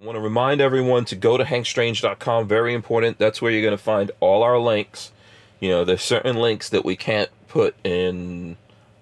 [0.00, 2.48] I want to remind everyone to go to hankstrange.com.
[2.48, 3.16] Very important.
[3.16, 5.12] That's where you're going to find all our links.
[5.60, 8.56] You know, there's certain links that we can't put in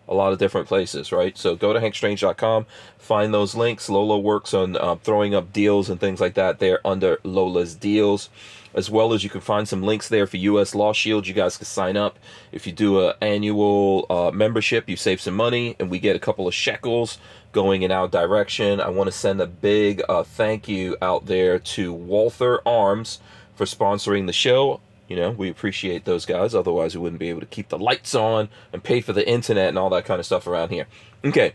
[0.07, 1.37] a lot of different places, right?
[1.39, 2.67] So go to hankstrange.com,
[2.99, 3.89] find those links.
[3.89, 8.29] Lola works on uh, throwing up deals and things like that there under Lola's Deals
[8.75, 11.27] as well as you can find some links there for US Law Shield.
[11.27, 12.19] You guys can sign up.
[12.53, 16.19] If you do an annual uh, membership, you save some money, and we get a
[16.19, 17.19] couple of shekels
[17.53, 18.81] going in our direction.
[18.81, 23.21] I want to send a big uh, thank you out there to Walther Arms
[23.55, 24.81] for sponsoring the show.
[25.09, 26.55] You know, we appreciate those guys.
[26.55, 29.69] Otherwise, we wouldn't be able to keep the lights on and pay for the internet
[29.69, 30.87] and all that kind of stuff around here.
[31.25, 31.53] Okay,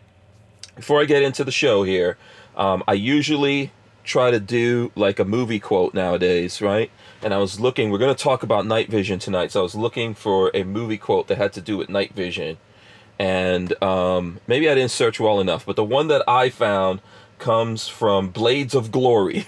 [0.75, 2.17] before I get into the show here,
[2.55, 3.71] um, I usually
[4.03, 6.89] try to do like a movie quote nowadays, right?
[7.21, 9.51] And I was looking, we're going to talk about night vision tonight.
[9.51, 12.57] So I was looking for a movie quote that had to do with night vision.
[13.19, 17.01] And um, maybe I didn't search well enough, but the one that I found
[17.39, 19.47] comes from Blades of Glory.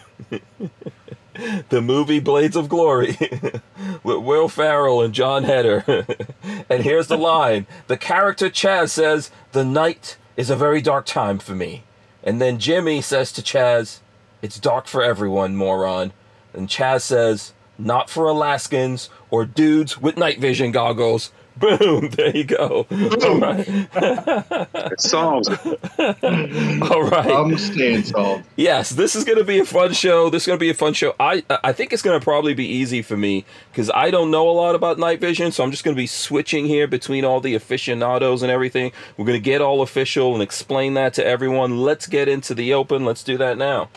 [1.70, 3.18] the movie Blades of Glory
[4.04, 5.84] with Will Ferrell and Jon Heder.
[6.70, 11.40] and here's the line The character Chaz says, The night is a very dark time
[11.40, 11.84] for me.
[12.24, 14.00] And then Jimmy says to Chaz,
[14.42, 16.12] It's dark for everyone, moron.
[16.54, 21.32] And Chaz says, not for Alaskans or dudes with night vision goggles.
[21.80, 22.10] Boom!
[22.12, 22.88] There you go.
[22.90, 23.66] All right.
[23.68, 25.50] it solves.
[26.00, 27.32] All right.
[27.32, 28.46] I'm staying solved.
[28.56, 30.30] Yes, this is going to be a fun show.
[30.30, 31.16] This is going to be a fun show.
[31.20, 34.50] I I think it's going to probably be easy for me because I don't know
[34.50, 37.42] a lot about night vision, so I'm just going to be switching here between all
[37.42, 38.92] the aficionados and everything.
[39.18, 41.80] We're going to get all official and explain that to everyone.
[41.80, 43.04] Let's get into the open.
[43.04, 43.90] Let's do that now.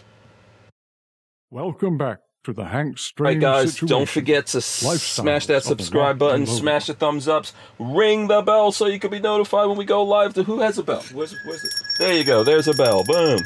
[1.50, 3.88] Welcome back to the Hank Strange All right, guys, situation.
[3.88, 8.86] don't forget to smash that subscribe button, smash the thumbs ups, ring the bell so
[8.86, 10.34] you can be notified when we go live.
[10.34, 11.04] To who has a bell?
[11.12, 11.72] Where's, where's it?
[11.98, 12.42] There you go.
[12.42, 13.04] There's a bell.
[13.04, 13.40] Boom.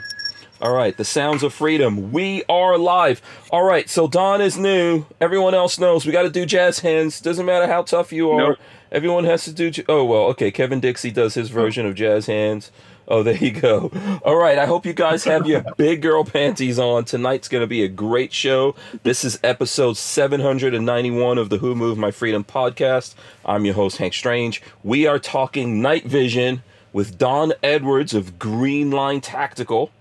[0.63, 2.13] All right, the sounds of freedom.
[2.13, 3.21] We are live.
[3.51, 5.05] All right, so Don is new.
[5.21, 7.21] Everyone else knows we got to do jazz hands.
[7.21, 8.39] Doesn't matter how tough you are.
[8.39, 8.59] Nope.
[8.91, 9.71] Everyone has to do.
[9.89, 10.51] Oh well, okay.
[10.51, 12.73] Kevin Dixie does his version of jazz hands.
[13.09, 13.93] Oh, there you go.
[14.25, 14.59] All right.
[14.59, 17.05] I hope you guys have your big girl panties on.
[17.05, 18.75] Tonight's going to be a great show.
[19.05, 23.15] This is episode 791 of the Who Moved My Freedom podcast.
[23.45, 24.61] I'm your host, Hank Strange.
[24.83, 29.93] We are talking night vision with Don Edwards of Greenline Tactical.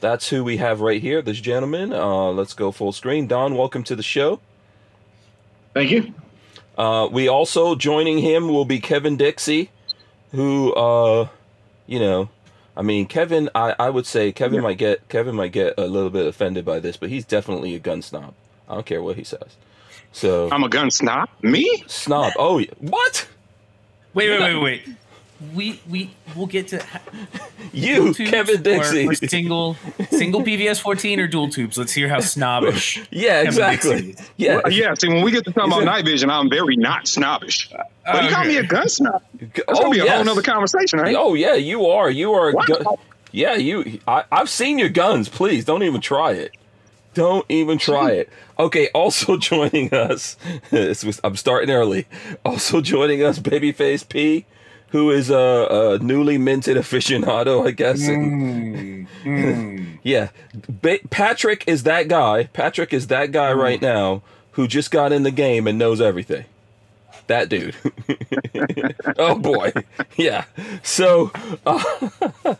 [0.00, 1.94] That's who we have right here, this gentleman.
[1.94, 3.26] Uh, let's go full screen.
[3.26, 4.40] Don, welcome to the show.
[5.72, 6.12] Thank you.
[6.76, 9.70] Uh, we also joining him will be Kevin Dixie,
[10.32, 10.74] who.
[10.74, 11.28] Uh,
[11.92, 12.30] you know,
[12.74, 14.62] I mean, Kevin, I, I would say Kevin yeah.
[14.62, 17.78] might get Kevin might get a little bit offended by this, but he's definitely a
[17.78, 18.32] gun snob.
[18.66, 19.56] I don't care what he says.
[20.12, 21.28] So I'm a gun snob.
[21.42, 21.84] Me?
[21.86, 22.32] Snob.
[22.38, 23.28] Oh, what?
[24.14, 24.96] Wait, wait, wait, wait
[25.54, 26.84] we we will get to
[27.72, 29.76] you Kevin Dixie or, or single
[30.10, 31.78] single PVS fourteen or dual tubes.
[31.78, 33.02] Let's hear how snobbish.
[33.10, 34.16] yeah, exactly.
[34.36, 34.94] Yeah, well, yeah.
[34.94, 37.70] See, when we get to talk about night vision, I'm very not snobbish.
[37.70, 38.24] But okay.
[38.24, 39.22] you call me a gun snob.
[39.38, 40.16] That's oh, gonna be a oh, yes.
[40.16, 41.16] whole other conversation, right?
[41.16, 42.10] Oh yeah, you are.
[42.10, 42.52] You are.
[42.52, 42.96] Gun-
[43.32, 44.00] yeah, you.
[44.06, 45.28] I, I've seen your guns.
[45.28, 46.52] Please don't even try it.
[47.14, 48.30] Don't even try it.
[48.58, 50.36] Okay, also joining us,
[50.72, 52.06] I'm starting early.
[52.42, 54.46] Also joining us, Babyface P
[54.92, 55.36] who is a,
[55.70, 58.00] a newly minted aficionado, I guess.
[58.02, 59.98] Mm, mm.
[60.02, 60.28] yeah,
[60.68, 62.44] ba- Patrick is that guy.
[62.52, 63.56] Patrick is that guy mm.
[63.56, 66.44] right now who just got in the game and knows everything.
[67.26, 67.74] That dude.
[69.18, 69.72] oh boy,
[70.16, 70.44] yeah.
[70.82, 71.30] So,
[71.64, 71.82] uh,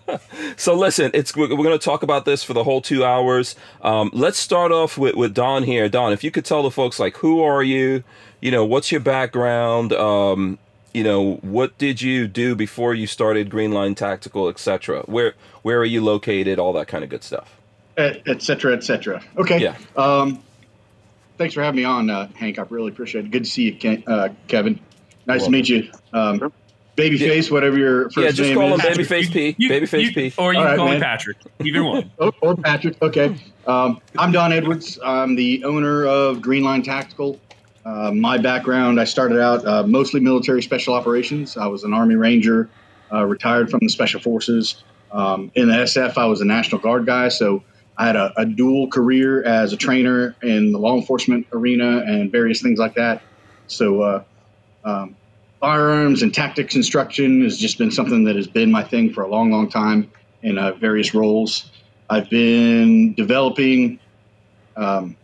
[0.56, 3.56] so listen, it's we're, we're going to talk about this for the whole two hours.
[3.82, 5.90] Um, let's start off with with Don here.
[5.90, 8.04] Don, if you could tell the folks like who are you?
[8.40, 9.92] You know, what's your background?
[9.92, 10.58] Um,
[10.92, 15.02] you know, what did you do before you started Greenline Tactical, etc.?
[15.06, 16.58] Where where are you located?
[16.58, 17.56] All that kind of good stuff.
[17.96, 18.40] Etc.
[18.40, 19.22] cetera, et cetera.
[19.36, 19.58] Okay.
[19.58, 19.76] Yeah.
[19.96, 20.42] Um,
[21.36, 22.58] thanks for having me on, uh, Hank.
[22.58, 23.30] I really appreciate it.
[23.30, 24.80] Good to see you, Ken, uh, Kevin.
[25.26, 25.90] Nice to meet you.
[26.12, 26.52] Um,
[26.96, 27.52] Babyface, yeah.
[27.52, 28.38] whatever your first name is.
[28.38, 29.54] Yeah, just call him Babyface P.
[29.56, 30.34] You, Babyface you, P.
[30.36, 31.38] Or you can call him Patrick.
[31.64, 32.10] Either one.
[32.18, 33.00] or, or Patrick.
[33.00, 33.36] Okay.
[33.66, 34.98] Um, I'm Don Edwards.
[35.02, 37.40] I'm the owner of Greenline Tactical.
[37.84, 41.56] Uh, my background, I started out uh, mostly military special operations.
[41.56, 42.68] I was an Army Ranger,
[43.12, 44.84] uh, retired from the Special Forces.
[45.10, 47.62] Um, in the SF, I was a National Guard guy, so
[47.98, 52.32] I had a, a, dual career as a trainer in the law enforcement arena and
[52.32, 53.22] various things like that.
[53.66, 54.24] So, uh,
[54.84, 55.14] um,
[55.60, 59.28] firearms and tactics instruction has just been something that has been my thing for a
[59.28, 60.10] long, long time
[60.42, 61.70] in uh, various roles.
[62.08, 64.00] I've been developing
[64.76, 65.16] um,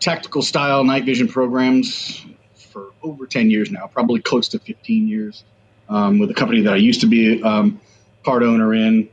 [0.00, 5.44] tactical style night vision programs for over 10 years now, probably close to 15 years,
[5.88, 7.80] um, with a company that I used to be um,
[8.22, 9.08] part owner in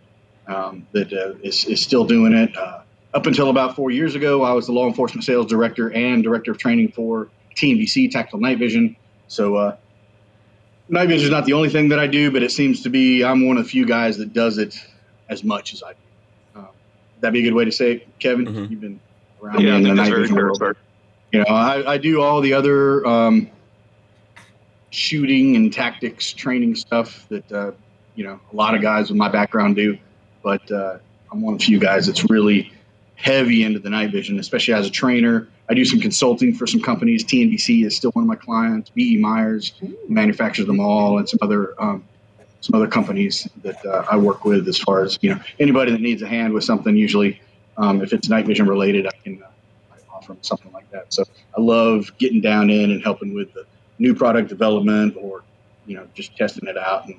[0.48, 2.56] um, that uh, is, is still doing it.
[2.58, 2.82] Uh,
[3.14, 6.52] up until about four years ago, I was the law enforcement sales director and director
[6.52, 8.96] of training for TNVC Tactical Night Vision.
[9.28, 9.78] So uh,
[10.90, 13.24] night vision is not the only thing that I do, but it seems to be
[13.24, 14.76] I'm one of the few guys that does it
[15.30, 16.60] as much as I do.
[16.60, 16.66] Uh,
[17.20, 18.46] that'd be a good way to say it, Kevin.
[18.46, 18.72] Mm-hmm.
[18.72, 19.00] You've been
[19.58, 20.58] yeah, the night vision world.
[20.58, 20.76] Sir.
[21.32, 23.50] You know, I, I, do all the other um,
[24.92, 27.72] shooting and tactics training stuff that uh,
[28.16, 29.98] you know a lot of guys with my background do,
[30.44, 30.98] but uh,
[31.32, 32.72] I'm one of the few guys that's really
[33.16, 35.48] heavy into the night vision, especially as a trainer.
[35.70, 37.24] I do some consulting for some companies.
[37.24, 38.90] TNVC is still one of my clients.
[38.90, 39.18] B.E.
[39.18, 39.74] Meyers
[40.08, 42.04] manufactures them all, and some other um,
[42.62, 44.68] some other companies that uh, I work with.
[44.68, 47.42] As far as you know, anybody that needs a hand with something, usually
[47.78, 51.14] um, if it's night vision related, I can uh, offer them something like that.
[51.14, 51.24] So
[51.58, 53.66] I love getting down in and helping with the
[54.00, 55.44] new product development, or
[55.86, 57.16] you know, just testing it out and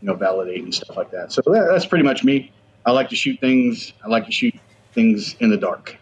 [0.00, 1.32] you know, validating stuff like that.
[1.32, 2.52] So that, that's pretty much me.
[2.86, 3.92] I like to shoot things.
[4.04, 4.54] I like to shoot
[4.92, 5.96] things in the dark.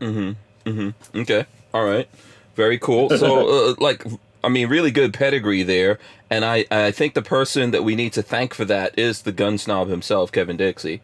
[0.00, 0.70] Mm-hmm.
[0.70, 1.20] Mm-hmm.
[1.20, 1.46] Okay.
[1.72, 2.08] All right.
[2.54, 3.10] Very cool.
[3.10, 4.04] So, uh, like,
[4.42, 5.98] I mean, really good pedigree there,
[6.30, 9.32] and I I think the person that we need to thank for that is the
[9.32, 11.00] gun snob himself, Kevin Dixie.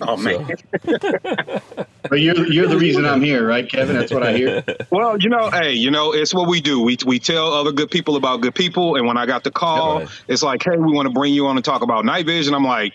[0.00, 0.46] Oh man!
[0.82, 3.96] but you're you're the reason I'm here, right, Kevin?
[3.96, 4.64] That's what I hear.
[4.90, 6.80] Well, you know, hey, you know, it's what we do.
[6.80, 10.04] We we tell other good people about good people, and when I got the call,
[10.28, 12.54] it's like, hey, we want to bring you on and talk about night vision.
[12.54, 12.92] I'm like,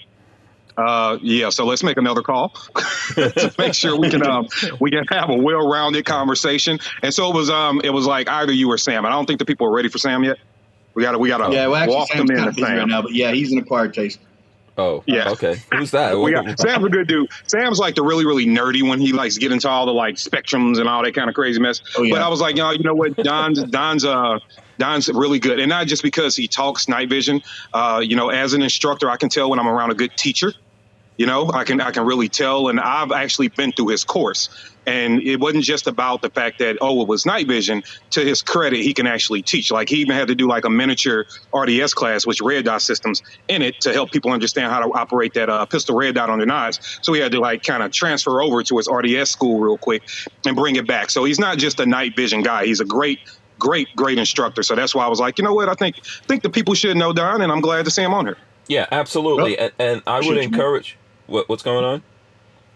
[0.78, 2.50] uh, yeah, so let's make another call
[3.16, 4.48] to make sure we can um,
[4.80, 6.80] we can have a well-rounded conversation.
[7.02, 9.06] And so it was um it was like either you or Sam.
[9.06, 10.38] And I don't think the people are ready for Sam yet.
[10.94, 12.54] We gotta we gotta yeah, well, actually, walk Sam's them in.
[12.54, 12.78] Sam.
[12.78, 14.20] Right now, but yeah, he's an acquired taste.
[14.78, 15.30] Oh, yeah.
[15.30, 15.62] Okay.
[15.74, 16.18] Who's that?
[16.18, 17.30] we got, Sam's a good dude.
[17.46, 19.00] Sam's like the really, really nerdy one.
[19.00, 21.82] he likes get into all the like spectrums and all that kind of crazy mess.
[21.96, 22.16] Oh, yeah.
[22.16, 23.16] But I was like, you know, you know what?
[23.16, 24.40] Don's Don's uh
[24.80, 27.44] Don's really good, and not just because he talks night vision.
[27.74, 30.54] Uh, you know, as an instructor, I can tell when I'm around a good teacher.
[31.18, 34.50] You know, I can I can really tell, and I've actually been through his course,
[34.86, 37.84] and it wasn't just about the fact that oh it was night vision.
[38.12, 39.72] To his credit, he can actually teach.
[39.72, 43.22] Like he even had to do like a miniature RDS class, which red dot systems
[43.48, 46.40] in it to help people understand how to operate that uh, pistol red dot on
[46.40, 47.00] their knives.
[47.02, 50.04] So he had to like kind of transfer over to his RDS school real quick
[50.46, 51.10] and bring it back.
[51.10, 52.66] So he's not just a night vision guy.
[52.66, 53.20] He's a great
[53.60, 54.62] great, great instructor.
[54.62, 55.70] So that's why I was like, you know what?
[55.70, 58.26] I think think the people should know Don, and I'm glad to see him on
[58.26, 58.38] here.
[58.68, 59.56] Yeah, absolutely.
[59.58, 60.98] Well, and, and I would encourage.
[61.28, 62.04] What, what's going on?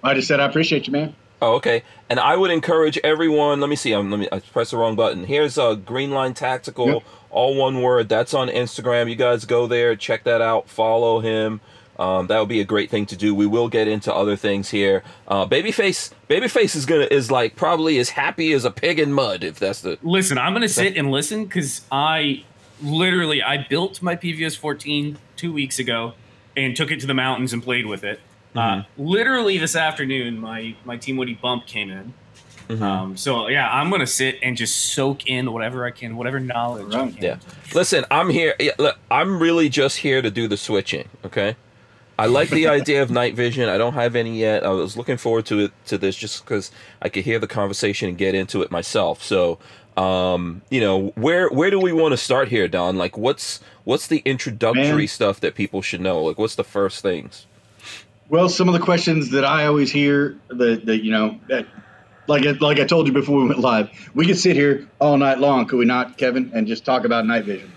[0.03, 1.15] I just said I appreciate you, man.
[1.41, 1.83] Oh, okay.
[2.09, 3.59] And I would encourage everyone.
[3.59, 3.93] Let me see.
[3.93, 4.27] I'm, let me.
[4.31, 5.25] I pressed the wrong button.
[5.25, 7.03] Here's a Greenline Tactical, yep.
[7.29, 8.09] all one word.
[8.09, 9.09] That's on Instagram.
[9.09, 11.61] You guys go there, check that out, follow him.
[11.99, 13.33] Um, that would be a great thing to do.
[13.33, 15.03] We will get into other things here.
[15.27, 19.43] Uh, Babyface, Babyface is gonna is like probably as happy as a pig in mud.
[19.43, 22.43] If that's the listen, I'm gonna sit and listen because I
[22.81, 26.13] literally I built my PVS 14 two weeks ago
[26.55, 28.19] and took it to the mountains and played with it.
[28.57, 29.03] Uh, mm-hmm.
[29.03, 32.13] literally this afternoon, my my Team Wendy bump came in.
[32.69, 32.83] Mm-hmm.
[32.83, 36.93] Um, so yeah, I'm gonna sit and just soak in whatever I can, whatever knowledge.
[36.93, 37.21] Right.
[37.21, 37.37] Yeah.
[37.73, 38.55] Listen, I'm here.
[38.59, 41.07] Yeah, look, I'm really just here to do the switching.
[41.23, 41.55] Okay.
[42.19, 43.69] I like the idea of night vision.
[43.69, 44.65] I don't have any yet.
[44.65, 48.09] I was looking forward to it to this just because I could hear the conversation
[48.09, 49.21] and get into it myself.
[49.23, 49.59] So,
[49.97, 52.97] um, you know, where where do we want to start here, Don?
[52.97, 55.07] Like, what's what's the introductory Man.
[55.07, 56.23] stuff that people should know?
[56.23, 57.45] Like, what's the first things?
[58.29, 61.65] Well, some of the questions that I always hear that, that you know, that,
[62.27, 65.39] like like I told you before we went live, we could sit here all night
[65.39, 67.71] long, could we not, Kevin, and just talk about night vision.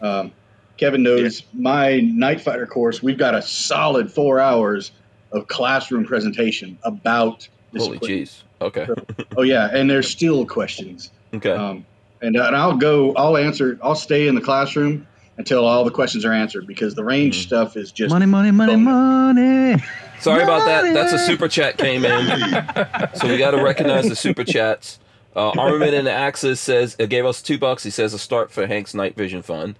[0.00, 0.32] Um,
[0.78, 1.46] Kevin knows yeah.
[1.52, 3.02] my night fighter course.
[3.02, 4.92] We've got a solid four hours
[5.32, 7.84] of classroom presentation about this.
[7.84, 8.42] Holy jeez.
[8.62, 8.86] Okay.
[8.86, 8.94] so,
[9.36, 11.10] oh yeah, and there's still questions.
[11.34, 11.50] Okay.
[11.50, 11.84] Um,
[12.22, 13.14] and, and I'll go.
[13.14, 13.78] I'll answer.
[13.82, 15.06] I'll stay in the classroom
[15.40, 18.50] until all the questions are answered because the range mm stuff is just money, money,
[18.50, 19.82] money, money.
[20.20, 20.92] Sorry about that.
[20.92, 22.26] That's a super chat came in,
[23.14, 24.98] so we got to recognize the super chats.
[25.34, 27.82] Uh, Armament and Axis says it gave us two bucks.
[27.82, 29.78] He says a start for Hank's Night Vision Fund.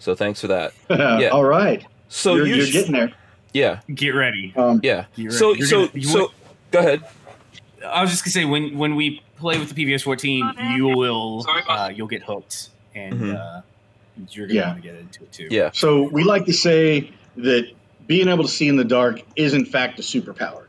[0.00, 0.72] So thanks for that.
[0.90, 1.28] Yeah.
[1.28, 1.86] All right.
[2.08, 3.12] So you're, you are getting there.
[3.52, 3.80] Yeah.
[3.94, 4.52] Get ready.
[4.56, 5.04] Um, yeah.
[5.16, 5.30] Ready.
[5.30, 6.32] So so gonna, so.
[6.72, 7.04] Go ahead.
[7.86, 11.46] I was just gonna say when when we play with the PVS 14, you will
[11.68, 13.14] uh, you'll get hooked and.
[13.14, 13.36] Mm-hmm.
[13.36, 13.60] Uh,
[14.30, 14.68] you're going to yeah.
[14.68, 15.48] want to get into it too.
[15.50, 15.70] Yeah.
[15.72, 17.70] So we like to say that
[18.06, 20.66] being able to see in the dark is in fact a superpower.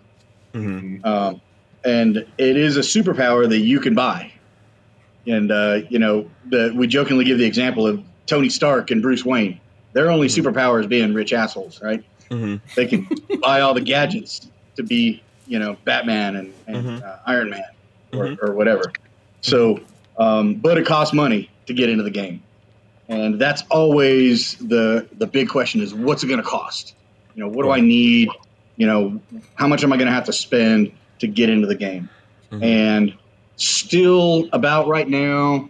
[0.54, 1.06] Mm-hmm.
[1.06, 1.42] Um,
[1.84, 4.32] and it is a superpower that you can buy.
[5.26, 9.26] And uh, you know, the, we jokingly give the example of Tony Stark and Bruce
[9.26, 9.60] Wayne.
[9.94, 10.48] Their only mm-hmm.
[10.48, 12.04] superpower is being rich assholes, right?
[12.30, 12.56] Mm-hmm.
[12.76, 13.08] They can
[13.42, 17.06] buy all the gadgets to be, you know, Batman and, and mm-hmm.
[17.06, 17.64] uh, Iron Man
[18.14, 18.46] or, mm-hmm.
[18.46, 18.92] or whatever.
[19.42, 19.80] So,
[20.18, 22.42] um, but it costs money to get into the game
[23.10, 26.96] and that's always the the big question is what's it going to cost
[27.36, 28.30] you know what do i need
[28.76, 29.20] you know
[29.56, 32.10] how much am i going to have to spend to get into the game.
[32.52, 32.64] Mm-hmm.
[32.64, 33.14] And
[33.56, 35.70] still about right now,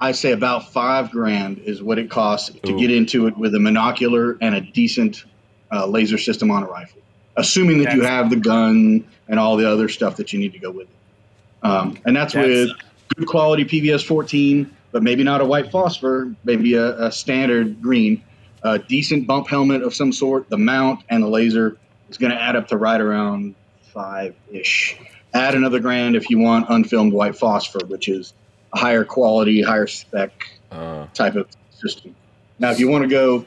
[0.00, 3.58] I say about five grand is what it costs to get into it with a
[3.58, 5.24] monocular and a decent
[5.72, 7.00] uh, laser system on a rifle,
[7.36, 10.52] assuming that that's, you have the gun and all the other stuff that you need
[10.52, 11.66] to go with it.
[11.66, 12.70] Um, and that's, that's, with
[13.16, 18.22] good quality PVS 14, but maybe not a white phosphor, maybe a, a standard green,
[18.62, 21.76] a decent bump helmet of some sort, the mount and the laser
[22.08, 23.56] is going to add up to right around
[23.92, 24.96] five ish.
[25.34, 28.34] Add another grand if you want unfilmed white phosphor, which is
[28.72, 30.30] a higher quality, higher spec
[30.70, 31.06] uh.
[31.12, 32.14] type of system.
[32.60, 33.44] Now, if you want to go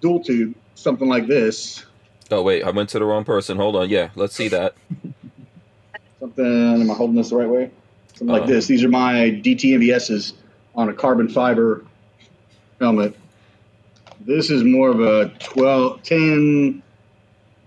[0.00, 1.84] dual tube, something like this.
[2.30, 3.58] Oh wait, I went to the wrong person.
[3.58, 3.90] Hold on.
[3.90, 4.76] Yeah, let's see that.
[6.18, 6.80] something.
[6.80, 7.70] Am I holding this the right way?
[8.16, 8.66] Something like this.
[8.66, 10.32] These are my DTNVSs
[10.74, 11.84] on a carbon fiber
[12.80, 13.14] helmet.
[14.20, 16.82] This is more of a 12, 10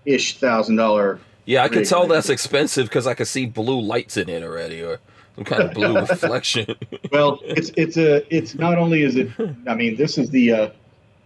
[0.06, 1.20] ish thousand dollar.
[1.44, 4.82] Yeah, I can tell that's expensive because I can see blue lights in it already,
[4.82, 4.98] or
[5.36, 6.74] some kind of blue reflection.
[7.12, 9.30] well, it's it's a it's not only is it.
[9.68, 10.70] I mean, this is the uh,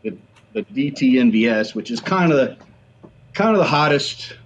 [0.02, 0.16] the
[0.52, 2.57] the DTNVS, which is kind of the
[3.33, 4.37] kind of the hottest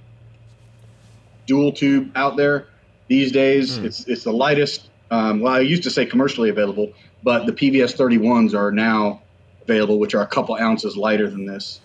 [1.46, 2.67] dual tube out there
[3.08, 3.78] these days.
[3.78, 3.84] Mm.
[3.84, 4.88] It's it's the lightest.
[5.10, 9.22] Um, well, I used to say commercially available, but the PVS 31s are now
[9.62, 11.80] available, which are a couple ounces lighter than this.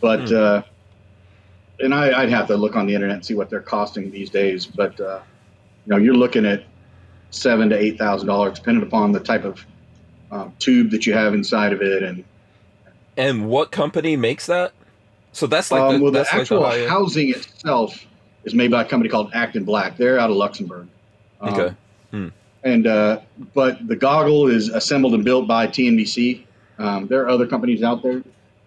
[0.00, 0.36] But mm.
[0.36, 0.62] uh,
[1.80, 4.30] and I, would have to look on the internet and see what they're costing these
[4.30, 4.66] days.
[4.66, 5.20] But uh,
[5.86, 6.64] you know, you're looking at
[7.30, 9.64] seven to eight thousand dollars, depending upon the type of
[10.30, 12.24] um, tube that you have inside of it, and
[13.16, 14.72] and what company makes that?
[15.32, 18.04] So that's like um, the, well, the actual like the housing itself
[18.44, 19.96] is made by a company called ACTinBlack.
[19.96, 20.88] They're out of Luxembourg.
[21.40, 21.74] Um, okay.
[22.10, 22.28] Hmm.
[22.64, 23.20] And uh,
[23.54, 26.44] but the goggle is assembled and built by TNVC.
[26.78, 28.22] Um, there are other companies out there.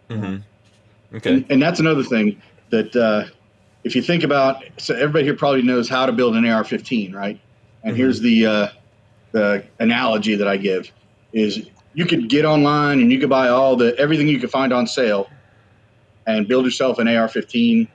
[0.10, 0.38] Mm-hmm.
[1.16, 1.34] Okay.
[1.34, 3.26] And, and, that's another thing that uh,
[3.84, 7.40] if you think about, so everybody here probably knows how to build an AR-15, right?
[7.84, 7.98] And mm-hmm.
[7.98, 8.68] here's the uh,
[9.32, 10.92] the analogy that I give
[11.34, 14.74] is you could get online and you could buy all the everything you could find
[14.74, 15.30] on sale
[16.28, 17.88] and build yourself an AR-15,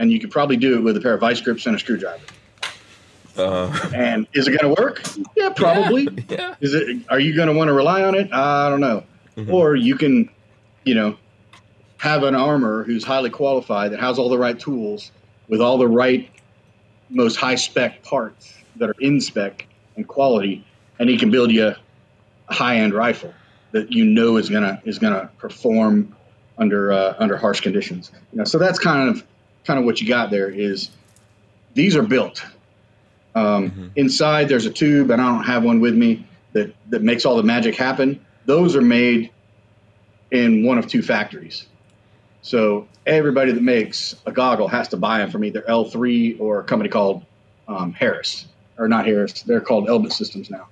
[0.00, 2.24] and you could probably do it with a pair of vice grips and a screwdriver.
[3.36, 5.02] Uh, and is it going to work?
[5.36, 6.08] Yeah, probably.
[6.28, 6.54] Yeah, yeah.
[6.60, 7.02] Is it?
[7.08, 8.32] Are you going to want to rely on it?
[8.32, 9.04] I don't know.
[9.36, 9.52] Mm-hmm.
[9.52, 10.30] Or you can,
[10.84, 11.16] you know,
[11.98, 15.12] have an armor who's highly qualified that has all the right tools
[15.48, 16.28] with all the right,
[17.10, 19.66] most high spec parts that are in spec
[19.96, 20.64] and quality,
[20.98, 21.74] and he can build you
[22.48, 23.34] a high end rifle
[23.72, 26.16] that you know is gonna is gonna perform
[26.56, 28.10] under uh, under harsh conditions.
[28.32, 29.24] You know, so that's kind of
[29.64, 30.48] kind of what you got there.
[30.50, 30.90] Is
[31.74, 32.44] these are built.
[33.34, 33.86] Um, mm-hmm.
[33.96, 37.36] Inside there's a tube, and I don't have one with me that that makes all
[37.36, 38.24] the magic happen.
[38.46, 39.30] Those are made
[40.30, 41.66] in one of two factories.
[42.42, 46.64] So everybody that makes a goggle has to buy them from either L3 or a
[46.64, 47.24] company called
[47.68, 48.46] um, Harris,
[48.78, 49.42] or not Harris.
[49.42, 50.68] They're called Elbit Systems now.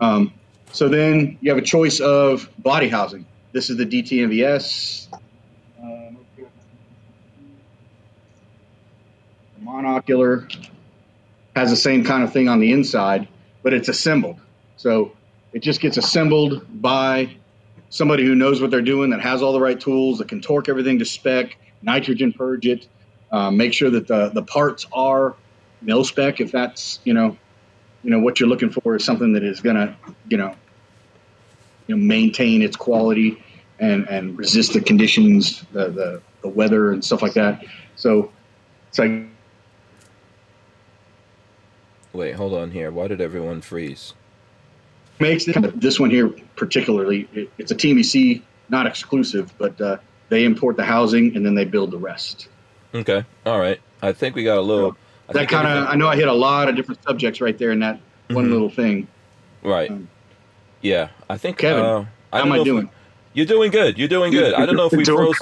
[0.00, 0.32] Um,
[0.72, 3.26] so then you have a choice of body housing.
[3.52, 5.08] This is the DTNVS.
[9.64, 10.52] Monocular
[11.56, 13.28] has the same kind of thing on the inside,
[13.62, 14.40] but it's assembled.
[14.76, 15.12] So
[15.52, 17.36] it just gets assembled by
[17.90, 20.68] somebody who knows what they're doing, that has all the right tools, that can torque
[20.68, 22.88] everything to spec, nitrogen purge it,
[23.30, 25.34] uh, make sure that the, the parts are
[25.80, 26.40] mil spec.
[26.40, 27.36] If that's you know,
[28.02, 29.96] you know what you're looking for is something that is gonna
[30.28, 30.54] you know,
[31.86, 33.42] you know maintain its quality
[33.78, 37.64] and and resist the conditions, the the, the weather and stuff like that.
[37.96, 38.32] So
[38.88, 39.33] it's like.
[42.14, 42.90] Wait, hold on here.
[42.90, 44.14] Why did everyone freeze?
[45.20, 50.76] makes this one here particularly, it, it's a TNVC, not exclusive, but uh, they import
[50.76, 52.48] the housing and then they build the rest.
[52.94, 53.80] Okay, all right.
[54.02, 54.96] I think we got a little.
[55.28, 55.88] I that kind of.
[55.88, 58.34] I know I hit a lot of different subjects right there in that mm-hmm.
[58.34, 59.08] one little thing.
[59.62, 59.90] Right.
[59.90, 60.08] Um,
[60.80, 61.58] yeah, I think.
[61.58, 62.90] Kevin, uh, I how am I doing?
[63.34, 63.98] You're doing good.
[63.98, 64.54] You're doing good.
[64.54, 65.36] I don't know if we froze.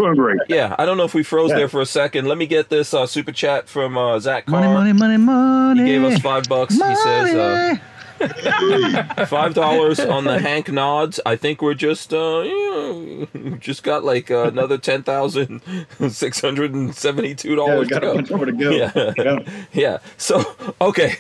[0.49, 1.59] Yeah, I don't know if we froze yeah.
[1.59, 2.27] there for a second.
[2.27, 4.61] Let me get this uh, super chat from uh, Zach Carr.
[4.61, 5.81] Money, money, money, money.
[5.83, 6.77] He gave us five bucks.
[6.77, 6.95] Money.
[6.95, 7.35] He says.
[7.35, 7.77] Uh,
[9.27, 11.19] Five dollars on the Hank nods.
[11.27, 15.61] I think we're just uh, you know, just got like uh, another ten thousand
[16.09, 18.45] six hundred and seventy-two dollars yeah, to go.
[18.45, 18.71] to go.
[18.71, 19.39] Yeah, yeah.
[19.73, 19.99] yeah.
[20.19, 20.45] So
[20.81, 21.17] okay,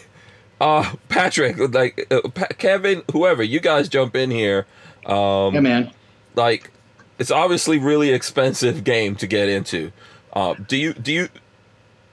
[0.61, 4.67] uh, Patrick, like uh, pa- Kevin, whoever, you guys jump in here.
[5.05, 5.93] Um, yeah, man.
[6.35, 6.71] Like,
[7.19, 9.93] it's obviously really expensive game to get into.
[10.33, 11.29] Uh, do you do you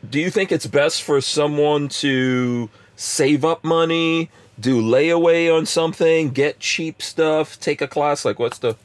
[0.10, 4.30] do you think it's best for someone to save up money?
[4.60, 8.26] do layaway on something, get cheap stuff, take a class?
[8.26, 8.76] Like, what's the?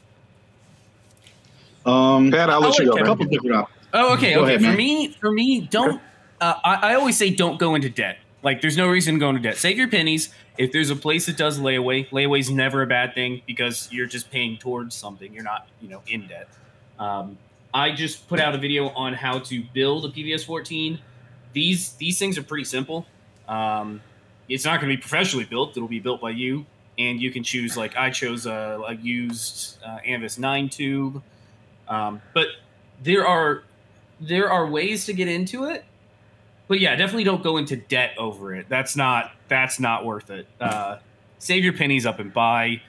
[1.85, 2.97] Um, Pat, I'll let you go.
[2.97, 3.87] A couple different options.
[3.93, 4.55] Oh, okay, Go okay.
[4.55, 4.77] Ahead, for man.
[4.77, 6.01] me, for me, don't
[6.41, 8.17] uh, I, I always say don't go into debt.
[8.43, 9.57] Like, there's no reason to go into debt.
[9.57, 10.33] Save your pennies.
[10.57, 14.31] If there's a place that does layaway, layaway's never a bad thing because you're just
[14.31, 15.33] paying towards something.
[15.33, 16.47] You're not, you know, in debt.
[16.97, 17.37] Um,
[17.73, 20.99] I just put out a video on how to build a PVS 14.
[21.51, 23.05] These these things are pretty simple.
[23.47, 24.01] Um,
[24.47, 25.75] it's not going to be professionally built.
[25.75, 26.65] It'll be built by you,
[26.97, 27.75] and you can choose.
[27.75, 31.21] Like I chose a, a used uh, Anvis nine tube,
[31.87, 32.47] um, but
[33.03, 33.63] there are
[34.19, 35.83] there are ways to get into it.
[36.67, 38.67] But yeah, definitely don't go into debt over it.
[38.69, 40.47] That's not that's not worth it.
[40.59, 40.97] Uh,
[41.37, 42.81] save your pennies up and buy.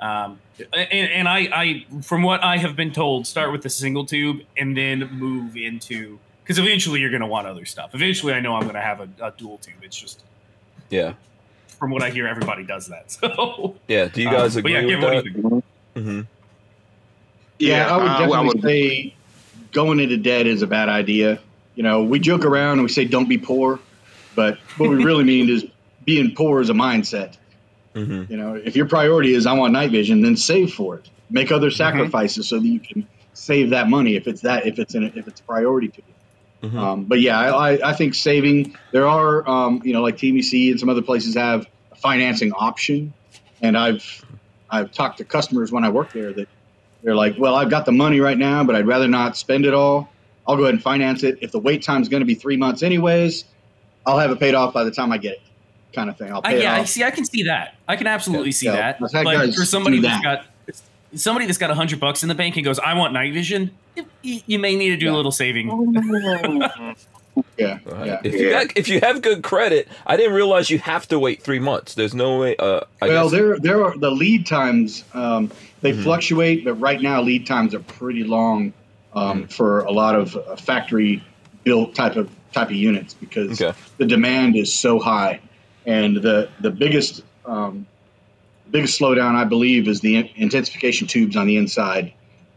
[0.00, 4.04] Um, and, and I, I, from what I have been told, start with the single
[4.04, 7.94] tube and then move into because eventually you're going to want other stuff.
[7.94, 9.76] Eventually, I know I'm going to have a, a, dual tube.
[9.82, 10.24] It's just
[10.90, 11.14] yeah.
[11.78, 13.12] From what I hear, everybody does that.
[13.22, 15.62] So yeah, do you guys um, agree yeah, with that?
[15.94, 16.20] Mm-hmm.
[17.58, 19.14] Yeah, yeah, I would definitely uh, well, say
[19.70, 21.38] going into debt is a bad idea.
[21.74, 23.78] You know, we joke around and we say don't be poor,
[24.34, 25.64] but what we really mean is
[26.04, 27.36] being poor is a mindset.
[27.94, 28.30] Mm-hmm.
[28.30, 31.08] You know, if your priority is I want night vision, then save for it.
[31.30, 31.76] Make other mm-hmm.
[31.76, 32.56] sacrifices mm-hmm.
[32.56, 35.26] so that you can save that money if it's that if it's in a, if
[35.26, 36.68] it's a priority to you.
[36.68, 36.78] Mm-hmm.
[36.78, 40.78] Um, but yeah, I, I think saving there are um, you know like TVC and
[40.78, 43.12] some other places have a financing option,
[43.60, 44.24] and I've
[44.70, 46.48] I've talked to customers when I work there that
[47.02, 49.74] they're like, well, I've got the money right now, but I'd rather not spend it
[49.74, 50.11] all.
[50.46, 51.38] I'll go ahead and finance it.
[51.40, 53.44] If the wait time is going to be three months anyways,
[54.06, 55.42] I'll have it paid off by the time I get it,
[55.92, 56.32] kind of thing.
[56.32, 57.04] I'll pay uh, yeah, I see.
[57.04, 57.76] I can see that.
[57.88, 58.92] I can absolutely yeah, see yeah.
[58.98, 59.24] that.
[59.24, 60.46] Like for somebody that's got
[61.14, 63.70] somebody that's got a hundred bucks in the bank and goes, "I want night vision,"
[64.22, 65.12] you, you may need to do yeah.
[65.12, 65.68] a little saving.
[67.56, 68.20] yeah, yeah.
[68.24, 71.42] If you got, if you have good credit, I didn't realize you have to wait
[71.42, 71.94] three months.
[71.94, 72.56] There's no way.
[72.56, 73.32] Uh, well, guess.
[73.32, 75.04] there there are the lead times.
[75.14, 76.02] Um, they mm-hmm.
[76.02, 78.72] fluctuate, but right now lead times are pretty long
[79.14, 79.46] um, mm-hmm.
[79.46, 81.24] for a lot of uh, factory
[81.64, 83.76] built type of type of units because okay.
[83.98, 85.40] the demand is so high,
[85.86, 87.86] and the the biggest um,
[88.70, 92.12] biggest slowdown, I believe, is the intensification tubes on the inside.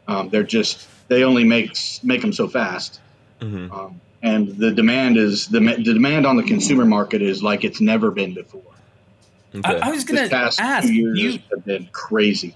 [0.07, 2.99] Um, they're just they only make make them so fast,
[3.39, 3.71] mm-hmm.
[3.71, 7.81] um, and the demand is the, the demand on the consumer market is like it's
[7.81, 8.61] never been before.
[9.53, 9.79] Okay.
[9.79, 12.55] I, I, was going to ask years you have been crazy.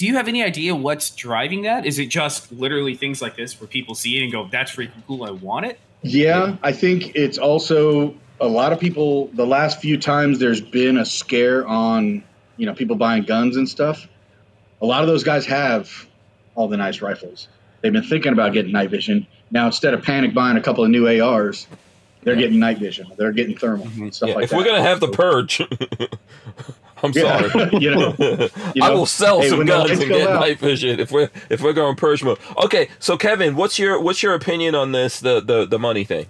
[0.00, 1.84] Do you have any idea what's driving that?
[1.84, 5.06] Is it just literally things like this where people see it and go, "That's freaking
[5.06, 5.24] cool!
[5.24, 9.26] I want it." Yeah, I think it's also a lot of people.
[9.34, 12.24] The last few times there's been a scare on
[12.56, 14.08] you know people buying guns and stuff.
[14.80, 15.90] A lot of those guys have
[16.54, 17.48] all the nice rifles.
[17.82, 19.26] They've been thinking about getting night vision.
[19.50, 21.66] Now instead of panic buying a couple of new ARs,
[22.22, 23.06] they're getting night vision.
[23.18, 24.08] They're getting thermal mm-hmm.
[24.08, 24.56] stuff yeah, like if that.
[24.56, 25.60] we're gonna have the purge,
[27.02, 27.48] I'm yeah.
[27.48, 27.70] sorry.
[27.80, 28.14] you, know,
[28.74, 30.40] you know, I will sell hey, some guns and get out.
[30.40, 32.38] night vision if we're if we're going purge mode.
[32.64, 36.26] Okay, so Kevin, what's your what's your opinion on this the the the money thing?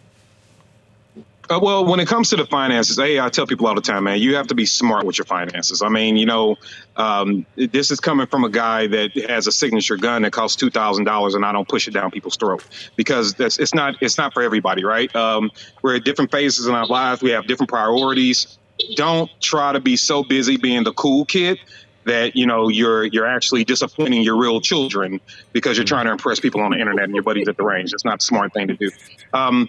[1.50, 4.04] Uh, well, when it comes to the finances, hey, I tell people all the time,
[4.04, 5.82] man, you have to be smart with your finances.
[5.82, 6.56] I mean, you know,
[6.96, 10.70] um, this is coming from a guy that has a signature gun that costs two
[10.70, 14.16] thousand dollars, and I don't push it down people's throat because that's it's not it's
[14.16, 15.14] not for everybody, right?
[15.16, 15.50] Um,
[15.82, 17.20] we're at different phases in our lives.
[17.20, 18.56] We have different priorities.
[18.96, 21.58] Don't try to be so busy being the cool kid
[22.04, 25.20] that you know you're you're actually disappointing your real children
[25.52, 27.90] because you're trying to impress people on the internet and your buddies at the range.
[27.90, 28.90] That's not a smart thing to do.
[29.32, 29.68] Um,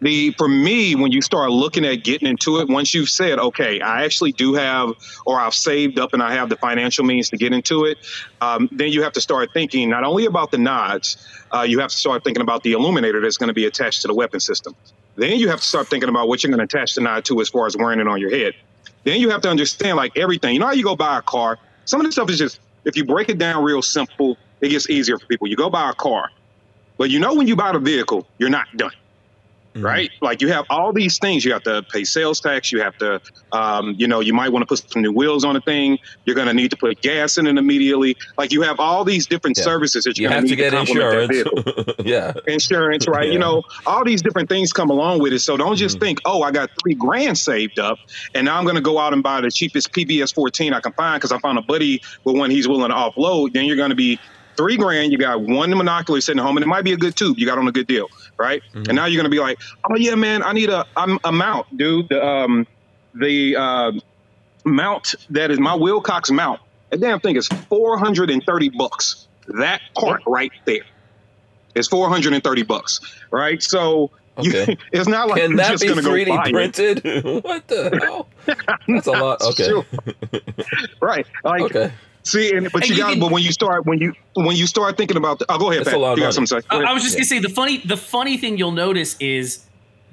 [0.00, 3.80] the for me when you start looking at getting into it once you've said okay
[3.80, 4.90] i actually do have
[5.26, 7.98] or i've saved up and i have the financial means to get into it
[8.40, 11.16] um, then you have to start thinking not only about the nods
[11.52, 14.08] uh, you have to start thinking about the illuminator that's going to be attached to
[14.08, 14.74] the weapon system
[15.20, 17.40] then you have to start thinking about what you're going to attach the nod to
[17.40, 18.54] as far as wearing it on your head.
[19.04, 20.54] Then you have to understand like everything.
[20.54, 21.58] You know how you go buy a car?
[21.84, 24.90] Some of the stuff is just if you break it down real simple it gets
[24.90, 25.48] easier for people.
[25.48, 26.30] You go buy a car
[27.00, 28.92] but you know when you buy the vehicle you're not done
[29.80, 29.86] Mm-hmm.
[29.86, 30.10] right?
[30.20, 31.44] Like you have all these things.
[31.44, 32.70] You have to pay sales tax.
[32.70, 33.20] You have to,
[33.52, 35.98] um, you know, you might want to put some new wheels on a thing.
[36.24, 38.16] You're going to need to put gas in it immediately.
[38.38, 39.64] Like you have all these different yeah.
[39.64, 41.48] services that you're you have to get insurance.
[42.04, 43.26] yeah, insurance, right?
[43.26, 43.32] Yeah.
[43.32, 45.40] You know, all these different things come along with it.
[45.40, 46.04] So don't just mm-hmm.
[46.04, 47.98] think, oh, I got three grand saved up,
[48.34, 50.92] and now I'm going to go out and buy the cheapest PVS 14 I can
[50.92, 53.52] find because I found a buddy with one he's willing to offload.
[53.52, 54.18] Then you're going to be
[54.56, 55.12] three grand.
[55.12, 57.38] You got one monocular sitting home, and it might be a good tube.
[57.38, 58.08] You got on a good deal
[58.40, 58.62] right?
[58.70, 58.84] Mm-hmm.
[58.88, 61.30] And now you're going to be like, oh yeah, man, I need a I'm a
[61.30, 62.08] mount, dude.
[62.08, 62.66] The um,
[63.14, 63.92] the uh,
[64.64, 66.60] mount that is my Wilcox mount.
[66.88, 69.28] That damn thing is 430 bucks.
[69.46, 70.84] That part right there
[71.74, 73.00] is 430 bucks,
[73.30, 73.62] right?
[73.62, 74.72] So okay.
[74.72, 77.04] you, it's not like Can you're that just go 3D printed?
[77.44, 78.28] what the hell?
[78.88, 79.42] That's a lot.
[79.42, 79.70] Okay.
[81.00, 81.26] right.
[81.44, 81.92] Like, okay.
[82.22, 84.56] See, and, but and you, you got, can, but when you start, when you when
[84.56, 85.94] you start thinking about, the, oh, go ahead, Pat.
[85.94, 86.68] You got something to say.
[86.68, 87.20] I, I was just yeah.
[87.20, 89.64] gonna say the funny, the funny thing you'll notice is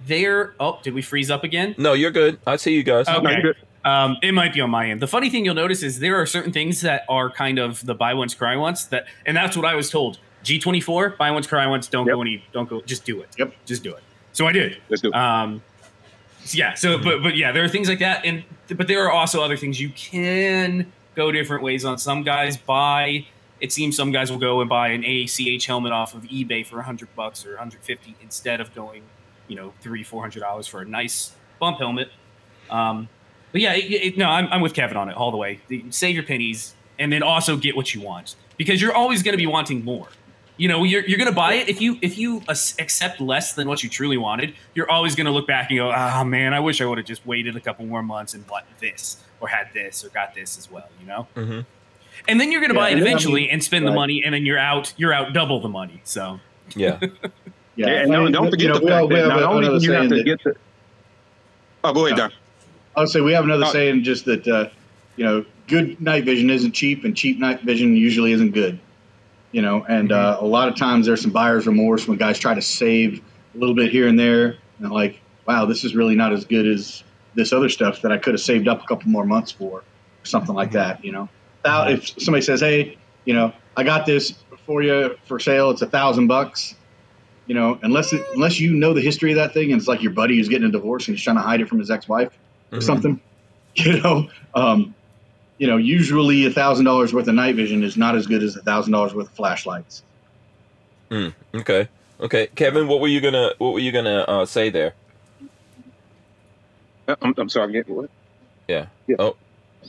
[0.05, 0.55] there.
[0.59, 1.75] Oh, did we freeze up again?
[1.77, 2.39] No, you're good.
[2.47, 3.07] I see you guys.
[3.09, 3.21] Okay.
[3.21, 3.57] No, you're good.
[3.83, 5.01] Um, it might be on my end.
[5.01, 7.93] The funny thing you'll notice is there are certain things that are kind of the
[7.93, 10.19] buy once cry once that, and that's what I was told.
[10.43, 11.87] G twenty four, buy once cry once.
[11.87, 12.13] Don't Yep.
[12.15, 12.43] go any.
[12.53, 12.81] Don't go.
[12.81, 13.29] Just do it.
[13.37, 13.53] Yep.
[13.65, 14.03] Just do it.
[14.33, 14.77] So I did.
[14.89, 15.15] Let's do it.
[15.15, 15.61] Um,
[16.51, 16.73] yeah.
[16.73, 18.43] So, but but yeah, there are things like that, and
[18.75, 21.97] but there are also other things you can go different ways on.
[21.97, 23.25] Some guys buy.
[23.59, 26.81] It seems some guys will go and buy an ACH helmet off of eBay for
[26.83, 29.03] hundred bucks or hundred fifty instead of going,
[29.49, 32.09] you know, three four hundred dollars for a nice bump helmet.
[32.69, 33.09] Um,
[33.51, 35.59] but yeah, it, it, no, I'm, I'm with Kevin on it all the way.
[35.89, 39.37] Save your pennies and then also get what you want because you're always going to
[39.37, 40.07] be wanting more.
[40.57, 43.67] You know, you're, you're going to buy it if you if you accept less than
[43.67, 44.55] what you truly wanted.
[44.73, 47.05] You're always going to look back and go, "Ah, man, I wish I would have
[47.07, 50.57] just waited a couple more months and bought this or had this or got this
[50.57, 51.59] as well." You know, hmm
[52.27, 53.85] and then you're going to Yeah, buy it and then, I eventually mean, and spend
[53.87, 56.01] the money, and then you're out you're out double the money.
[56.03, 56.39] So
[56.75, 56.99] Yeah.
[57.75, 59.43] Yeah, and no, don't forget you know, the we fact all- we that have not
[59.43, 60.55] only another do you have saying to that- get the.
[61.83, 62.27] Oh, go ahead, No.
[62.29, 62.37] Don.
[62.95, 64.67] i'll say we have another Uh, saying just that uh,
[65.15, 68.79] you know good night vision isn't cheap and cheap night vision usually isn't good.
[69.51, 72.53] You know, and uh, a lot of times there's some buyer's remorse when guys try
[72.53, 73.19] to save
[73.55, 76.45] a little bit here and there, and they're like, wow, this is really not as
[76.45, 79.51] good as this other stuff that I could have saved up a couple more months
[79.51, 79.83] for, or
[80.25, 81.03] something like that.
[81.05, 81.29] You know,
[81.65, 84.33] Now, if somebody says, hey, you know, I got this
[84.65, 86.75] for you for sale, it's a thousand bucks.
[87.45, 90.03] You know, unless it, unless you know the history of that thing, and it's like
[90.03, 92.37] your buddy who's getting a divorce and he's trying to hide it from his ex-wife
[92.73, 92.83] or Mhm.
[92.83, 93.21] something.
[93.75, 94.95] You know, um,
[95.57, 98.55] you know, usually a thousand dollars worth of night vision is not as good as
[98.55, 100.03] a thousand dollars worth of flashlights.
[101.11, 101.87] Okay.
[102.19, 104.93] Okay, Kevin, what were you gonna what were you gonna uh, say there?
[107.07, 107.65] Uh, I'm, I'm sorry.
[107.65, 108.09] I'm getting what?
[108.67, 108.87] Yeah.
[109.07, 109.17] Yeah.
[109.19, 109.37] Oh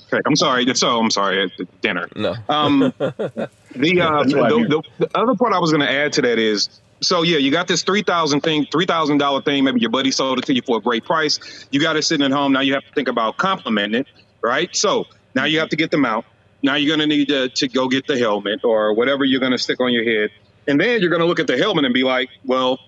[0.06, 0.66] Okay, I'm sorry.
[0.74, 1.42] So I'm sorry.
[1.44, 2.08] At dinner.
[2.16, 2.34] no.
[2.48, 6.22] Um, the, uh, That's the, the, the other part I was going to add to
[6.22, 6.68] that is,
[7.00, 9.64] so yeah, you got this three thousand thing, three thousand dollar thing.
[9.64, 11.66] Maybe your buddy sold it to you for a great price.
[11.70, 12.52] You got it sitting at home.
[12.52, 14.06] Now you have to think about complimenting it,
[14.42, 14.74] right?
[14.74, 16.24] So now you have to get them out.
[16.62, 19.52] Now you're going to need to, to go get the helmet or whatever you're going
[19.52, 20.30] to stick on your head,
[20.66, 22.78] and then you're going to look at the helmet and be like, well.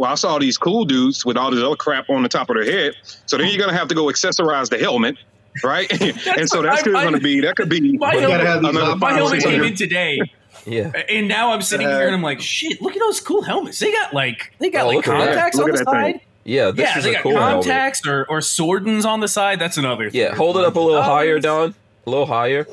[0.00, 2.54] Well, I saw these cool dudes with all this other crap on the top of
[2.54, 2.94] their head.
[3.26, 5.16] So then you're going to have to go accessorize the helmet,
[5.64, 5.90] right?
[6.38, 8.60] and so that's I- I- going to be that could be My You gotta have
[8.62, 9.00] these another options.
[9.00, 10.20] My helmet came in today,
[10.66, 10.92] Yeah.
[11.08, 12.80] and now I'm sitting here and I'm like, shit!
[12.80, 13.80] Look at those cool helmets.
[13.80, 15.26] They got like they got Oh, like look at that.
[15.34, 16.20] contacts on the that thing.
[16.48, 16.54] Side.
[16.54, 17.64] Yeah, this yeah, is they a got cool helmet.
[17.66, 19.58] contacts or or swordons on the side.
[19.58, 20.10] That's another.
[20.10, 20.20] thing.
[20.20, 21.74] Yeah, hold it up a little Oh, higher, Don.
[22.06, 22.66] A little higher.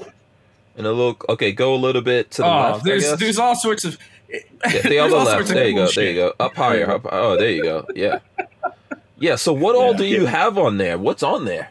[0.77, 2.79] And a little okay, go a little bit to the Oh, left.
[2.81, 3.19] I there's guess.
[3.19, 3.97] there's all sorts of.
[4.29, 4.39] Yeah,
[4.71, 5.47] there's the other left.
[5.49, 5.91] There you cool go.
[5.91, 6.33] There you go.
[6.39, 6.89] Up higher.
[6.91, 7.05] Up.
[7.11, 7.85] Oh, there you go.
[7.95, 8.19] Yeah.
[9.19, 9.35] Yeah.
[9.35, 9.97] So what all Yeah.
[9.97, 10.97] do you have on there?
[10.97, 11.69] What's on there?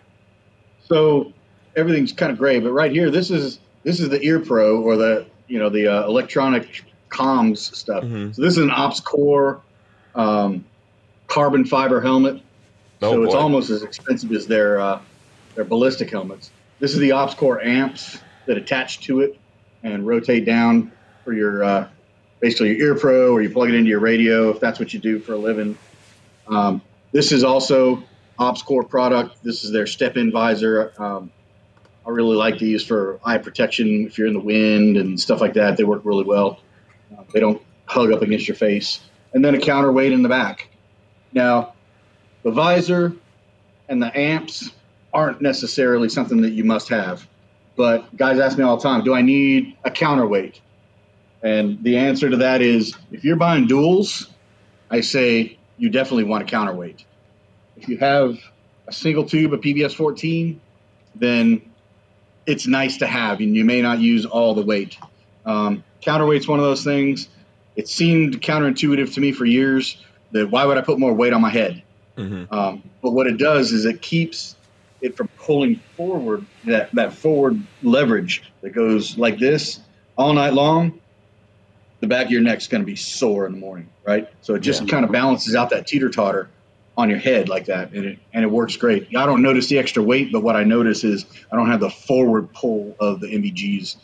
[0.88, 1.32] So
[1.76, 4.96] everything's kind of gray, but right here, this is this is the Ear Pro or
[4.96, 8.04] the you know the uh, electronic comms stuff.
[8.04, 8.34] Mhm.
[8.34, 9.60] So this is an OpsCore
[10.14, 10.64] um,
[11.26, 12.40] carbon fiber helmet.
[13.02, 15.00] Oh, so it's almost as expensive as their uh,
[15.54, 16.50] their ballistic helmets.
[16.80, 19.38] This is the OpsCore amps that attach to it
[19.82, 20.92] and rotate down
[21.24, 21.88] for your uh,
[22.40, 25.00] basically your ear pro or you plug it into your radio if that's what you
[25.00, 25.78] do for a living.
[26.46, 26.82] Um,
[27.12, 28.02] this is also
[28.38, 29.42] OpsCore product.
[29.42, 30.92] This is their step-in visor.
[30.98, 31.30] Um,
[32.06, 35.54] I really like these for eye protection if you're in the wind and stuff like
[35.54, 35.76] that.
[35.76, 36.60] They work really well.
[37.16, 39.00] Uh, they don't hug up against your face.
[39.32, 40.68] And then a counterweight in the back.
[41.34, 41.74] Now,
[42.44, 43.14] the visor
[43.88, 44.70] and the amps
[45.12, 47.26] aren't necessarily something that you must have.
[47.76, 50.60] But guys ask me all the time, do I need a counterweight?
[51.42, 54.28] And the answer to that is if you're buying duals,
[54.90, 57.04] I say you definitely want a counterweight.
[57.76, 58.38] If you have
[58.86, 60.60] a single tube of PVS 14,
[61.16, 61.62] then
[62.46, 64.96] it's nice to have, and you may not use all the weight.
[65.44, 67.28] Um, counterweight's one of those things.
[67.76, 69.96] It seemed counterintuitive to me for years
[70.34, 71.84] that why would I put more weight on my head?
[72.18, 74.56] hmm Um, but what it does is it keeps
[75.00, 79.80] it from pulling forward that, that forward leverage that goes like this
[80.16, 81.00] all night long.
[82.00, 84.28] The back of your neck's going to be sore in the morning, right?
[84.42, 84.88] So it just Yeah.
[84.88, 86.50] kind of balances out that teeter totter
[86.96, 89.08] on your head like that, and it and it works great.
[89.16, 91.90] I don't notice the extra weight, but what I notice is I don't have the
[91.90, 93.96] forward pull of the NVGs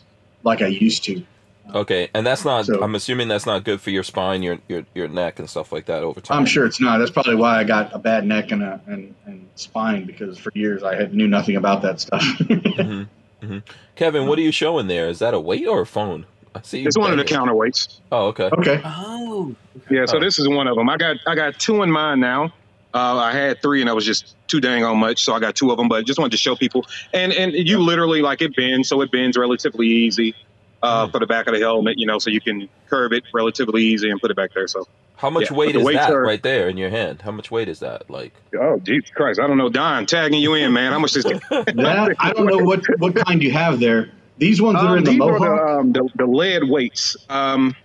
[0.43, 1.25] like I used to.
[1.73, 2.65] Okay, and that's not.
[2.65, 5.71] So- I'm assuming that's not good for your spine, your your your neck, and stuff
[5.71, 6.39] like that over time.
[6.39, 6.97] I'm sure it's not.
[6.97, 10.51] That's probably why I got a bad neck and a and, and spine because for
[10.55, 12.23] years I had knew nothing about that stuff.
[12.39, 13.03] hmm
[13.41, 13.57] hmm
[13.95, 15.07] Kevin, what are you showing there?
[15.09, 16.25] Is that a weight or a phone?
[16.53, 16.79] I see.
[16.81, 17.99] you It's one of the counterweights.
[18.11, 18.49] Oh, okay.
[18.57, 18.81] okay.
[18.83, 19.55] Oh,
[19.89, 20.19] Yeah, so Oh.
[20.19, 20.89] this is one of them.
[20.89, 22.53] I got I got two in mine now.
[22.93, 25.55] Uh, I had three, and I was just too dang on much, so I got
[25.55, 25.87] two of them.
[25.87, 29.11] But just wanted to show people, and and you literally like it bends, so it
[29.11, 30.35] bends relatively easy
[30.83, 31.11] uh, Mm.
[31.11, 34.09] for the back of the helmet, you know, so you can curve it relatively easy
[34.09, 34.67] and put it back there.
[34.67, 34.85] So
[35.17, 37.21] How much Yeah, weight is that are- right there in your hand?
[37.21, 38.09] How much weight is that?
[38.09, 39.39] Like, Oh, Jesus Christ!
[39.39, 40.91] I don't know, Don, tagging you in, man.
[40.91, 44.09] How much is That, I don't know what what kind you have there.
[44.37, 45.41] These ones that are Um, in the Mohawk.
[45.41, 47.15] are the, um, the, the lead weights.
[47.29, 47.75] Um,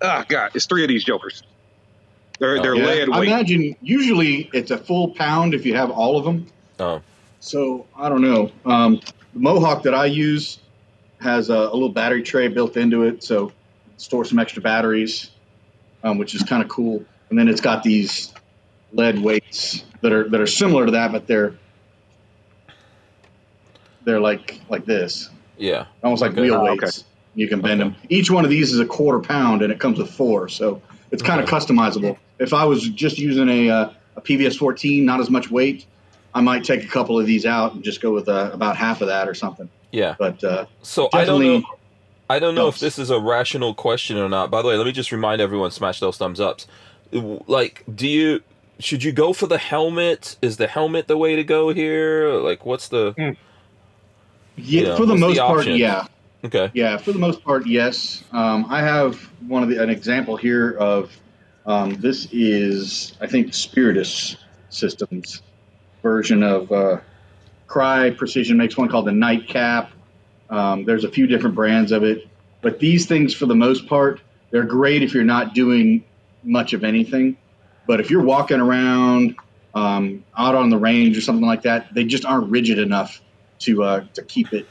[0.00, 1.42] oh God, it's three of these jokers.
[2.38, 3.28] They're they're Yeah, lead I weight.
[3.28, 6.46] imagine usually it's a full pound if you have all of them.
[6.78, 7.02] oh,
[7.40, 8.50] So I don't know.
[8.64, 9.00] Um,
[9.32, 10.58] the Mohawk that I use
[11.24, 13.52] has a, a little battery tray built into it, so
[13.96, 15.30] store some extra batteries,
[16.04, 17.04] um, which is kind of cool.
[17.30, 18.32] And then it's got these
[18.92, 21.58] lead weights that are that are similar to that, but they're
[24.02, 25.86] they're like like this, yeah.
[26.02, 26.42] almost like Okay.
[26.42, 27.04] wheel Oh, weights.
[27.34, 27.90] You can bend Okay.
[27.90, 28.00] them.
[28.10, 31.22] Each one of these is a quarter pound, and it comes with four, so it's
[31.22, 32.18] kind of customizable.
[32.38, 35.86] If I was just using a uh, a PVS 14, not as much weight,
[36.34, 39.00] I might take a couple of these out and just go with uh, about half
[39.00, 39.70] of that or something.
[39.94, 40.16] Yeah.
[40.18, 41.78] But uh, So I don't definitely, know.
[42.28, 44.50] I don't know if this is a rational question or not.
[44.50, 46.66] By the way, let me just remind everyone: smash those thumbs ups.
[47.12, 48.42] Like, do you
[48.80, 50.36] should you go for the helmet?
[50.42, 52.30] Is the helmet the way to go here?
[52.34, 53.34] Like, what's the yeah,
[54.56, 56.06] Yeah, for the what's the most part, yeah,
[56.44, 56.70] okay?
[56.74, 58.24] yeah, for the most part, yes.
[58.32, 61.16] Um, I have one of the an example here of
[61.66, 64.36] um, this is I think Spiritus
[64.70, 65.42] Systems
[66.02, 66.98] version of uh,
[67.74, 69.90] Crye Precision makes one called the Nightcap.
[70.48, 72.28] Um, there's a few different brands of it,
[72.60, 76.04] but these things, for the most part, they're great if you're not doing
[76.44, 77.36] much of anything.
[77.86, 79.36] But if you're walking around
[79.74, 83.20] um, out on the range or something like that, they just aren't rigid enough
[83.60, 84.68] to uh, to keep it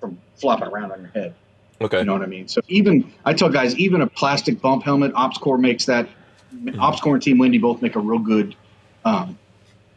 [0.00, 1.34] from flopping around on your head.
[1.80, 1.98] Okay.
[1.98, 2.48] You know what I mean?
[2.48, 6.08] So even I tell guys, even a plastic bump helmet, OpsCore makes that.
[6.54, 8.54] OpsCore and Team Wendy both make a real good,
[9.04, 9.38] um,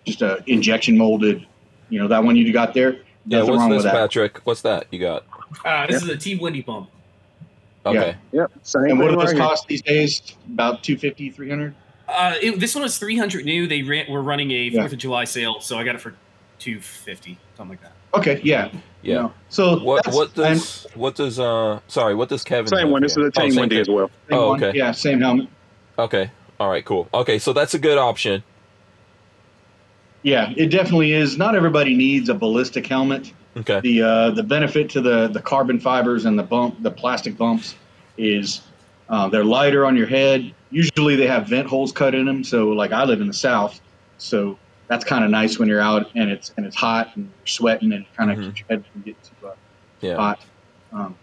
[0.06, 1.46] just a injection molded.
[1.90, 2.98] You know that one you got there.
[3.28, 3.40] Yeah.
[3.44, 3.94] What's wrong this, with that.
[3.94, 4.40] Patrick?
[4.46, 5.24] What's that you got?
[5.64, 6.90] Uh, this is a Team Wendy pump.
[7.86, 8.16] Okay.
[8.32, 8.52] Yep.
[8.64, 9.44] Same And what do thing those right here.
[9.46, 10.22] cost these days?
[10.48, 11.76] About 250 300
[12.08, 13.68] Uh, it, this one was 300 new.
[13.68, 14.82] They ran, were running a Yeah.
[14.82, 16.16] Fourth of July sale, so I got it for
[16.60, 17.92] 250, something like that.
[18.18, 18.70] Okay, yeah.
[18.72, 18.80] Yeah.
[19.04, 22.68] You know, so What that's- what and does what does uh sorry what does Kevin
[22.68, 23.02] Same have one.
[23.04, 23.28] This is here?
[23.28, 23.82] a Team oh, same Wendy thing.
[23.82, 24.10] as well.
[24.30, 24.64] same Oh, one.
[24.64, 24.78] okay.
[24.78, 25.48] Yeah, same helmet.
[26.00, 26.32] Okay.
[26.60, 26.84] All right.
[26.84, 27.08] Cool.
[27.14, 27.38] Okay.
[27.38, 28.44] So that's a good option.
[30.26, 31.38] Yeah, it definitely is.
[31.38, 33.32] Not everybody needs a ballistic helmet.
[33.58, 33.80] Okay.
[33.82, 37.76] The uh, the benefit to the the carbon fibers and the bump the plastic bumps
[38.18, 38.62] is
[39.08, 40.52] uh, they're lighter on your head.
[40.72, 42.44] Usually they have vent holes cut in them.
[42.44, 43.80] So like I live in the south,
[44.18, 44.58] so
[44.88, 47.94] that's kind of nice when you're out and it's and it's hot and you're sweating
[47.94, 48.46] and kind of Mhm.
[48.46, 49.52] keeps your head from getting too uh,
[50.02, 50.16] Yeah.
[50.16, 50.40] hot.
[50.92, 51.16] Um,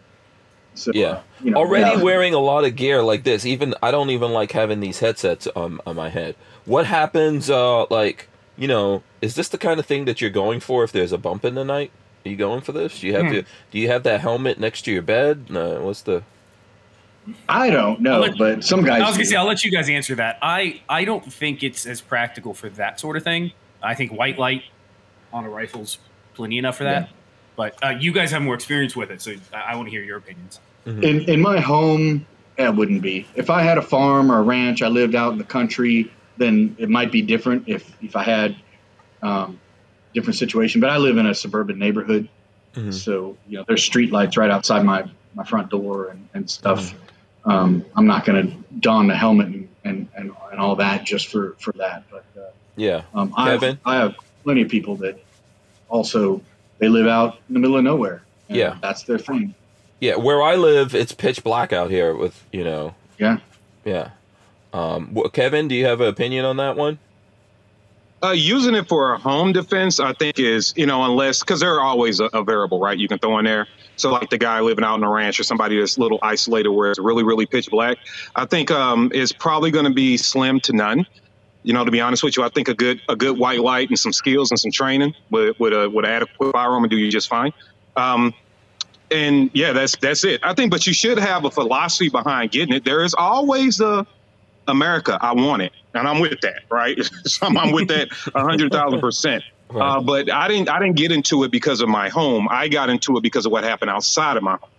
[0.74, 1.06] so Yeah.
[1.08, 2.02] uh, you know, Already yeah.
[2.02, 3.44] wearing a lot of gear like this.
[3.44, 6.36] Even I don't even like having these headsets on, on my head.
[6.66, 7.50] What happens?
[7.50, 8.28] Uh, like
[8.62, 11.18] you know, is this the kind of thing that you're going for if there's a
[11.18, 11.90] bump in the night?
[12.25, 13.01] Are you going for this?
[13.01, 13.33] Do you have Hmm.
[13.33, 13.42] to?
[13.72, 15.51] Do you have that helmet next to your bed?
[15.51, 15.81] No.
[15.83, 16.22] What's the?
[17.48, 19.01] I don't know, let- but some guys.
[19.03, 19.31] I was gonna do.
[19.31, 20.38] say I'll let you guys answer that.
[20.42, 23.53] I I don't think it's as practical for that sort of thing.
[23.83, 24.62] I think white light
[25.33, 25.98] on a rifle's
[26.35, 27.09] plenty enough for that.
[27.57, 30.03] But uh, you guys have more experience with it, so I, I want to hear
[30.03, 30.59] your opinions.
[30.87, 33.27] In in my home, it wouldn't be.
[33.37, 36.77] If I had a farm or a ranch, I lived out in the country, then
[36.79, 37.68] it might be different.
[37.68, 38.57] If if I had
[39.23, 39.59] um,
[40.14, 42.29] different situation, but I live in a suburban neighborhood,
[42.75, 42.92] Mhm.
[42.92, 46.95] so you know there's street lights right outside my my front door and, and stuff.
[47.45, 51.27] Um, I'm not going to don the helmet and, and, and, and all that just
[51.29, 52.05] for for that.
[52.11, 53.03] But uh, Yeah.
[53.14, 53.79] um, I have, Kevin?
[53.85, 54.14] I have
[54.45, 55.18] plenty of people that
[55.88, 56.40] also
[56.79, 58.23] they live out in the middle of nowhere.
[58.49, 58.77] Yeah.
[58.83, 59.55] that's their thing.
[60.01, 60.16] Yeah.
[60.16, 62.14] Where I live, it's pitch black out here.
[62.14, 62.95] With you know.
[63.18, 63.38] Yeah.
[63.85, 64.11] Yeah.
[64.72, 66.98] Um, Kevin, do you have an opinion on that one?
[68.22, 71.74] Uh, using it for a home defense, I think is you know unless because there
[71.74, 72.96] are always a, a variable, right?
[72.96, 73.66] You can throw in there.
[73.96, 76.70] So like the guy living out in a ranch or somebody that's a little isolated
[76.70, 77.98] where it's really really pitch black.
[78.37, 81.04] I think um, is probably going to be slim to none.
[81.64, 83.88] You know, to be honest with you, I think a good a good white light
[83.88, 86.98] and some skills and some training with with a with an adequate firearm will do
[86.98, 87.52] you just fine.
[87.96, 88.32] Um,
[89.11, 90.40] and yeah, that's that's it.
[90.44, 92.85] I think, but you should have a philosophy behind getting it.
[92.85, 94.06] There is always a
[94.68, 96.98] America, I want it, and I'm with that, right?
[97.25, 99.44] so I'm, I'm with that a hundred thousand percent.
[99.70, 99.96] Right.
[99.96, 102.46] Uh, but I didn't I didn't get into it because of my home.
[102.51, 104.70] I got into it because of what happened outside of my home.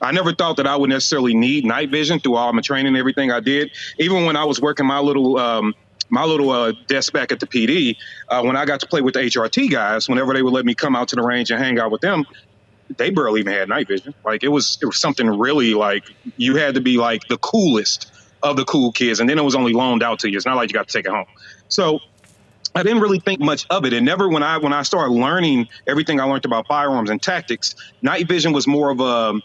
[0.00, 2.96] I never thought that I would necessarily need night vision through all my training and
[2.96, 3.70] everything I did.
[3.98, 5.74] Even when I was working my little um,
[6.10, 7.96] my little uh, desk back at the PD,
[8.28, 10.74] uh, when I got to play with the HRT guys, whenever they would let me
[10.74, 12.26] come out to the range and hang out with them,
[12.98, 14.14] they barely even had night vision.
[14.24, 16.04] Like it was it was something really like
[16.36, 18.11] you had to be like the coolest
[18.42, 20.36] of the cool kids, and then it was only loaned out to you.
[20.36, 21.26] It's not like you got to take it home.
[21.68, 22.00] So
[22.74, 23.92] I didn't really think much of it.
[23.92, 27.74] And never when I when I started learning everything I learned about firearms and tactics,
[28.00, 29.40] night vision was more of a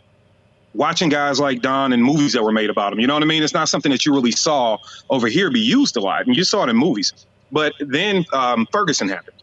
[0.73, 2.99] watching guys like Don and movies that were made about him.
[2.99, 3.43] You know what I mean?
[3.43, 4.77] It's not something that you really saw
[5.09, 6.25] over here be used a lot.
[6.27, 7.13] And you saw it in movies.
[7.51, 9.37] But then um, Ferguson happened.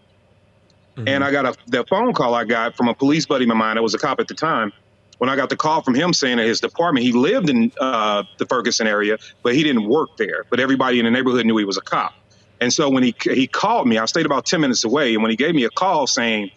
[0.97, 1.09] Mm-hmm.
[1.09, 3.75] And I got a the phone call I got from a police buddy of mine
[3.75, 4.73] that was a cop at the time.
[5.18, 8.24] When I got the call from him saying that his department, he lived in uh,
[8.38, 10.44] the Ferguson area, but he didn't work there.
[10.50, 12.12] But everybody in the neighborhood knew he was a cop.
[12.61, 15.31] And so when he he called me, I stayed about ten minutes away, and when
[15.31, 16.50] he gave me a call saying,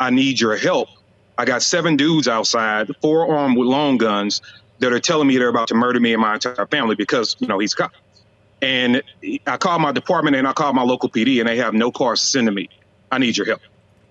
[0.00, 0.88] "I need your help,"
[1.38, 4.40] I got seven dudes outside, four armed with long guns,
[4.80, 7.46] that are telling me they're about to murder me and my entire family because you
[7.46, 7.92] know he's a cop.
[8.60, 9.02] And
[9.46, 12.20] I called my department and I called my local PD, and they have no cars
[12.22, 12.68] to send to me.
[13.10, 13.60] I need your help.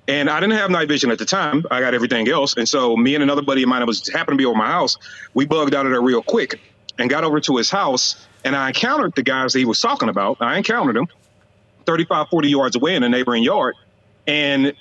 [0.08, 1.66] And I didn't have night vision at the time.
[1.70, 2.56] I got everything else.
[2.58, 4.68] And so me and another buddy of mine that was happened to be over my
[4.68, 4.98] house,
[5.34, 6.60] we bugged out of there real quick
[6.98, 8.28] and got over to his house.
[8.44, 10.38] And I encountered the guys that he was talking about.
[10.40, 11.08] I encountered them
[11.86, 13.76] 35, 40 yards away in a neighboring yard.
[14.28, 14.74] And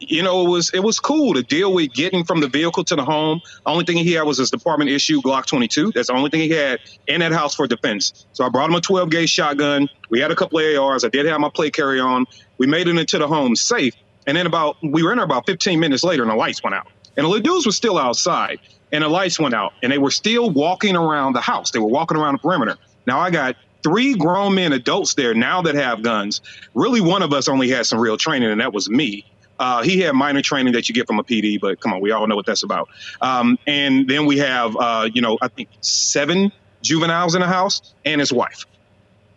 [0.00, 2.96] you know, it was it was cool to deal with getting from the vehicle to
[2.96, 3.40] the home.
[3.64, 5.92] Only thing he had was his department issue Glock 22.
[5.94, 8.26] That's the only thing he had in that house for defense.
[8.32, 9.88] So I brought him a 12 gauge shotgun.
[10.10, 11.04] We had a couple of ARs.
[11.04, 12.26] I did have my plate carry on.
[12.58, 13.94] We made it into the home safe.
[14.26, 16.74] And then about we were in there about 15 minutes later, and the lights went
[16.74, 16.88] out.
[17.16, 18.58] And the dudes were still outside,
[18.92, 21.70] and the lights went out, and they were still walking around the house.
[21.70, 22.76] They were walking around the perimeter.
[23.06, 26.40] Now I got three grown men, adults there now that have guns.
[26.74, 29.24] Really, one of us only had some real training, and that was me.
[29.58, 32.10] Uh, he had minor training that you get from a PD, but come on, we
[32.10, 32.88] all know what that's about.
[33.20, 36.50] Um, and then we have, uh, you know, I think seven
[36.82, 38.66] juveniles in the house and his wife.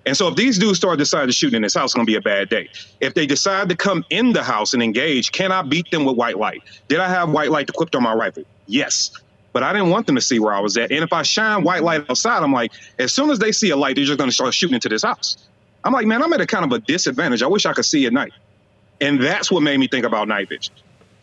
[0.08, 2.10] And so if these dudes start deciding to shoot in this house, it's going to
[2.10, 2.70] be a bad day.
[3.02, 6.16] If they decide to come in the house and engage, can I beat them with
[6.16, 6.64] white light?
[6.88, 8.44] Did I have white light equipped on my rifle?
[8.68, 9.12] Yes.
[9.52, 10.92] But I didn't want them to see where I was at.
[10.92, 13.76] And if I shine white light outside, I'm like, as soon as they see a
[13.76, 15.36] light, they're just going to start shooting into this house.
[15.84, 17.44] I'm like, man, I'm at a kind of a disadvantage.
[17.44, 18.32] I wish I could see at night.
[19.02, 20.74] And that's what made me think about night vision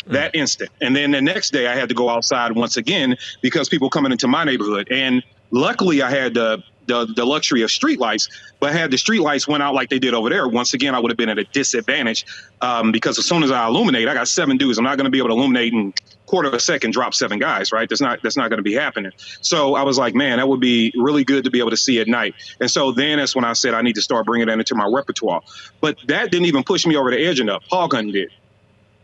[0.06, 0.40] that mm.
[0.40, 0.70] instant.
[0.82, 4.12] And then the next day I had to go outside once again because people coming
[4.12, 4.88] into my neighborhood.
[4.90, 9.62] And luckily I had the the, the luxury of streetlights, but had the streetlights went
[9.62, 12.26] out like they did over there, once again, I would have been at a disadvantage
[12.60, 14.78] um, because as soon as I illuminate, I got seven dudes.
[14.78, 15.92] I'm not going to be able to illuminate in
[16.26, 17.88] quarter of a second, drop seven guys, right?
[17.88, 19.12] That's not that's not going to be happening.
[19.40, 22.00] So I was like, man, that would be really good to be able to see
[22.00, 22.34] at night.
[22.60, 24.86] And so then that's when I said I need to start bringing that into my
[24.86, 25.42] repertoire.
[25.80, 27.64] But that didn't even push me over the edge enough.
[27.68, 28.30] Paul Gunn did.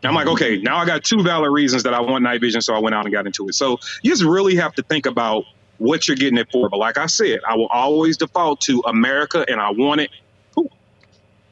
[0.03, 2.73] I'm like, okay, now I got two valid reasons that I want night vision, so
[2.73, 3.53] I went out and got into it.
[3.53, 5.45] So you just really have to think about
[5.81, 6.69] what you're getting it for.
[6.69, 10.11] But like I said, I will always default to America and I want it.
[10.53, 10.71] Cool.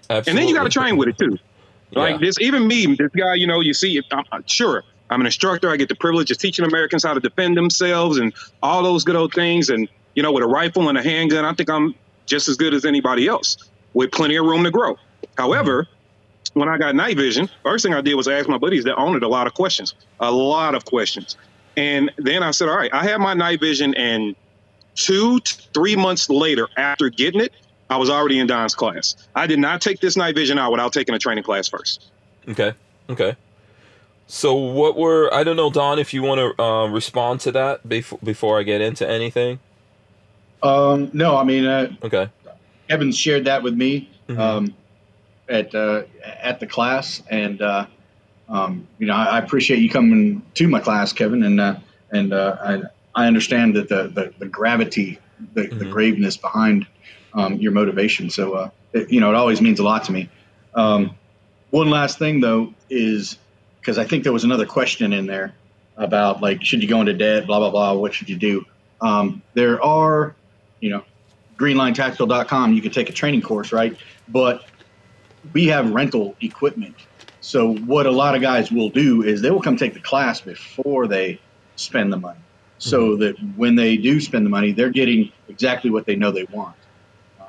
[0.08, 1.40] And then you got to train with it too.
[1.92, 2.18] Like yeah.
[2.28, 5.72] this, even me, this guy, you know, you see, I'm, I'm sure I'm an instructor.
[5.72, 9.16] I get the privilege of teaching Americans how to defend themselves and all those good
[9.16, 9.72] old things.
[9.72, 11.96] And, you know, with a rifle and a handgun, I think I'm
[12.28, 13.58] just as good as anybody else
[13.96, 14.96] with plenty of room to grow.
[15.40, 15.88] However,
[16.54, 19.16] when I got night vision, first thing I did was ask my buddies that owned
[19.16, 21.36] it a lot of questions, a lot of questions.
[21.80, 24.36] And then I said, all right, I had my night vision, and
[24.96, 25.40] two,
[25.74, 27.54] three months later, after getting it,
[27.90, 29.16] I was already in Don's class.
[29.34, 32.12] I did not take this night vision out without taking a training class first.
[32.50, 32.74] Okay.
[33.10, 33.38] Okay.
[34.28, 37.88] So what were I don't know, Don, if you want to uh, respond to that
[37.88, 39.60] before before I get into anything.
[40.62, 42.30] Um, no, I mean, uh, okay.
[42.90, 44.40] Kevin shared that with me mm-hmm.
[44.40, 44.76] um,
[45.48, 47.86] at uh, at the class, and uh,
[48.50, 51.76] um, you know, I, I, appreciate you coming to my class, Kevin, and uh,
[52.12, 52.82] and uh, I,
[53.24, 55.20] I understand that the the, the gravity,
[55.54, 55.78] the, mm-hmm.
[55.78, 56.88] the, graveness behind
[57.34, 58.30] um, your motivation.
[58.32, 60.30] So, uh, it, you know, it always means a lot to me.
[60.74, 61.16] Um,
[61.70, 63.38] one last thing though is
[63.80, 65.54] because I think there was another question in there
[65.96, 67.94] about like should you go into debt, blah blah blah.
[67.94, 68.66] What should you do?
[69.00, 70.36] Um, there are,
[70.80, 71.04] you know,
[71.58, 72.74] greenlinetactical.com.
[72.74, 73.96] You can take a training course, right?
[74.28, 74.66] But
[75.54, 76.96] we have rental equipment
[77.42, 80.42] so what a lot of guys will do is they will come take the class
[80.42, 81.40] before they
[81.76, 82.40] spend the money,
[82.78, 83.22] so mm-hmm.
[83.22, 86.76] that when they do spend the money, they're getting exactly what they know they want.
[87.40, 87.46] Uh,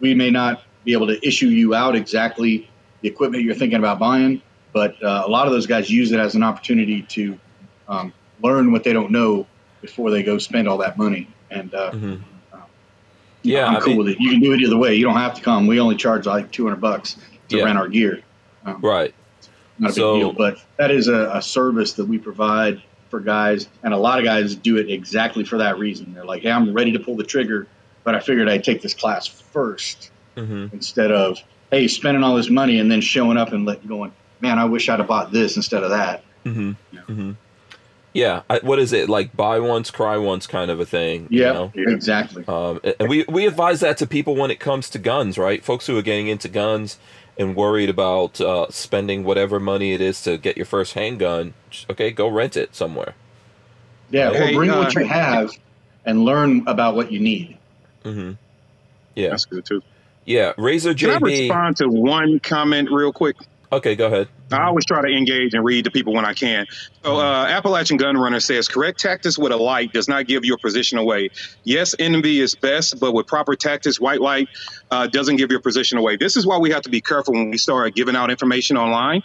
[0.00, 2.70] we may not be able to issue you out exactly
[3.02, 4.40] the equipment you're thinking about buying,
[4.72, 7.38] but uh, a lot of those guys use it as an opportunity to
[7.88, 9.46] um, learn what they don't know
[9.82, 11.28] before they go spend all that money.
[11.50, 12.22] And uh, mm-hmm.
[12.52, 12.60] Uh,
[13.42, 14.16] yeah, I'm I cool mean, with it.
[14.18, 14.94] You can do it either way.
[14.94, 15.66] You don't have to come.
[15.66, 17.16] We only charge like 200 bucks
[17.50, 17.64] to yeah.
[17.64, 18.22] rent our gear.
[18.64, 19.14] Um, right
[19.78, 20.32] not a so, big deal.
[20.32, 24.24] But that is a, a, service that we provide for guys, and a lot of
[24.24, 26.14] guys do it exactly for that reason.
[26.14, 27.66] They're like, "Hey, I'm ready to pull the trigger,
[28.04, 30.66] but I figured I'd take this class 1st mm-hmm.
[30.72, 31.38] instead of
[31.70, 34.88] hey, spending all this money and then showing up and let going, man, I wish
[34.88, 36.60] I'd have bought this instead of that." Mm-hmm.
[36.60, 37.02] You know?
[37.02, 37.32] mm-hmm.
[38.16, 39.36] Yeah, I, what is it like?
[39.36, 41.28] Buy once, cry once, kind of a thing.
[41.30, 41.92] Yeah, you know?
[41.92, 42.46] exactly.
[42.48, 45.62] Um, and we we advise that to people when it comes to guns, right?
[45.62, 46.98] Folks who are getting into guns
[47.38, 51.54] and worried about uh, spending whatever money it is to get your first handgun,
[51.90, 53.14] okay, go rent it somewhere.
[54.10, 55.50] Yeah, Hey, or bring uh, what you have
[56.04, 57.58] and learn about what you need.
[58.04, 58.32] Mm-hmm.
[59.14, 59.82] Yeah, That's good too.
[60.24, 60.52] yeah.
[60.56, 61.22] Razor Can I JB.
[61.22, 63.36] respond to one comment real quick?
[63.72, 64.28] Okay, go ahead.
[64.52, 66.66] I always try to engage and read to people when I can.
[67.02, 70.56] So, uh, Appalachian Gun Runner says correct tactics with a light does not give your
[70.58, 71.30] position away.
[71.64, 74.48] Yes, NV is best, but with proper tactics, white light
[74.90, 76.16] uh, doesn't give your position away.
[76.16, 79.22] This is why we have to be careful when we start giving out information online,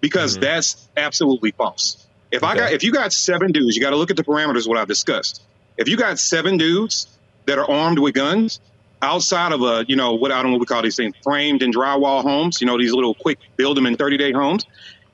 [0.00, 0.40] because Mhm.
[0.40, 2.04] that's absolutely false.
[2.32, 4.66] If I got, if you got seven dudes, you got to look at the parameters
[4.66, 5.42] what I've discussed.
[5.78, 7.06] If you got seven dudes
[7.46, 8.58] that are armed with guns
[9.04, 11.62] outside of a, you know, what I don't know what we call these things, framed
[11.62, 14.64] and drywall homes, you know, these little quick build them in 30 day homes.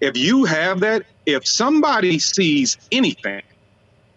[0.01, 3.43] If you have that, if somebody sees anything,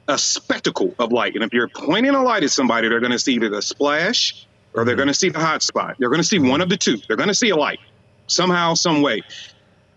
[0.07, 3.19] a spectacle of light, and if you're pointing a light at somebody, they're going to
[3.19, 4.34] see either the splash
[4.74, 4.99] or they're Mhm.
[4.99, 5.95] going to see the hot spot.
[5.99, 6.97] They're going to see one of the two.
[7.07, 7.80] They're going to see a light
[8.28, 9.21] somehow, some way.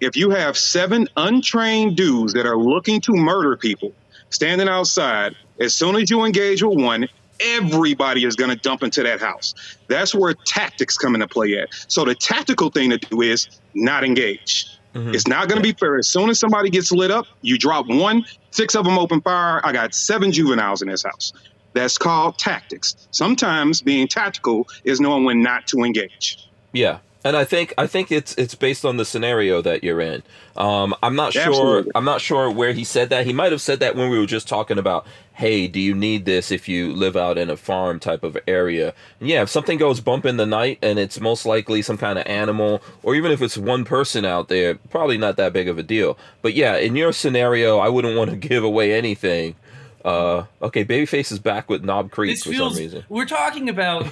[0.01, 3.97] If you have seven untrained dudes that are looking to murder people
[4.31, 7.09] standing outside, as soon as you engage with one,
[7.41, 9.55] everybody is going to dump into that house.
[9.89, 11.69] That's where tactics come into play at.
[11.89, 14.67] So the tactical thing to do is not engage.
[14.95, 15.15] Mhm.
[15.15, 15.99] It's not going to be fair.
[15.99, 19.61] As soon as somebody gets lit up, you drop one, six of them open fire.
[19.65, 21.33] I got seven juveniles in this house.
[21.75, 22.95] That's called tactics.
[23.11, 26.39] Sometimes being tactical is knowing when not to engage.
[26.73, 30.23] Yeah, and I think I think it's it's based on the scenario that you're in.
[30.57, 31.43] Um, I'm not sure.
[31.43, 31.93] Absolutely.
[31.95, 33.27] I'm not sure where he said that.
[33.27, 36.25] He might have said that when we were just talking about, hey, do you need
[36.25, 38.95] this if you live out in a farm type of area?
[39.19, 42.19] And yeah, if something goes bump in the night and it's most likely some kind
[42.19, 45.79] of animal, or even if it's one person out there, probably not that big of
[45.79, 46.17] a deal.
[46.43, 49.57] But yeah, in your scenario, I wouldn't want to give away anything.
[50.05, 52.75] Uh, okay, Babyface is back with Knob Creek This for feels.
[52.75, 53.05] some reason.
[53.09, 54.07] We're talking about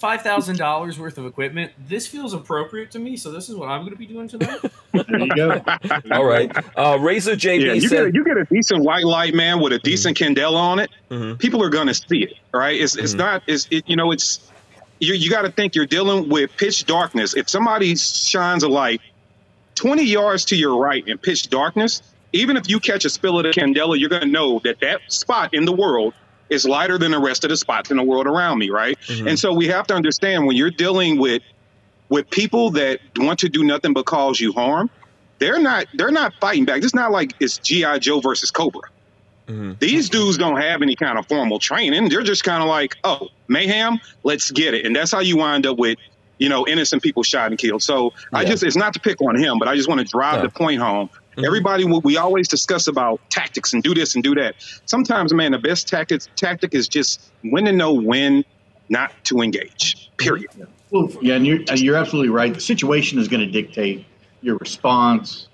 [0.00, 1.70] five thousand dollars worth of equipment.
[1.86, 4.58] This feels appropriate to me, so this is what I'm going to be doing tonight.
[4.92, 5.62] There you go.
[6.10, 7.96] All right, uh, Razor JB Yeah, you said.
[7.96, 10.90] get, a, you get a decent white light, man, with a decent candela on it.
[11.12, 11.38] Mhm.
[11.38, 12.80] People are going to see it, right?
[12.80, 13.18] It's it's Mhm.
[13.18, 13.42] not.
[13.46, 14.40] It's it, you know it's
[14.98, 17.36] you you got to think you're dealing with pitch darkness.
[17.36, 19.00] If somebody shines a light
[19.76, 23.44] twenty yards to your right in pitch darkness, even if you catch a spill of
[23.44, 26.14] the candela, you're going to know that that spot in the world
[26.50, 28.98] is lighter than the rest of the spots in the world around me, right?
[29.06, 29.28] Mhm.
[29.28, 31.42] And so we have to understand when you're dealing with
[32.08, 34.90] with people that want to do nothing but cause you harm,
[35.38, 36.82] they're not they're not fighting back.
[36.82, 38.82] It's not like it's GI Joe versus Cobra.
[39.48, 39.78] Mhm.
[39.78, 42.08] These dudes don't have any kind of formal training.
[42.08, 44.86] They're just kind of like, oh, mayhem, let's get it.
[44.86, 45.98] And that's how you wind up with,
[46.38, 47.82] you know, innocent people shot and killed.
[47.82, 50.36] So I just it's not to pick on him, but I just want to drive
[50.36, 50.42] Yeah.
[50.42, 51.10] the point home.
[51.36, 51.46] Mhm.
[51.46, 54.56] Everybody, we we always discuss about tactics and do this and do that.
[54.86, 58.44] Sometimes, man, the best tactic tactic is just when to know when
[58.88, 60.10] not to engage.
[60.16, 60.48] Period.
[60.90, 62.52] Well, yeah, and you're, you're absolutely right.
[62.52, 64.04] The situation is going to dictate
[64.42, 65.46] your response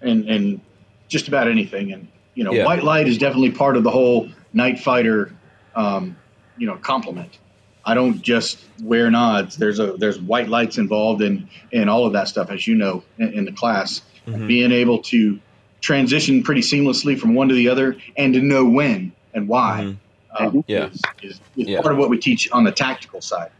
[0.00, 0.60] and, and
[1.08, 1.92] just about anything.
[1.92, 2.64] And, you know, Yeah.
[2.64, 5.34] white light is definitely part of the whole night fighter,
[5.74, 6.16] um,
[6.56, 7.38] you know, complement.
[7.84, 9.56] I don't just wear nods.
[9.56, 13.02] There's a there's white lights involved in in all of that stuff, as you know,
[13.18, 14.00] in, in the class.
[14.26, 14.46] Mhm.
[14.46, 15.38] Being able to
[15.80, 19.96] transition pretty seamlessly from one to the other, and to know when and why,
[20.38, 20.46] Mhm.
[20.46, 20.86] um, Yeah.
[20.86, 21.80] is, is, is Yeah.
[21.80, 23.50] part of what we teach on the tactical side.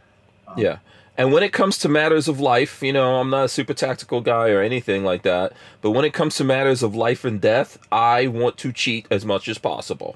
[0.47, 0.77] Um, Yeah.
[1.15, 4.19] And when it comes to matters of life, you know, I'm not a super tactical
[4.21, 5.53] guy or anything like that.
[5.81, 9.23] But when it comes to matters of life and death, I want to cheat as
[9.23, 10.15] much as possible.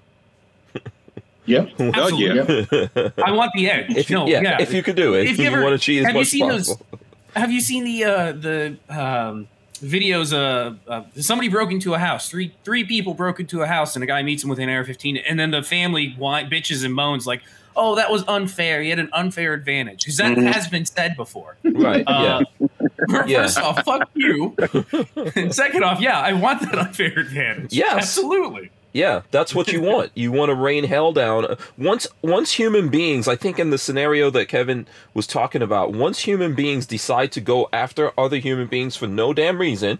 [1.45, 1.69] Yep.
[1.79, 2.67] Oh, Absolutely.
[2.95, 3.09] yeah.
[3.23, 3.95] I want the edge.
[3.95, 5.63] if you, no, yeah, yeah, if you could do it, If if you you, ever-
[5.63, 6.99] want to cheat as have you much seen as those- possible.
[7.35, 9.47] Have you seen the uh, the um,
[9.79, 10.33] videos?
[10.33, 12.29] Uh, uh, somebody broke into a house.
[12.29, 15.21] Three three people broke into a house, and a guy meets him with an AR-15,
[15.27, 17.41] and then the family whine, bitches and moans like,
[17.75, 18.81] "Oh, that was unfair.
[18.81, 20.51] He had an unfair advantage." Because that Mhm.
[20.51, 21.57] has been said before.
[21.63, 22.03] Right.
[22.07, 22.67] Uh, yeah.
[23.25, 23.43] Yeah.
[23.43, 24.53] First off, fuck you.
[25.35, 27.71] and second off, yeah, I want that unfair advantage.
[27.71, 27.93] Yes.
[27.93, 28.69] absolutely.
[28.93, 30.11] Yeah, that's what you want.
[30.15, 31.55] You want to rain hell down.
[31.77, 36.19] Once once human beings, I think in the scenario that Kevin was talking about, once
[36.19, 39.99] human beings decide to go after other human beings for no damn reason,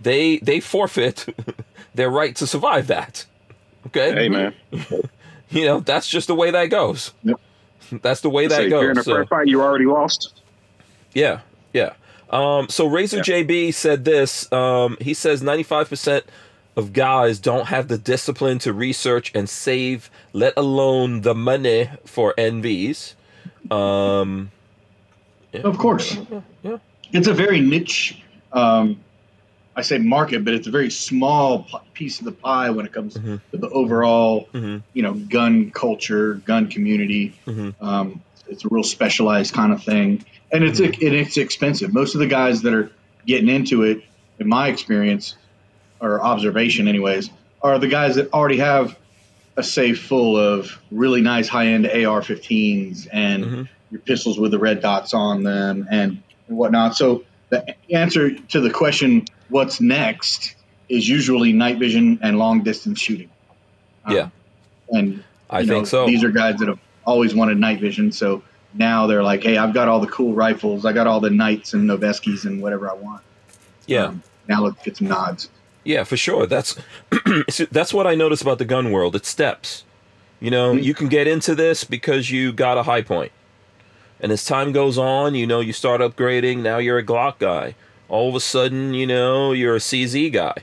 [0.00, 1.26] they they forfeit
[1.94, 3.26] their right to survive that.
[3.88, 4.12] Okay?
[4.14, 4.54] Hey, man.
[5.52, 7.12] You know, that's just the way that goes.
[7.24, 7.40] Yep.
[8.02, 9.04] That's the way that Say, if you're in a goes.
[9.04, 10.40] So, fight, you already lost.
[11.12, 11.40] yeah,
[11.72, 11.94] yeah.
[12.30, 13.22] Um, so Razor Yeah.
[13.42, 14.50] JB said this.
[14.52, 16.22] Um, he says 95%
[16.76, 22.34] of guys don't have the discipline to research and save, let alone the money for
[22.38, 23.14] NVs.
[23.70, 24.50] Um,
[25.52, 26.16] Of course.
[26.62, 26.76] yeah.
[27.12, 28.98] It's a very niche, um,
[29.76, 32.92] I say market, but it's a very small p- piece of the pie when it
[32.92, 33.40] comes Mhm.
[33.52, 34.82] to the overall, Mhm.
[34.94, 37.32] you know, gun culture, gun community.
[37.46, 37.74] Mhm.
[37.80, 41.92] Um, it's a real specialized kind of thing, and it's and it's expensive.
[41.94, 42.90] Most of the guys that are
[43.26, 44.02] getting into it,
[44.38, 45.36] in my experience
[46.00, 47.30] or observation, anyways,
[47.62, 48.96] are the guys that already have
[49.56, 53.68] a safe full of really nice high-end AR-15s and Mhm.
[53.90, 56.96] your pistols with the red dots on them and whatnot.
[56.96, 60.54] So the answer to the question, "What's next?"
[60.88, 63.28] is usually night vision and long distance shooting.
[64.04, 64.28] Um, Yeah.
[64.90, 66.06] and I you think so.
[66.06, 68.42] These are guys that have always wanted night vision, so
[68.74, 70.84] now they're like, "Hey, I've got all the cool rifles.
[70.86, 73.22] I got all the knights and Noveskes and whatever I want."
[73.86, 74.06] yeah.
[74.06, 75.48] Um, now let's get some nods.
[75.84, 76.46] Yeah, for sure.
[76.46, 76.76] That's
[77.70, 79.14] that's what I notice about the gun world.
[79.16, 79.84] It's steps.
[80.40, 80.82] You know, Mhm.
[80.82, 83.32] you can get into this because you got a Hi-Point.
[84.20, 87.74] And as time goes on, you know, you start upgrading, now you're a Glock guy.
[88.08, 90.54] All of a sudden, you know, you're a CZ guy.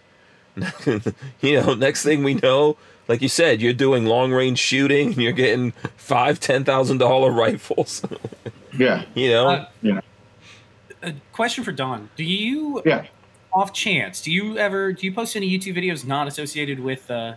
[1.42, 5.18] you know, next thing we know, like you said, you're doing long range shooting, and
[5.18, 8.02] you're getting five, ten thousand dollar rifles.
[8.78, 9.48] Yeah, you know?
[9.50, 10.02] Uh,
[11.02, 13.06] A question for Don: Do you, yeah.
[13.58, 17.34] Off chance, do you ever do you post any YouTube videos not associated with uh,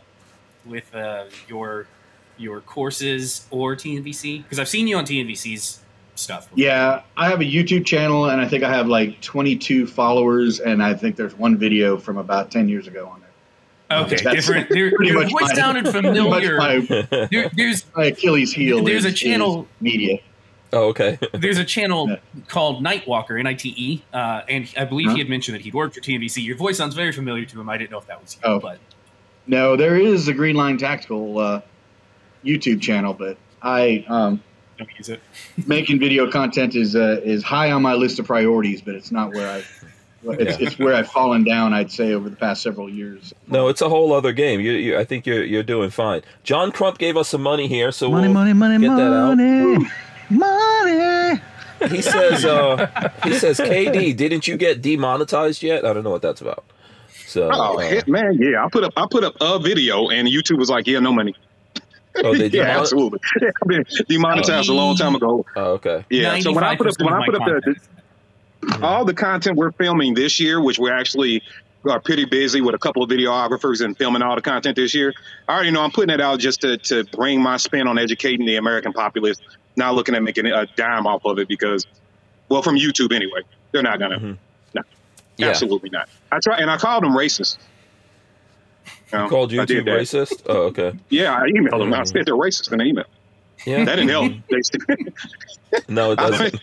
[0.66, 1.86] with uh, your
[2.36, 4.42] your courses or TNVC?
[4.42, 5.80] Because I've seen you on TNVC's
[6.14, 6.50] stuff.
[6.50, 6.62] before.
[6.62, 10.82] Yeah, I have a YouTube channel, and I think I have like 22 followers, and
[10.82, 13.98] I think there's one video from about 10 years ago on there.
[14.02, 14.68] Okay, That's different.
[14.68, 16.58] There, pretty your much voice my- sounded familiar.
[16.58, 16.78] my,
[17.30, 18.84] There, there's my Achilles heel.
[18.84, 20.18] There's is- a channel- media.
[20.72, 21.18] Oh, okay.
[21.34, 22.16] there's a channel Yeah.
[22.48, 25.14] called Nitewalker, N I T E, uh, and I believe Huh?
[25.14, 26.42] he had mentioned that he'd worked for TNVC.
[26.44, 27.68] Your voice sounds very familiar to him.
[27.68, 28.58] I didn't know if that was you, Oh.
[28.60, 28.78] but
[29.46, 31.60] No, there is a Greenline Tactical uh,
[32.44, 34.42] YouTube channel, but I um,
[34.78, 35.20] don't use it.
[35.66, 39.32] making video content is uh, is high on my list of priorities, but it's not
[39.34, 39.64] where I.
[40.22, 40.66] It's, Yeah.
[40.66, 41.72] it's where I've fallen down.
[41.72, 43.32] I'd say over the past several years.
[43.46, 44.60] No, it's a whole other game.
[44.60, 46.20] You, you I think you're you're doing fine.
[46.44, 49.38] John Crump gave us some money here, so Money, we'll money, money, get that out.
[50.30, 50.96] Money.
[50.98, 51.40] Money.
[51.88, 55.84] He says, uh, he says, KD, didn't you get demonetized yet?
[55.86, 56.64] I don't know what that's about.
[57.26, 58.64] So, Oh uh, hit, man, yeah.
[58.64, 61.34] I put up I put up a video and YouTube was like, yeah, no money.
[62.16, 63.20] oh, they yeah, demon- absolutely.
[63.40, 65.46] Yeah, I've been demonetized a long time ago.
[65.56, 66.04] Oh, okay.
[66.10, 66.38] Yeah.
[66.40, 68.82] So when I put up when I put up the, content.
[68.84, 71.42] all the content we're filming this year, which we're actually
[71.88, 75.14] are pretty busy with a couple of videographers and filming all the content this year.
[75.48, 78.44] I already know I'm putting it out just to, to bring my spin on educating
[78.44, 79.38] the American populace,
[79.76, 81.86] not looking at making a dime off of it because,
[82.48, 83.40] well, from YouTube anyway,
[83.72, 84.36] they're not gonna, Mhm.
[84.74, 84.82] no,
[85.36, 85.48] Yeah.
[85.48, 86.08] absolutely not.
[86.32, 87.58] I try and I called them racist.
[89.12, 90.42] You know, Called I YouTube racist?
[90.46, 90.92] Oh, okay.
[91.08, 91.92] Yeah, I emailed them.
[91.94, 93.04] I said they're racist in the email.
[93.66, 93.84] Yeah.
[93.84, 94.32] That didn't help.
[95.88, 96.60] No, it doesn't.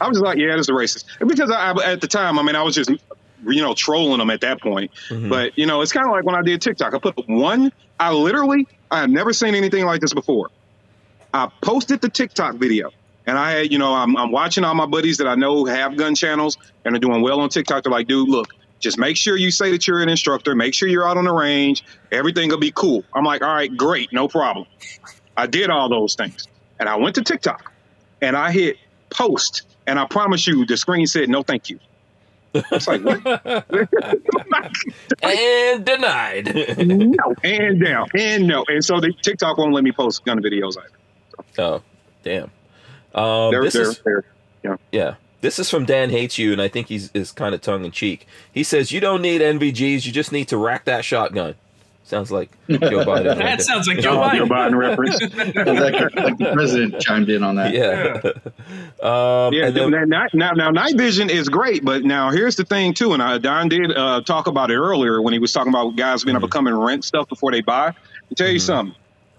[0.00, 1.04] I was like, yeah, that's a racist.
[1.26, 4.30] Because I, I- at the time, I mean, I was just, you know, trolling them
[4.30, 4.90] at that point.
[5.10, 5.28] Mhm.
[5.28, 6.94] But you know, it's kind of like when I did TikTok.
[6.94, 7.70] I put one.
[8.00, 10.50] I literally, I had never seen anything like this before.
[11.34, 12.90] I posted the TikTok video,
[13.26, 15.96] and I had, you know, I'm, I'm watching all my buddies that I know have
[15.96, 17.84] gun channels and are doing well on TikTok.
[17.84, 18.48] They're like, dude, look,
[18.80, 20.54] just make sure you say that you're an instructor.
[20.54, 21.84] Make sure you're out on the range.
[22.10, 23.04] Everything will be cool.
[23.14, 24.66] I'm like, all right, great, no problem.
[25.36, 26.46] I did all those things,
[26.78, 27.72] and I went to TikTok,
[28.20, 28.76] and I hit
[29.08, 31.78] post, and I promise you, the screen said no, thank you.
[32.54, 33.24] It's like what?
[35.22, 36.54] and denied.
[36.86, 40.76] no, and down, and no, and so the TikTok won't let me post gun videos
[40.76, 40.90] either.
[41.58, 41.82] Oh,
[42.22, 42.50] damn.
[43.14, 45.14] Um, They're, this they're, is they're, yeah.
[45.42, 47.90] This is from Dan hates you, and I think he's is kind of tongue in
[47.90, 48.26] cheek.
[48.52, 51.56] He says you don't need NVGs, you just need to rack that shotgun.
[52.04, 53.24] Sounds like Joe Biden.
[53.24, 53.58] That there.
[53.58, 54.72] sounds like Joe oh, Joe Biden.
[54.72, 55.20] Biden reference.
[55.36, 57.72] like, like the president chimed in on that.
[57.72, 58.20] Yeah.
[59.02, 62.64] um, Yeah, then, now, now, now, now, night vision is great, but now here's the
[62.64, 65.72] thing too, and uh, Don did uh, talk about it earlier when he was talking
[65.72, 67.86] about guys being able to come and rent stuff before they buy.
[67.86, 67.94] Let
[68.30, 68.62] me tell you Mhm.
[68.62, 68.96] something.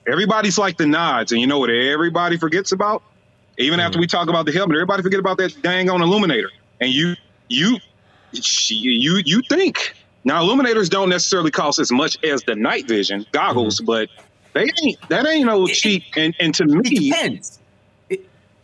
[0.08, 3.02] Everybody's like the nods, and you know what everybody forgets about?
[3.58, 6.50] Even after we talk about the helmet, everybody forget about that dang on illuminator.
[6.82, 7.14] And you,
[7.50, 7.78] you,
[8.32, 9.96] you, you think
[10.26, 14.10] now illuminators don't necessarily cost as much as the night vision goggles, but
[14.54, 16.04] they ain't that ain't no It- cheap.
[16.18, 17.60] And and to It me, depends.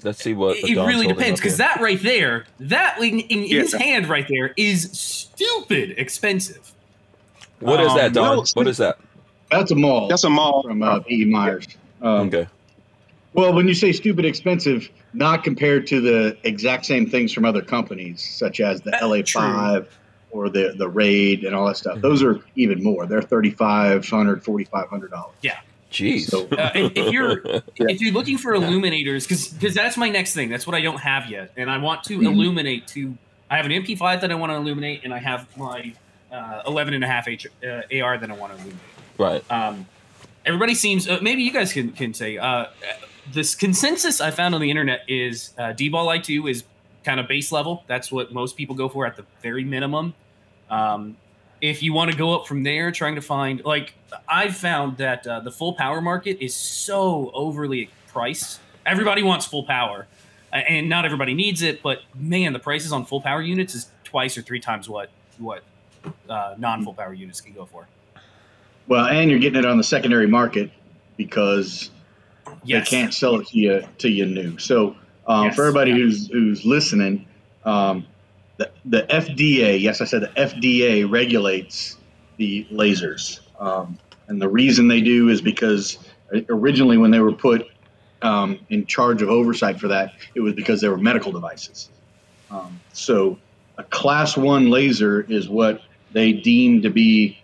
[0.04, 3.62] let's see what It, it really depends because that right there, that in, in Yeah.
[3.62, 6.72] his hand right there is stupid expensive.
[7.60, 8.38] What is that, um, Don?
[8.38, 8.98] well, what is that?
[9.52, 10.08] That's a MAWL.
[10.08, 10.64] that's a MAWL.
[10.64, 11.26] from uh, B.E.
[11.26, 11.68] Meyers.
[12.02, 12.48] Um, Okay.
[13.34, 17.62] Well, when you say stupid expensive, not compared to the exact same things from other
[17.62, 19.86] companies, such as the LA5
[20.32, 21.98] or the the Raid and all that stuff.
[21.98, 22.02] Mhm.
[22.02, 23.06] Those are even more.
[23.06, 25.36] They're thirty five hundred, forty five hundred dollars.
[25.44, 25.60] Yeah.
[25.92, 26.22] Jeez.
[26.30, 27.42] So Uh, if, if you're
[27.78, 30.50] if you're looking for illuminators, because because that's my next thing.
[30.50, 32.26] That's what I don't have yet, and I want to Mhm.
[32.26, 32.88] illuminate.
[32.90, 33.16] To
[33.50, 35.94] I have an MP5 that I want to illuminate, and I have my
[36.32, 38.80] uh, 11 and a half H, uh, AR that I want to illuminate.
[39.20, 39.44] Right.
[39.52, 39.86] Um,
[40.46, 42.68] everybody seems uh, maybe you guys can can say uh,
[43.34, 46.64] this consensus I found on the internet is uh, DBAL-I2 is
[47.04, 47.84] kind of base level.
[47.86, 50.14] That's what most people go for at the very minimum.
[50.70, 51.18] Um,
[51.62, 53.94] if you want to go up from there, trying to find like
[54.28, 58.62] I've found that uh, the full power market is so overly priced.
[58.86, 60.08] Everybody wants full power,
[60.54, 61.84] uh, and not everybody needs it.
[61.84, 65.64] But man, the prices on full power units is twice or three times what what
[66.30, 67.86] uh, non full power units can go for.
[68.90, 70.72] Well, and you're getting it on the secondary market
[71.16, 71.92] because
[72.64, 72.90] Yes.
[72.90, 74.58] they can't sell it to you to you new.
[74.58, 74.96] So
[75.28, 75.98] um, Yes, for everybody yeah.
[75.98, 77.26] who's who's listening,
[77.64, 78.06] um,
[78.58, 81.98] the the FDA, yes, I said the FDA regulates
[82.38, 86.00] the lasers, um, and the reason they do is because
[86.50, 87.68] originally when they were put
[88.24, 91.90] um, in charge of oversight for that, it was because they were medical devices.
[92.50, 93.38] Um, so
[93.78, 95.82] a class one laser is what
[96.12, 97.38] they deem to be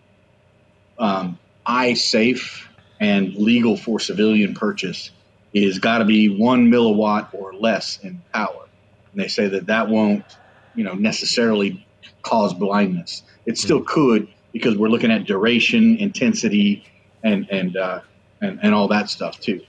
[0.98, 2.70] um, eye safe
[3.00, 5.12] and legal for civilian purchase
[5.54, 8.68] is got to be one milliwatt or less in power.
[9.12, 10.26] And they say that that won't,
[10.74, 11.86] you know, necessarily
[12.22, 13.24] cause blindness.
[13.46, 16.84] It still could because we're looking at duration, intensity,
[17.24, 18.02] and and uh,
[18.42, 19.62] and, and all that stuff too.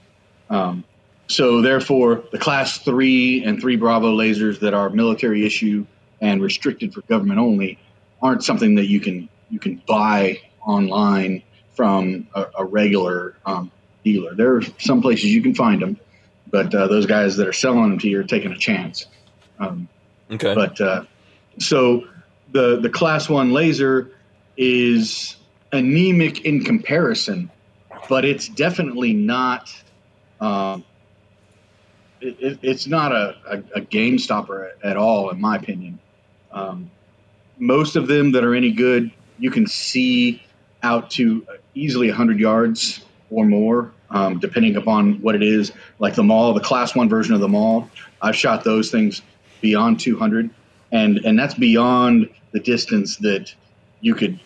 [0.49, 0.83] Um,
[1.29, 5.85] so therefore, the class three and three Bravo lasers that are military issue
[6.21, 7.79] and restricted for government only
[8.21, 11.41] aren't something that you can you can buy online
[11.73, 13.71] from a, a regular um,
[14.03, 14.35] dealer.
[14.35, 15.99] There are some places you can find them,
[16.51, 19.05] but uh, those guys that are selling them to you are taking a chance.
[19.59, 19.87] Um,
[20.29, 20.53] Okay.
[20.53, 21.05] but uh,
[21.57, 22.05] so
[22.51, 24.11] the the class one laser
[24.57, 25.37] is
[25.71, 27.49] anemic in comparison,
[28.09, 29.73] but it's definitely not.
[30.41, 30.83] Um,
[32.19, 35.99] it, it, it's not a, a, a game stopper at, at all, in my opinion.
[36.51, 36.91] Um,
[37.57, 40.43] most of them that are any good, you can see
[40.83, 45.71] out to easily 100 yards or more, um, depending upon what it is.
[45.99, 47.89] Like the MAWL, the class one version of the MAWL,
[48.21, 49.21] I've shot those things
[49.61, 50.49] beyond 200,
[50.91, 53.53] and and that's beyond the distance that
[54.01, 54.39] you could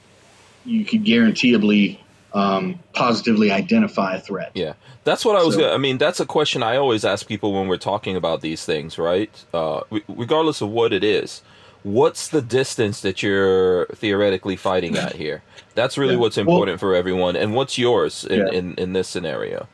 [0.66, 2.00] you could guaranteeably
[2.34, 4.52] um, positively identify a threat.
[4.54, 4.74] Yeah,
[5.04, 5.56] that's what I was.
[5.56, 8.42] So- gonna, I mean, that's a question I always ask people when we're talking about
[8.42, 9.32] these things, right?
[9.54, 11.42] Uh, re- regardless of what it is,
[11.84, 15.42] what's the distance that you're theoretically fighting at here?
[15.76, 16.20] That's really Yeah.
[16.20, 17.36] what's Well- important for everyone.
[17.36, 18.52] And what's yours in, Yeah.
[18.52, 19.68] in, in this scenario?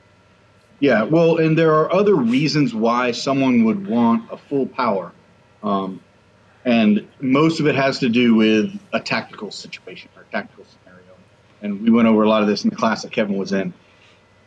[0.80, 5.12] Yeah, well, and there are other reasons why someone would want a full power.
[5.64, 5.99] Um,
[6.66, 11.03] and most of it has to do with a tactical situation or a tactical scenario.
[11.64, 13.74] And we went over a lot of this in the class that Kevin was in.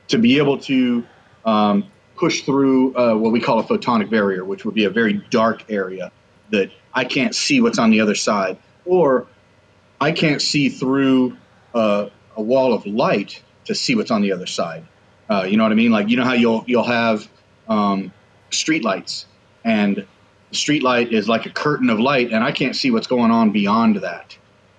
[0.09, 1.05] To be able to
[1.45, 1.85] um,
[2.17, 5.65] push through uh, what we call a photonic barrier, which would be a very dark
[5.71, 6.13] area
[6.51, 9.27] that I can't see what's on the other side, or
[10.01, 11.37] I can't see through
[11.75, 14.85] uh, a wall of light to see what's on the other side.
[15.29, 15.93] Uh, you know what I mean?
[15.93, 17.29] Like you know how you'll you'll have
[17.69, 18.13] um,
[18.51, 19.27] street lights,
[19.65, 20.05] and
[20.51, 23.31] the street light is like a curtain of light, and I can't see what's going
[23.31, 24.37] on beyond that.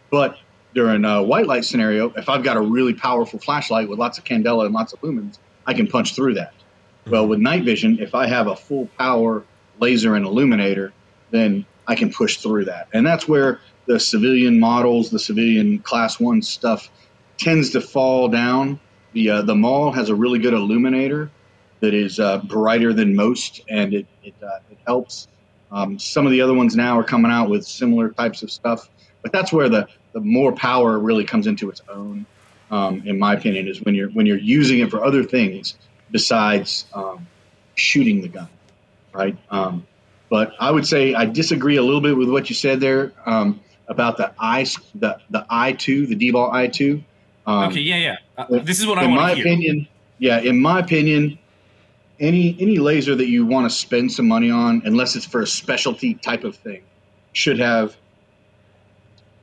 [0.10, 0.38] But
[0.74, 4.26] during a white light scenario, if I've got a really powerful flashlight with lots of
[4.26, 6.54] candela and lots of lumens, I can punch through that.
[7.08, 9.44] Well, with night vision, if I have a full power
[9.80, 10.94] laser and illuminator,
[11.32, 12.88] then I can push through that.
[12.94, 16.90] And that's where the civilian models, the civilian class one stuff
[17.38, 18.80] tends to fall down.
[19.12, 21.30] The, uh, the MAWL has a really good illuminator
[21.82, 25.28] that is uh, brighter than most, and it, it, uh, it helps.
[25.72, 28.90] Um, some of the other ones now are coming out with similar types of stuff,
[29.22, 32.26] but that's where the, the more power really comes into its own,
[32.70, 35.76] um, in my opinion, is when you're when you're using it for other things
[36.12, 37.28] besides um,
[37.76, 38.50] shooting the gun,
[39.14, 39.36] right?
[39.50, 39.86] Um,
[40.32, 43.60] but I would say I disagree a little bit with what you said there um,
[43.90, 44.64] about the I
[44.96, 47.04] the the I two the DBAL I two.
[47.46, 48.16] Um, okay, yeah, yeah.
[48.38, 49.46] Uh, this is what I want to hear.
[49.46, 49.88] In my opinion,
[50.20, 51.38] yeah, in my opinion,
[52.20, 55.48] any any laser that you want to spend some money on, unless it's for a
[55.48, 56.82] specialty type of thing,
[57.34, 57.98] should have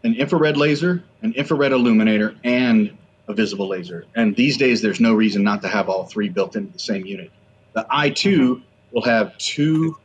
[0.04, 2.96] an infrared laser, an infrared illuminator, and
[3.28, 4.06] a visible laser.
[4.16, 7.04] And these days, there's no reason not to have all three built into the same
[7.04, 7.30] unit.
[7.74, 8.62] The i2 Mm-hmm.
[8.96, 9.98] will have two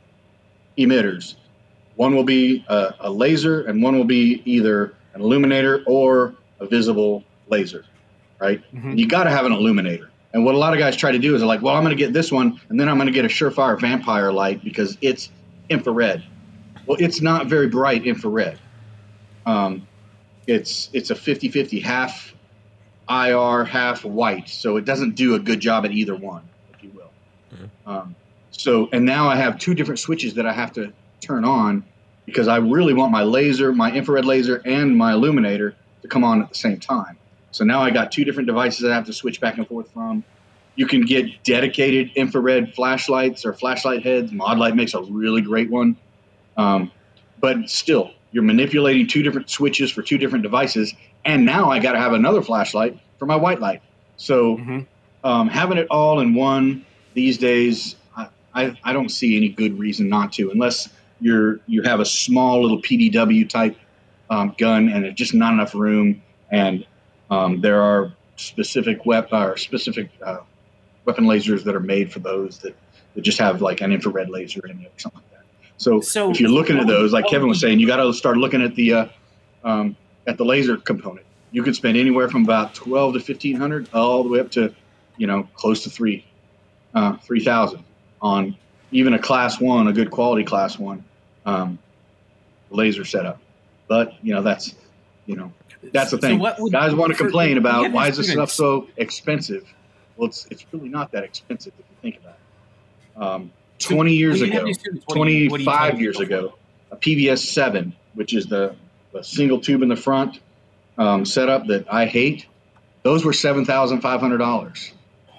[0.78, 1.36] emitters.
[1.96, 6.66] One will be a, a laser, and one will be either an illuminator or a
[6.66, 7.86] visible laser,
[8.40, 8.62] right?
[8.74, 8.98] Mhm.
[8.98, 10.10] You got to have an illuminator.
[10.34, 11.96] And what a lot of guys try to do is they're like, well, I'm going
[11.96, 14.98] to get this one, and then I'm going to get a Surefire Vampire light because
[15.02, 15.30] it's
[15.70, 16.24] infrared.
[16.88, 18.58] Well, it's not very bright infrared.
[19.46, 19.88] Um,
[20.48, 22.34] it's it's a 50-50, half
[23.10, 26.44] IR, half white, so it doesn't do a good job at either one,
[26.74, 27.12] if you will.
[27.86, 28.16] Um,
[28.54, 30.94] so, and now I have two different switches that I have to
[31.26, 31.90] turn on
[32.26, 36.42] because I really want my laser, my infrared laser, and my illuminator to come on
[36.42, 37.20] at the same time.
[37.52, 40.26] So now I got two different devices I have to switch back and forth from.
[40.76, 44.32] You can get dedicated infrared flashlights or flashlight heads.
[44.34, 45.98] Modlite makes a really great one.
[46.58, 46.94] Um,
[47.38, 50.96] but still, you're manipulating two different switches for two different devices,
[51.26, 53.82] and now I got to have another flashlight for my white light.
[54.18, 54.80] So Mm-hmm.
[55.24, 57.96] um, having it all in one these days,
[58.54, 60.90] I, I, don't see any good reason not to, unless
[61.20, 63.78] you're you have a small little PDW type
[64.30, 66.86] um, gun and there's just not enough room, and
[67.30, 70.40] um, there are specific wep- or specific uh,
[71.06, 72.76] weapon lasers that are made for those that,
[73.16, 75.46] that just have like an infrared laser in it or something like that.
[75.78, 78.38] So, So- if you're looking at those, like Kevin was saying, you got to start
[78.38, 79.06] looking at the uh,
[79.64, 79.96] um,
[80.28, 81.26] at the laser component.
[81.52, 84.74] You could spend anywhere from about twelve to fifteen hundred, all the way up to,
[85.18, 86.26] you know, close to three,
[86.96, 87.84] uh, three thousand
[88.24, 88.56] on
[88.92, 91.04] even a class one, a good quality class one,
[91.46, 91.78] um,
[92.72, 93.40] laser setup.
[93.88, 94.74] But you know, that's
[95.28, 95.52] you know,
[95.92, 96.40] that's the So thing.
[96.40, 99.66] what would- Guys want to complain about why is this stuff so expensive?
[100.18, 103.22] Well, it's it's really not that expensive if you think about it.
[103.22, 105.64] Um, So Twenty years when you have ago, your students, what do you- what do
[105.64, 106.46] you tell 25 years to go for?
[106.48, 106.56] ago,
[106.92, 108.76] a PVS 7, which is the,
[109.12, 110.40] the single tube in the front
[110.98, 112.46] um, setup that I hate,
[113.02, 114.92] those were $7,500.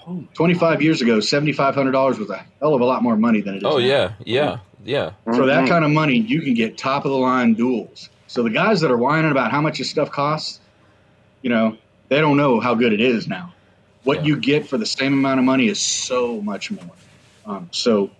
[0.04, 3.58] Holy 25 years ago, $7,500 was a hell of a lot more money than it
[3.58, 3.84] is Oh now.
[3.84, 5.10] yeah, yeah, yeah.
[5.24, 5.68] For that Mhm.
[5.68, 8.08] kind of money, you can get top of the line duals.
[8.26, 10.60] So the guys that are whining about how much this stuff costs,
[11.42, 11.76] you know,
[12.08, 13.52] they don't know how good it is now.
[14.02, 14.24] What Yeah.
[14.34, 16.84] you get for the same amount of money is so much more.
[17.46, 18.10] Um, so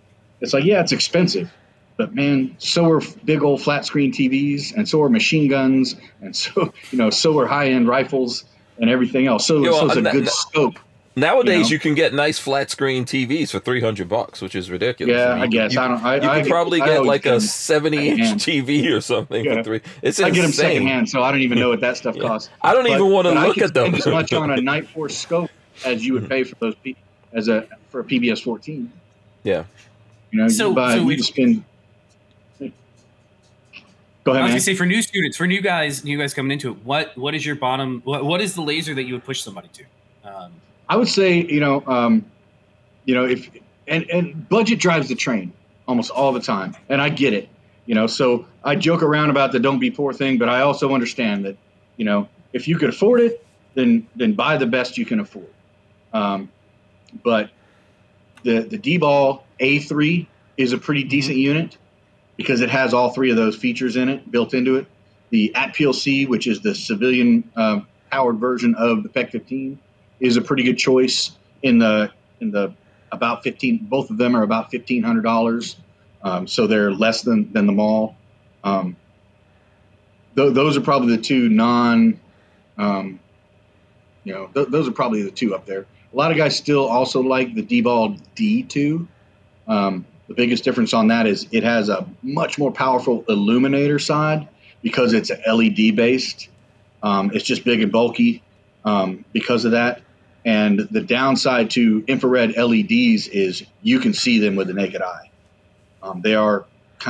[0.40, 1.50] it's like, yeah, it's expensive,
[1.98, 6.34] but man, so are big old flat screen TVs, and so are machine guns, and
[6.34, 8.44] so you know, so are high end rifles
[8.80, 9.46] and everything else.
[9.46, 10.78] So, Yeah, well, so it's a that- good that- scope.
[11.16, 11.74] Nowadays, know?
[11.74, 15.14] you can get nice flat screen TVs for three hundred bucks, which is ridiculous.
[15.16, 16.02] Yeah, mean, I guess you, I don't.
[16.04, 18.20] I, you I, could probably I get always like a seventy inch.
[18.20, 19.56] TV or something Yeah.
[19.58, 19.80] for three.
[20.02, 22.22] It's I get them secondhand, so I don't even know what that stuff Yeah.
[22.26, 22.50] costs.
[22.62, 23.86] I don't even want to but I look can at them.
[23.92, 25.50] spend as much on a Nightforce scope
[25.84, 26.96] as you would pay for those P-
[27.32, 28.90] as a for a PVS 14.
[29.44, 29.64] Yeah.
[30.32, 31.64] You know, So- you buy, so we- can spend.
[34.24, 34.48] Go I ahead, was man.
[34.52, 37.34] gonna say for new students, for new guys, new guys coming into it, what what
[37.34, 38.00] is your bottom?
[38.04, 39.84] What, what is the laser that you would push somebody to?
[40.28, 40.52] Um,
[40.88, 42.24] I would say, you know, um,
[43.04, 43.50] you know, if
[43.86, 45.52] and and budget drives the train
[45.86, 47.48] almost all the time, and I get it.
[47.86, 50.94] You know, so I joke around about the "don't be poor" thing, but I also
[50.94, 51.56] understand that,
[51.96, 55.52] you know, if you could afford it, then then buy the best you can afford.
[56.12, 56.50] Um,
[57.22, 57.50] but
[58.42, 60.26] the the D-ball A3
[60.56, 61.76] is a pretty decent unit
[62.36, 64.86] because it has all three of those features in it built into it.
[65.30, 69.78] The ATPIAL-C, which is the civilian um, powered version of the PEQ 15,
[70.20, 72.10] is a pretty good choice in the
[72.40, 72.72] in the
[73.12, 75.76] about 15 both of them are about $1500
[76.22, 78.16] um, so they're less than than the MAWL.
[78.64, 78.96] Um,
[80.36, 82.18] th- those are probably the two non
[82.78, 83.20] um,
[84.24, 85.86] you know th- those are probably the two up there.
[86.12, 89.06] A lot of guys still also like the d-ball d2
[89.66, 94.48] um, the biggest difference on that is it has a much more powerful illuminator side
[94.82, 96.48] because it's led based.
[97.02, 98.42] Um, it's just big and bulky
[98.84, 100.00] um, because of that
[100.44, 105.30] and the downside to infrared LEDs is you can see them with the naked eye.
[106.02, 106.66] Um, they are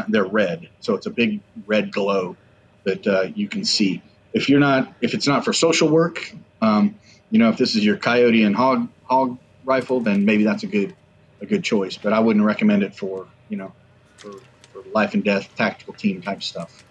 [0.09, 2.37] they're red, so it's a big red glow
[2.85, 4.03] that uh, you can see.
[4.32, 6.97] If you're not, if it's not for social work, um,
[7.30, 10.66] you know, if this is your coyote and hog hog rifle, then maybe that's a
[10.66, 10.95] good
[11.41, 11.97] a good choice.
[11.97, 13.72] But I wouldn't recommend it for you know
[14.16, 14.32] for,
[14.72, 16.85] for life and death tactical team type stuff.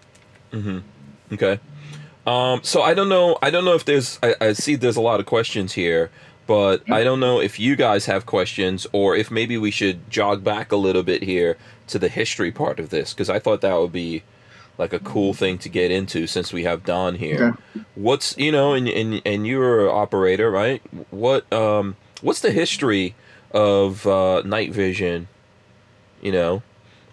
[0.50, 0.78] hmm
[1.32, 1.58] Okay.
[2.26, 3.38] Um, so I don't know.
[3.42, 4.18] I don't know if there's.
[4.22, 6.10] I, I see there's a lot of questions here,
[6.46, 10.44] but I don't know if you guys have questions or if maybe we should jog
[10.44, 11.56] back a little bit here
[11.88, 14.22] to the history part of this because I thought that would be
[14.76, 17.56] like a cool thing to get into since we have Don here.
[17.94, 20.82] What's you know, and and and you're an operator, right?
[21.10, 23.14] What um, what's the history
[23.52, 25.28] of uh, night vision?
[26.20, 26.62] You know,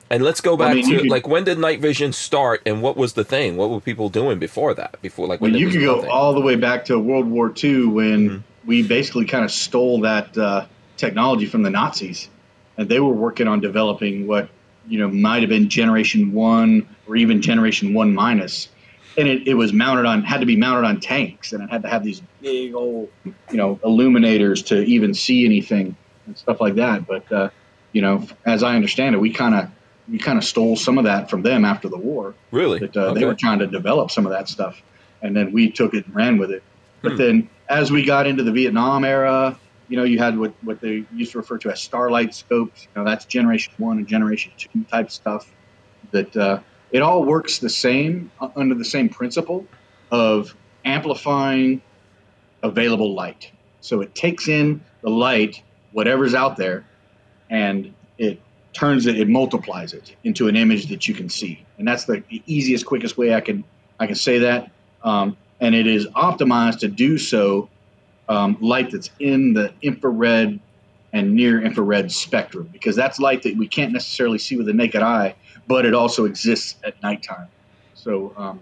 [0.09, 2.97] and let's go back mean, to could- like when did night vision start, and what
[2.97, 3.57] was the thing?
[3.57, 4.99] What were people doing before that?
[5.01, 8.29] Before like when you could go all the way back to World War II when
[8.29, 8.43] Mhm.
[8.65, 10.65] We basically kind of stole that uh,
[10.97, 12.29] technology from the Nazis,
[12.77, 14.49] and they were working on developing what
[14.87, 18.69] you know might have been Generation One or even Generation One minus,
[19.17, 21.81] and it, it was mounted on had to be mounted on tanks, and it had
[21.83, 25.95] to have these big old you know illuminators to even see anything
[26.25, 27.07] and stuff like that.
[27.07, 27.49] But uh,
[27.93, 29.69] you know, as I understand it, we kind of
[30.09, 32.79] we kind of stole some of that from them after the war really?
[32.79, 33.19] that uh, Okay.
[33.19, 34.81] they were trying to develop some of that stuff,
[35.21, 36.63] and then we took it and ran with it.
[37.03, 37.17] But Hmm.
[37.17, 41.07] then, as we got into the Vietnam era, you know, you had what what they
[41.11, 42.87] used to refer to as starlight scopes.
[42.95, 45.45] You know, that's Generation One and Generation Two type stuff.
[46.13, 49.69] That uh, it all works the same uh, under the same principle
[50.11, 51.83] of amplifying
[52.63, 53.45] available light.
[53.79, 55.57] So it takes in the light,
[55.91, 56.89] whatever's out there,
[57.49, 58.43] and it
[58.73, 62.23] turns it, it multiplies it into an image that you can see, and that's the
[62.29, 63.65] easiest, quickest way I can
[63.99, 64.71] I can say that.
[65.03, 67.69] Um, and it is optimized to do so
[68.27, 70.59] um, light that's in the infrared
[71.13, 75.01] and near infrared spectrum because that's light that we can't necessarily see with the naked
[75.01, 75.35] eye,
[75.67, 77.47] but it also exists at nighttime.
[77.93, 78.61] So, um,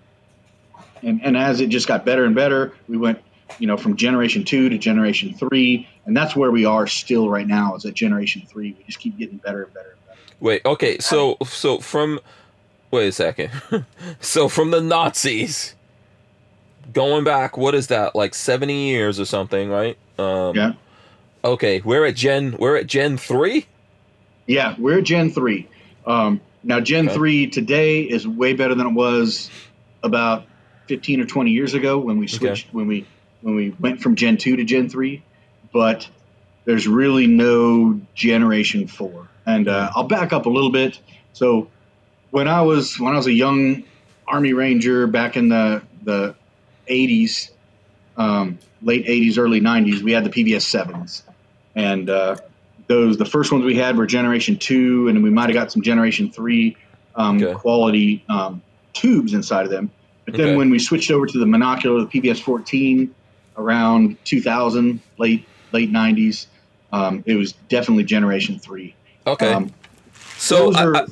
[1.01, 3.21] and and as it just got better and better, we went,
[3.59, 7.47] you know, from generation two to generation three, and that's where we are still right
[7.47, 7.75] now.
[7.75, 8.75] Is at generation three.
[8.77, 10.19] We just keep getting better and better and better.
[10.39, 12.19] Wait, okay, so so from
[12.91, 13.51] wait a second,
[14.19, 15.75] so from the Nazis
[16.91, 19.97] going back, what is that like seventy years or something, right?
[20.17, 20.71] Um, Yeah.
[21.43, 23.65] Okay, we're at Gen we're at Gen three.
[24.47, 25.67] Yeah, we're Gen three.
[26.05, 27.13] Um, now, Gen Okay.
[27.15, 29.49] three today is way better than it was
[30.03, 30.45] about
[30.87, 33.05] fifteen or twenty years ago when we switched when we
[33.41, 35.23] when we went from Gen two to Gen three.
[35.71, 36.09] But
[36.65, 39.27] there's really no Generation four.
[39.45, 40.99] And uh, I'll back up a little bit.
[41.31, 41.69] So
[42.31, 43.83] when I was when I was a young
[44.27, 46.35] Army Ranger back in the the
[46.89, 47.51] 80s,
[48.17, 51.23] um, late 80s, early 90s, we had the PVS sevens,
[51.75, 52.35] and uh,
[52.87, 55.81] those the first ones we had were Generation two, and we might have got some
[55.81, 56.75] Generation three
[57.15, 57.53] um, Okay.
[57.53, 58.61] quality um,
[58.93, 59.91] tubes inside of them.
[60.25, 60.57] But then Okay.
[60.57, 63.13] when we switched over to the monocular, the PVS 14,
[63.57, 66.47] around 2000, late late 90s,
[66.91, 68.95] um, it was definitely Generation three.
[69.27, 69.71] Okay, Um,
[70.37, 71.05] so those I, are- I,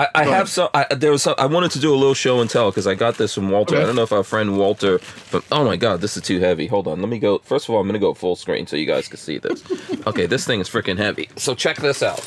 [0.00, 0.70] I, I have some.
[0.72, 1.34] I, there was some.
[1.36, 3.74] I wanted to do a little show and tell because I got this from Walter.
[3.74, 3.82] Okay.
[3.82, 4.98] I don't know if our friend Walter.
[4.98, 6.66] From, oh my God, this is too heavy.
[6.66, 7.38] Hold on, let me go.
[7.38, 9.62] First of all, I'm gonna go full screen so you guys can see this.
[10.06, 11.28] okay, this thing is freaking heavy.
[11.36, 12.18] So check this out.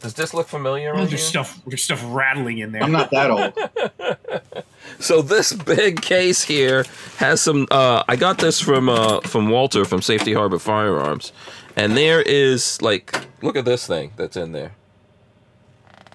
[0.00, 0.90] Does this look familiar?
[0.90, 1.08] Oh, on you?
[1.08, 1.60] there's stuff.
[1.66, 2.82] There's stuff rattling in there.
[2.82, 4.64] I'm not that old.
[4.98, 6.84] So this big case here
[7.16, 7.66] has some.
[7.70, 11.32] Uh, I got this from uh, from Walter from Safety Harbor Firearms,
[11.76, 14.72] and there is like, look at this thing that's in there.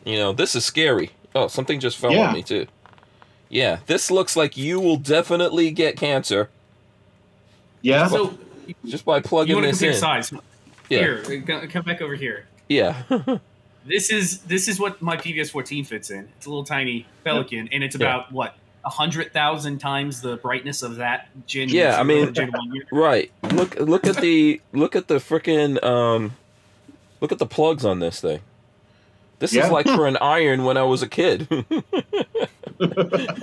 [0.07, 1.11] You know, this is scary.
[1.35, 2.29] Oh, something just fell Yeah.
[2.29, 2.65] on me too.
[3.49, 6.49] Yeah, this looks like you will definitely get cancer
[7.81, 8.07] Yeah.
[8.07, 8.37] So
[8.85, 9.85] just by plugging this in.
[9.87, 10.23] you want to this compare in.
[10.23, 10.41] size?
[10.89, 12.45] Yeah, Here, come back over here.
[12.69, 13.03] yeah.
[13.85, 16.27] This is this is what my PVS 14 fits in.
[16.35, 20.83] It's a little tiny Pelican, and it's about what a hundred thousand times the brightness
[20.83, 21.69] of that Gen.
[21.69, 22.87] Yeah, I mean- or Gen one unit.
[22.91, 23.31] right.
[23.53, 26.35] Look, look at the look at the freaking um,
[27.21, 28.41] look at the plugs on this thing.
[29.39, 29.65] This Yeah.
[29.65, 31.47] is like for an iron when I was a kid.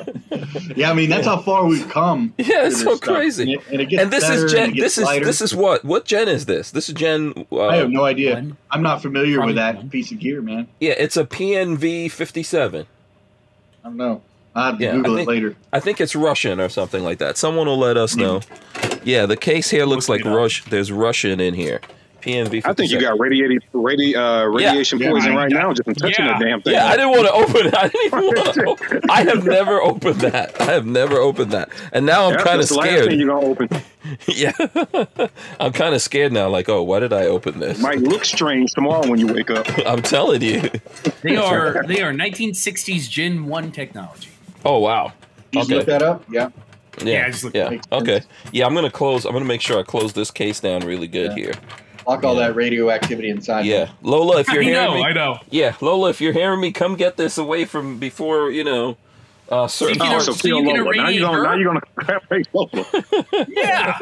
[0.76, 2.34] Yeah, I mean that's how far we've come.
[2.38, 3.01] Yeah, it's so stuff.
[3.14, 3.42] crazy.
[3.42, 4.70] And it, and it gets and this better is and Gen.
[4.70, 5.24] it This is lighter.
[5.24, 5.84] this is what?
[5.84, 6.70] What Gen is this?
[6.70, 7.47] This is Gen.
[7.51, 8.34] Uh, I have no idea.
[8.34, 8.57] One.
[8.70, 9.90] I'm not familiar Probably with that one.
[9.90, 10.66] piece of gear, man.
[10.80, 12.86] yeah, it's a PNV fifty seven.
[13.84, 14.22] I don't know.
[14.55, 15.57] I'll have to Yeah, I Google think- it later.
[15.72, 17.36] I think it's Russian or something like that.
[17.36, 18.40] Someone will let us know.
[19.05, 20.36] Yeah, the case here looks like Look it up.
[20.38, 20.64] Rush.
[20.64, 21.80] There's Russian in here.
[22.25, 22.62] PNV.
[22.64, 25.95] I think you got radiated, radi- uh, radiation Yeah, poison I- right now just from
[25.95, 26.39] touching Yeah.
[26.39, 26.72] the damn thing.
[26.72, 27.75] Yeah, I didn't want to open it.
[27.77, 28.64] I didn't even want to.
[28.75, 29.01] Open.
[29.11, 30.61] I have never opened that.
[30.61, 33.12] I have never opened that, and now I'm kind of the last thing scared.
[33.12, 33.68] you're gonna open.
[34.29, 34.53] yeah,
[35.61, 36.49] I'm kind of scared now.
[36.49, 37.79] Like, oh, why did I open this?
[37.79, 39.66] Might look strange tomorrow when you wake up.
[39.87, 40.62] I'm telling you.
[41.22, 44.31] They are they are 1960s Gen one technology.
[44.64, 45.12] Oh wow.
[45.53, 45.77] You just Okay.
[45.79, 46.25] look that up?
[46.31, 46.49] Yeah.
[47.03, 47.05] Yeah.
[47.05, 47.66] Yeah, I just yeah.
[47.66, 48.03] it Makes sense.
[48.03, 48.20] Okay.
[48.53, 49.25] Yeah, I'm gonna close.
[49.25, 51.45] I'm gonna make sure I close this case down really good Yeah.
[51.47, 51.53] here.
[52.07, 52.48] Lock all Yeah.
[52.48, 53.66] that radioactivity inside.
[53.66, 55.38] Yeah, Lola, if you're I hearing know, me, I know.
[55.50, 58.96] yeah, Lola, if you're hearing me, come get this away from before you know.
[59.46, 60.94] Uh, certain Speaking Oh, of- so so you Lola.
[60.96, 62.68] Now you're gonna now you're gonna crap face Lola.
[63.48, 63.98] Yeah.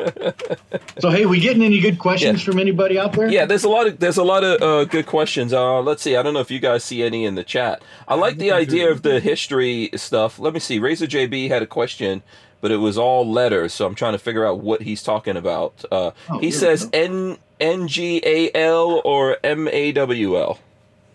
[1.00, 2.44] So hey, we getting any good questions Yeah.
[2.53, 3.28] from anybody out there?
[3.28, 5.53] Yeah, there's a lot of there's a lot of uh, good questions.
[5.53, 6.16] Uh, let's see.
[6.16, 7.82] I don't know if you guys see any in the chat.
[8.07, 10.38] I like the idea of the history stuff.
[10.38, 10.78] Let me see.
[10.78, 12.22] Razor JB had a question,
[12.61, 15.84] but it was all letters, so I'm trying to figure out what he's talking about.
[15.90, 16.88] Uh, Oh, he says.
[16.92, 20.59] N N G A L or M A W L.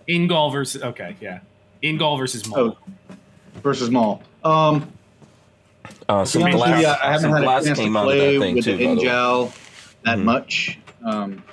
[0.07, 1.39] NGAL versus okay, yeah.
[1.83, 2.77] NGAL versus MAWL.
[2.79, 3.15] Oh,
[3.61, 4.21] versus MAWL.
[4.43, 4.91] Um,
[6.09, 8.03] Uh, some be glass, you, I haven't some had a glass chance to came out
[8.03, 8.77] of play that thing with too.
[8.77, 9.05] the by the way.
[9.07, 9.51] NGAL
[10.03, 10.23] that Mhm.
[10.23, 10.79] much.
[11.03, 11.43] Um,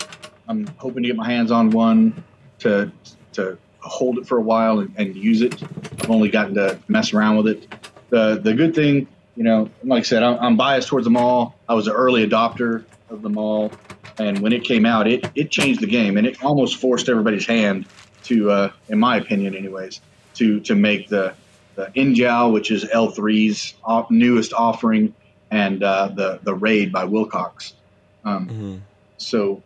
[0.49, 2.23] I'm hoping to get my hands on one
[2.61, 2.91] to
[3.33, 5.61] to hold it for a while and, and use it.
[6.01, 7.67] I've only gotten to mess around with it.
[8.11, 11.55] The the good thing, you know, like I said, I'm, I'm biased towards the MAWL.
[11.69, 13.71] I was an early adopter of the MAWL,
[14.19, 17.47] and when it came out, it it changed the game, and it almost forced everybody's
[17.47, 17.87] hand
[18.25, 20.01] to, uh, in my opinion, anyways,
[20.35, 21.35] to to make the
[21.75, 25.15] the NGAL, which is L3's off, newest offering,
[25.51, 27.75] and uh, the the Raid by Wilcox.
[28.25, 28.81] Um, Mhm.
[29.19, 29.63] so,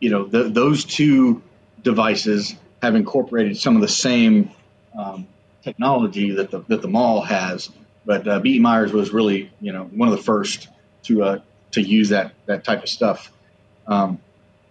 [0.00, 1.42] you know, th those two
[1.82, 4.50] devices have incorporated some of the same
[4.98, 5.26] um,
[5.62, 7.68] technology that the that the MAWL has,
[8.06, 8.58] but uh, B.
[8.58, 10.68] Meyers was really, you know, one of the first
[11.04, 11.38] to uh,
[11.72, 13.32] to use that that type of stuff.
[13.86, 14.18] Um,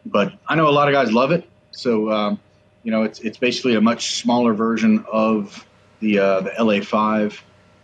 [0.05, 2.39] but I know a lot of guys love it, so um,
[2.83, 5.65] you know, it's it's basically a much smaller version of
[5.99, 7.39] the uh, the LA5,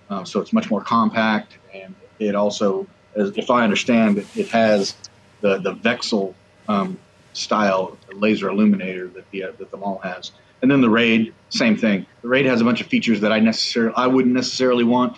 [0.10, 4.48] uh, so it's much more compact, and it also, as, if I understand, it, it
[4.50, 4.96] has
[5.42, 6.34] the the VCSEL
[6.68, 6.98] um,
[7.34, 11.76] style laser illuminator that the uh, that the MAWL has, and then the Raid, same
[11.76, 12.06] thing.
[12.22, 15.18] The Raid has a bunch of features that I necessarily I wouldn't necessarily want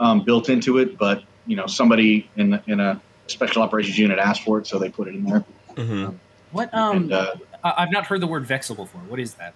[0.00, 4.42] um, built into it, but you know, somebody in in a special operations unit asked
[4.42, 5.44] for it, so they put it in there.
[5.76, 6.04] Mm-hmm.
[6.06, 6.20] Um,
[6.50, 6.72] What?
[6.74, 9.00] Um, and, uh, I- I've not heard the word VCSEL before.
[9.02, 9.54] What is that?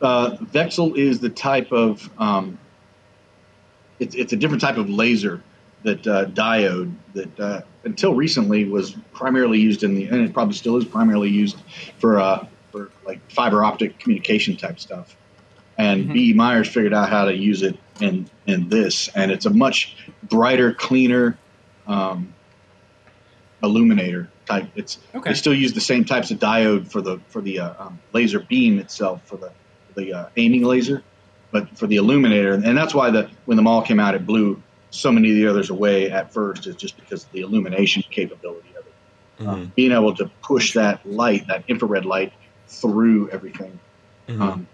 [0.00, 2.58] Uh, VCSEL is the type of um,
[3.98, 5.42] it's it's a different type of laser
[5.82, 10.54] that uh, diode that uh, until recently was primarily used in the and it probably
[10.54, 11.58] still is primarily used
[11.98, 15.16] for uh, for like fiber optic communication type stuff.
[15.76, 16.12] And Mhm.
[16.12, 16.30] B.
[16.30, 16.32] E.
[16.34, 20.72] Meyers figured out how to use it in in this, and it's a much brighter,
[20.72, 21.36] cleaner
[21.90, 22.34] um,
[23.62, 24.70] illuminator type.
[24.74, 25.30] It's Okay.
[25.30, 28.40] they still use the same types of diode for the for the uh, um, laser
[28.48, 29.52] beam itself for the
[29.96, 31.02] the uh, aiming laser,
[31.52, 34.62] but for the illuminator, and that's why the when the MAWL came out, it blew
[34.90, 36.66] so many of the others away at first.
[36.66, 39.48] Is just because of the illumination capability of it, Mhm.
[39.48, 42.32] um, being able to push that light, that infrared light,
[42.80, 43.80] through everything,
[44.28, 44.40] Mhm.
[44.40, 44.68] um,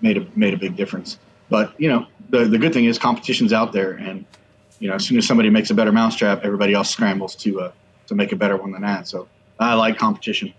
[0.00, 1.18] made a made a big difference.
[1.50, 4.24] But you know, the the good thing is competition's out there, and
[4.80, 7.72] you know, as soon as somebody makes a better mousetrap, everybody else scrambles to uh,
[8.08, 9.06] to make a better one than that.
[9.06, 9.28] So
[9.60, 10.52] I like competition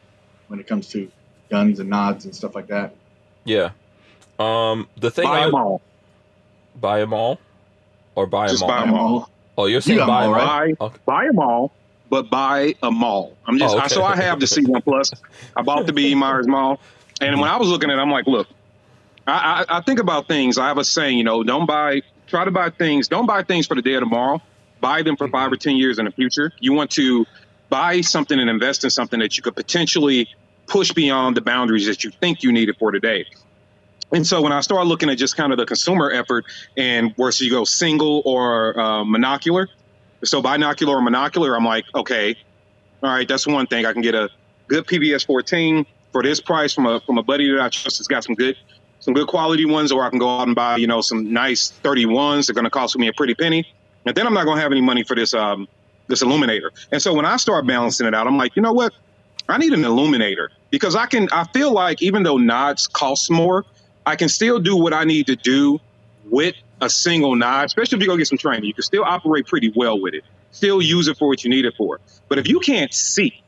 [0.48, 1.12] when it comes to
[1.50, 2.96] guns and nods and stuff like that.
[3.44, 3.72] Yeah.
[4.40, 5.82] Um, the thing Buy I them all.
[6.76, 7.40] buy them all,
[8.16, 8.78] or buy Just them all.
[8.78, 9.30] buy 'em all.
[9.58, 10.76] Oh, you're saying got 'em buy all, them right?
[10.80, 10.88] all?
[10.88, 10.98] Okay.
[11.06, 11.72] Buy them all,
[12.10, 13.38] but buy a MAWL.
[13.46, 14.04] I'm just Oh, I, so.
[14.04, 15.12] I have the C1 Plus.
[15.56, 16.16] I bought the B.
[16.16, 16.80] Meyers MAWL,
[17.22, 18.48] and when I was looking at, it, I'm like, look,
[19.28, 20.58] I, I I think about things.
[20.58, 22.02] I have a saying, you know, don't buy.
[22.32, 23.10] Try to buy things.
[23.10, 24.42] Don't buy things for the day of tomorrow.
[24.80, 26.54] Buy them for five or ten years in the future.
[26.62, 27.26] You want to
[27.68, 30.30] buy something and invest in something that you could potentially
[30.66, 33.26] push beyond the boundaries that you think you need it for today.
[34.14, 36.46] And so when I started looking at just kind of the consumer effort
[36.78, 39.68] and where so you go single or uh, monocular,
[40.24, 42.38] so binocular or monocular, I'm like, okay,
[43.04, 43.86] all right, that's one thing.
[43.86, 44.30] I can get a
[44.70, 48.08] good PVS 14 for this price from a from a buddy that I trust has
[48.08, 48.56] got some good
[49.02, 51.74] some good quality ones, or I can go out and buy you know some nice
[51.84, 52.48] 31s.
[52.48, 53.68] They're going to cost me a pretty penny,
[54.06, 55.68] and then I'm not going to have any money for this um
[56.08, 56.72] this illuminator.
[56.92, 58.94] And so when I start balancing it out, I'm like, you know what?
[59.50, 61.28] I need an illuminator because I can.
[61.32, 63.66] I feel like even though nods cost more,
[64.06, 65.80] I can still do what I need to do
[66.30, 68.66] with a single nod, especially if you go get some training.
[68.66, 70.24] You can still operate pretty well with it.
[70.52, 72.00] Still use it for what you need it for.
[72.28, 73.42] But if you can't see,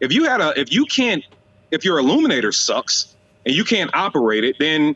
[0.00, 1.24] if you had a, if you can't,
[1.70, 3.14] if your illuminator sucks
[3.50, 4.94] and you can't operate it, then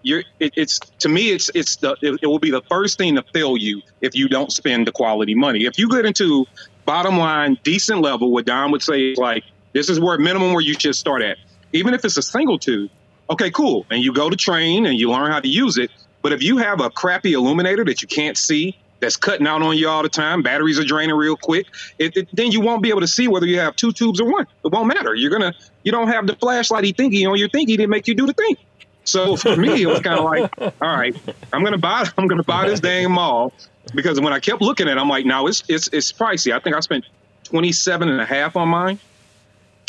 [0.00, 0.22] you're.
[0.40, 3.22] It, it's to me, it's it's the it, it will be the first thing to
[3.34, 5.66] fail you if you don't spend the quality money.
[5.66, 6.46] If you get into
[6.86, 10.62] bottom line decent level, what Don would say is like this is where minimum where
[10.62, 11.36] you should start at.
[11.74, 12.90] Even if it's a single tube,
[13.28, 13.84] okay, cool.
[13.90, 15.90] And you go to train and you learn how to use it.
[16.22, 19.76] But if you have a crappy illuminator that you can't see, that's cutting out on
[19.76, 21.66] you all the time, batteries are draining real quick,
[21.98, 24.30] it, it- then you won't be able to see whether you have two tubes or
[24.30, 24.46] one.
[24.64, 25.14] It won't matter.
[25.14, 28.26] You're gonna you don't have the flashlighty thingy on your thingy to make you do
[28.26, 28.56] the thing.
[29.04, 30.50] So for me, it was kind of like,
[30.80, 31.14] all right,
[31.52, 33.52] I'm gonna buy I'm gonna buy this dang MAWL
[33.94, 36.52] because when I kept looking at it, I'm like, no, it's it's it's pricey.
[36.54, 37.04] I think I spent
[37.44, 38.98] 27 and a half on mine.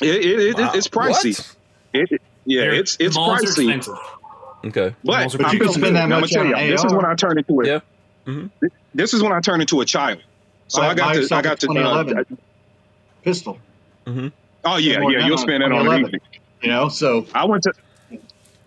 [0.02, 0.72] It, it, it, Wow.
[0.76, 1.56] it's pricey.
[1.94, 3.98] It, it- yeah, They're- it's it's the MAWLs are pricey.
[4.66, 4.96] Okay.
[5.04, 6.92] But, But I you feel can spend that much tell on you, an this is
[6.92, 6.98] AR.
[6.98, 7.80] when I turned into a Yeah.
[8.26, 8.50] Mhm.
[8.94, 10.20] this is when I turned into a child.
[10.68, 12.38] So I got to I got to uh, 2011
[13.24, 13.60] pistol.
[14.08, 16.06] oh yeah yeah you'll spend that on an 2011.
[16.06, 16.22] evening.
[16.62, 17.74] You know, so I went to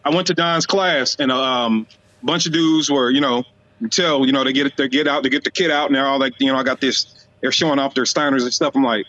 [0.05, 1.87] I went to Don's class and a um,
[2.23, 3.45] bunch of dudes were you know
[3.81, 5.87] you tell you know they get it they get out they get the kid out
[5.87, 8.53] and they're all like you know I got this they're showing off their Steiners and
[8.53, 8.75] stuff.
[8.75, 9.07] I'm like,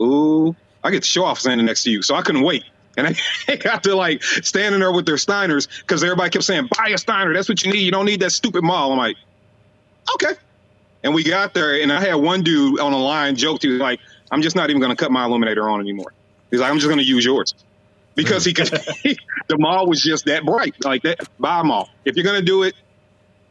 [0.00, 2.64] ooh, I get to show off standing next to you, so I couldn't wait.
[2.96, 3.16] And
[3.48, 6.98] I got to like standing there with their Steiners because everybody kept saying, buy a
[6.98, 7.32] Steiner.
[7.34, 7.80] That's what you need.
[7.80, 8.92] You don't need that stupid MAWL.
[8.92, 9.16] I'm like,
[10.14, 10.34] okay.
[11.02, 13.62] And we got there, and I had one dude on the line joked.
[13.62, 14.00] He was like,
[14.30, 16.12] I'm just not even going to cut my illuminator on anymore.
[16.50, 17.54] He's like, I'm just going to use yours.
[18.14, 18.66] Because he could,
[19.48, 21.20] the MAWL was just that bright, like that.
[21.38, 21.88] Buy a MAWL.
[22.04, 22.74] If you're gonna do it,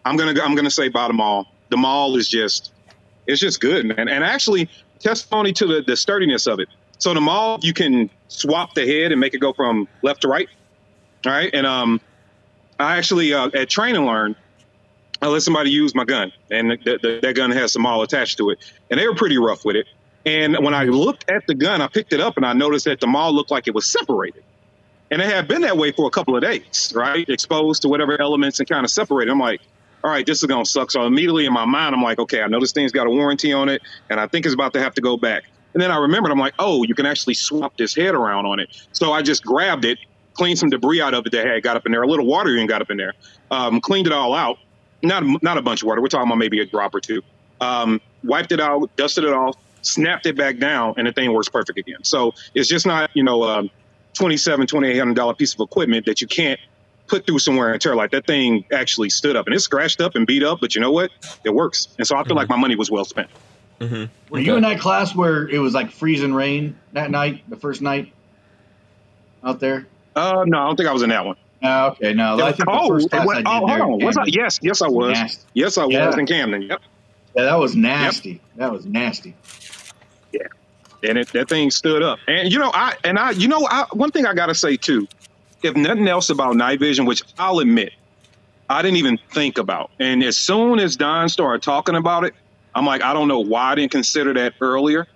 [0.04, 1.46] I'm gonna I'm gonna say buy the MAWL.
[1.70, 2.74] The MAWL is just,
[3.26, 4.10] it's just good, man.
[4.10, 6.68] And actually, testimony to the, the sturdiness of it.
[6.98, 10.28] So the MAWL, you can swap the head and make it go from left to
[10.28, 10.50] right.
[11.26, 12.02] All right, and um,
[12.78, 14.36] I actually uh, at Train and Learn,
[15.22, 18.38] I let somebody use my gun, and the, the, that gun has some all attached
[18.38, 18.60] to it,
[18.90, 19.88] and they were pretty rough with it.
[20.26, 23.00] And when I looked at the gun, I picked it up and I noticed that
[23.00, 24.44] the MAWL looked like it was separated.
[25.10, 27.28] And it had been that way for a couple of days, right?
[27.30, 29.32] Exposed to whatever elements and kind of separated.
[29.32, 29.62] I'm like,
[30.04, 30.92] all right, this is going to suck.
[30.92, 33.54] So immediately in my mind, I'm like, okay, I know this thing's got a warranty
[33.54, 35.44] on it, and I think it's about to have to go back.
[35.74, 38.60] And then I remembered, I'm like, oh, you can actually swap this head around on
[38.60, 38.70] it.
[38.92, 39.98] So I just grabbed it,
[40.34, 42.04] cleaned some debris out of it that had got up in there.
[42.04, 43.14] A little water even got up in there.
[43.50, 44.58] Um, cleaned it all out.
[45.04, 46.02] Not not a bunch of water.
[46.02, 47.22] We're talking about maybe a drop or two.
[47.62, 51.50] Um, wiped it out, dusted it off, snapped it back down, and the thing works
[51.50, 52.04] perfect again.
[52.04, 53.70] So it's just not you know um,
[54.14, 56.60] twenty seven, twenty eight hundred dollar piece of equipment that you can't
[57.08, 57.96] put through somewhere and tear.
[57.96, 60.82] Like that thing actually stood up and it's scratched up and beat up, but you
[60.82, 61.12] know what?
[61.44, 61.88] It works.
[61.98, 62.38] And so I feel mm-hmm.
[62.38, 63.30] like my money was well spent.
[63.80, 63.96] Mm-hmm.
[64.30, 64.46] Were okay.
[64.46, 68.12] you in that class where it was like freezing rain that night, the first night
[69.44, 69.88] out there?
[70.16, 71.38] Uh, no, I don't think I was in that one.
[71.68, 72.40] Okay, no.
[72.40, 74.06] I think oh, the first went, oh, hold on.
[74.06, 74.24] Was I?
[74.28, 75.18] Yes, yes, I was.
[75.18, 75.44] Nasty.
[75.54, 76.18] Yes, I was yeah.
[76.18, 76.62] in Camden.
[76.64, 76.82] Yep.
[77.36, 78.30] Yeah, that was nasty.
[78.30, 78.42] Yep.
[78.56, 79.36] That was nasty.
[80.32, 80.42] Yeah,
[81.04, 82.20] and it, that thing stood up.
[82.28, 84.78] And you know, I and I, you know, I, one thing I got to say
[84.78, 85.08] too,
[85.64, 87.94] if nothing else about night vision, which I'll admit,
[88.70, 89.92] I didn't even think about.
[90.00, 92.34] And as soon as Don started talking about it,
[92.76, 95.08] I'm like, I don't know why I didn't consider that earlier.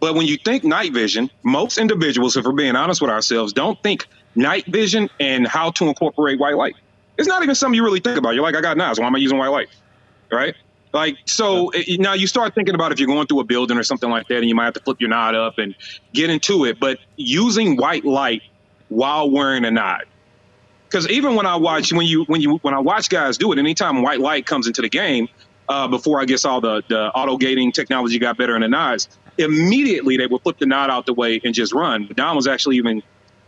[0.00, 3.82] But when you think night vision, most individuals, if we're being honest with ourselves, don't
[3.82, 4.06] think
[4.38, 6.76] night vision and how to incorporate white light.
[7.18, 8.34] It's not even something you really think about.
[8.34, 9.00] You're like, I got knives.
[9.00, 9.68] Why am I using white light?
[10.30, 10.54] Right?
[10.92, 11.82] Like, so yeah.
[11.86, 14.28] it, now you start thinking about if you're going through a building or something like
[14.28, 15.74] that, and you might have to flip your knot up and
[16.14, 16.78] get into it.
[16.78, 18.42] But using white light
[18.88, 20.04] while wearing a knot.
[20.88, 23.58] Because even when I watch when you when you when I watch guys do it,
[23.58, 25.28] anytime white light comes into the game,
[25.68, 29.08] uh, before I guess all the the auto gating technology got better in the knives,
[29.36, 32.06] immediately they would flip the knot out the way and just run.
[32.06, 33.02] But Don was actually even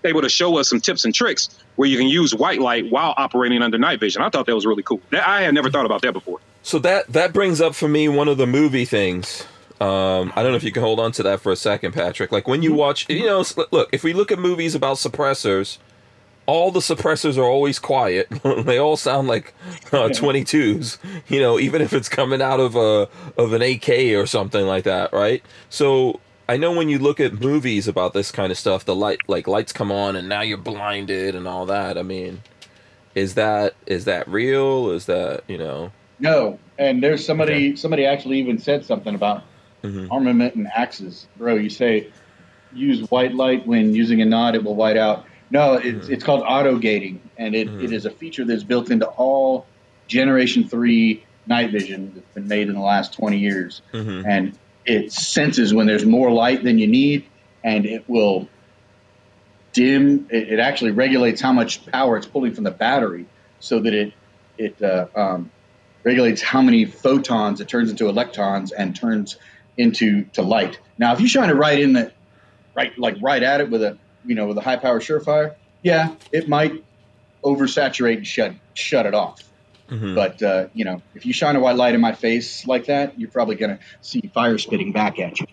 [0.05, 3.15] able to show us some tips and tricks where you can use white light while
[3.17, 4.23] operating under night vision.
[4.23, 5.01] I thought that was really cool.
[5.11, 6.41] That, I had never thought about that before.
[6.63, 9.47] So that that brings up for me one of the movie things
[9.81, 12.31] um, I don't know if you can hold on to that for a second, Patrick.
[12.31, 15.79] Like when you watch, you know, look, if we look at movies about suppressors,
[16.45, 18.29] all the suppressors are always quiet.
[18.43, 19.55] they all sound like
[19.87, 20.99] uh, 22s,
[21.29, 23.89] you know, even if it's coming out of a of an AK
[24.19, 25.43] or something like that, right?
[25.71, 26.21] So
[26.51, 29.47] I know when you look at movies about this kind of stuff, the light like
[29.47, 31.97] lights come on and now you're blinded and all that.
[31.97, 32.43] I mean,
[33.15, 34.91] is that is that real?
[34.91, 35.93] Is that you know?
[36.19, 37.77] No, and there's somebody okay.
[37.77, 39.45] somebody actually even said something about
[39.85, 40.11] mm-hmm.
[40.11, 41.29] armament and axes.
[41.37, 42.09] Bro, you say
[42.73, 45.27] use white light when using a nod; it will white out.
[45.53, 46.13] No, it's, mm-hmm.
[46.13, 47.85] it's called auto gating, and it, mm-hmm.
[47.85, 49.67] it is a feature that's built into all
[50.09, 53.83] Generation 3 night vision that's been made in the last 20 years.
[53.93, 54.27] Mm-hmm.
[54.29, 57.27] And it senses when there's more light than you need,
[57.63, 58.49] and it will
[59.73, 60.27] dim.
[60.31, 63.27] It, it actually regulates how much power it's pulling from the battery
[63.61, 64.13] so that it,
[64.59, 65.51] it uh, um,
[66.05, 69.37] regulates how many photons it turns into electrons and turns
[69.77, 70.79] into to light.
[70.99, 72.13] Now, if you shine it right in the
[72.75, 76.15] right, like right at it with a you know with a high power Surefire, yeah,
[76.33, 76.85] it might
[77.45, 79.50] oversaturate and shut shut it off.
[79.91, 80.15] Mm-hmm.
[80.15, 83.19] But uh, you know, if you shine a white light in my face like that,
[83.19, 85.47] you're probably going to see fire spitting back at you.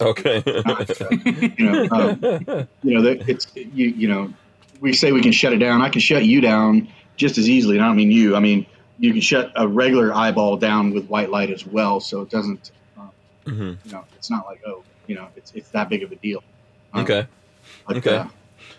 [0.00, 0.42] Okay.
[1.58, 3.86] you know, um, you know, it's you.
[3.86, 4.32] You know,
[4.80, 5.82] we say we can shut it down.
[5.82, 7.76] I can shut you down just as easily.
[7.76, 8.34] And I don't mean you.
[8.34, 8.66] I mean
[8.98, 12.70] you can shut a regular eyeball down with white light as well, so it doesn't
[13.46, 13.72] Mm-hmm.
[13.84, 16.42] You know, it's not like oh, you know, it's it's that big of a deal.
[16.92, 17.26] Um, okay.
[17.86, 18.16] But, okay.
[18.16, 18.26] Uh,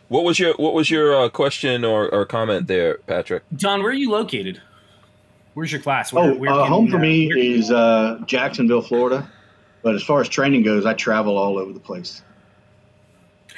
[0.08, 3.44] what was your what was your uh, question or, or comment there, Patrick?
[3.56, 4.62] John, where are you located?
[5.54, 6.12] Where's your class?
[6.12, 9.30] Where, oh, where uh, home for me is uh, Jacksonville, Florida.
[9.84, 12.24] But as far as training goes, I travel all over the place.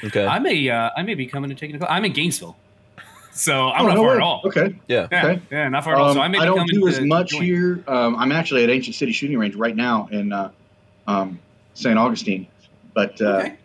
[0.03, 0.25] Okay.
[0.25, 1.91] I may uh, I may be coming and taking a class.
[1.91, 2.57] I'm in Gainesville.
[3.37, 4.15] So I'm oh, not no far way.
[4.15, 4.41] at all.
[4.45, 4.79] Okay.
[4.87, 5.09] Yeah.
[5.11, 5.41] Yeah, okay.
[5.51, 6.13] yeah not far at all.
[6.13, 7.41] So I, may um, I don't do as much join.
[7.43, 7.83] here.
[7.85, 10.51] Um, I'm actually at Ancient City Shooting Range right now in uh,
[11.05, 11.37] um,
[11.73, 11.99] St.
[11.99, 12.47] Augustine.
[12.93, 13.57] But uh, okay.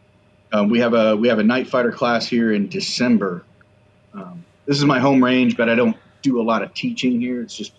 [0.53, 3.45] um, we have a we have a night fighter class here in December.
[4.13, 7.41] Um, this is my home range, but I don't do a lot of teaching here.
[7.41, 7.73] It's just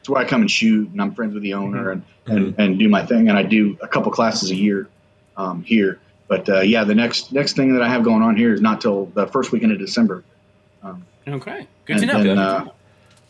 [0.00, 2.36] it's where I come and shoot, and I'm friends with the owner and mm-hmm.
[2.36, 3.28] and, and do my thing.
[3.28, 4.88] And I do a couple classes a year
[5.36, 6.00] um, here.
[6.26, 8.80] But uh, yeah, the next next thing that I have going on here is not
[8.80, 10.24] till the first weekend of December.
[10.82, 12.22] Um, okay, good to know.
[12.22, 12.68] Then, uh,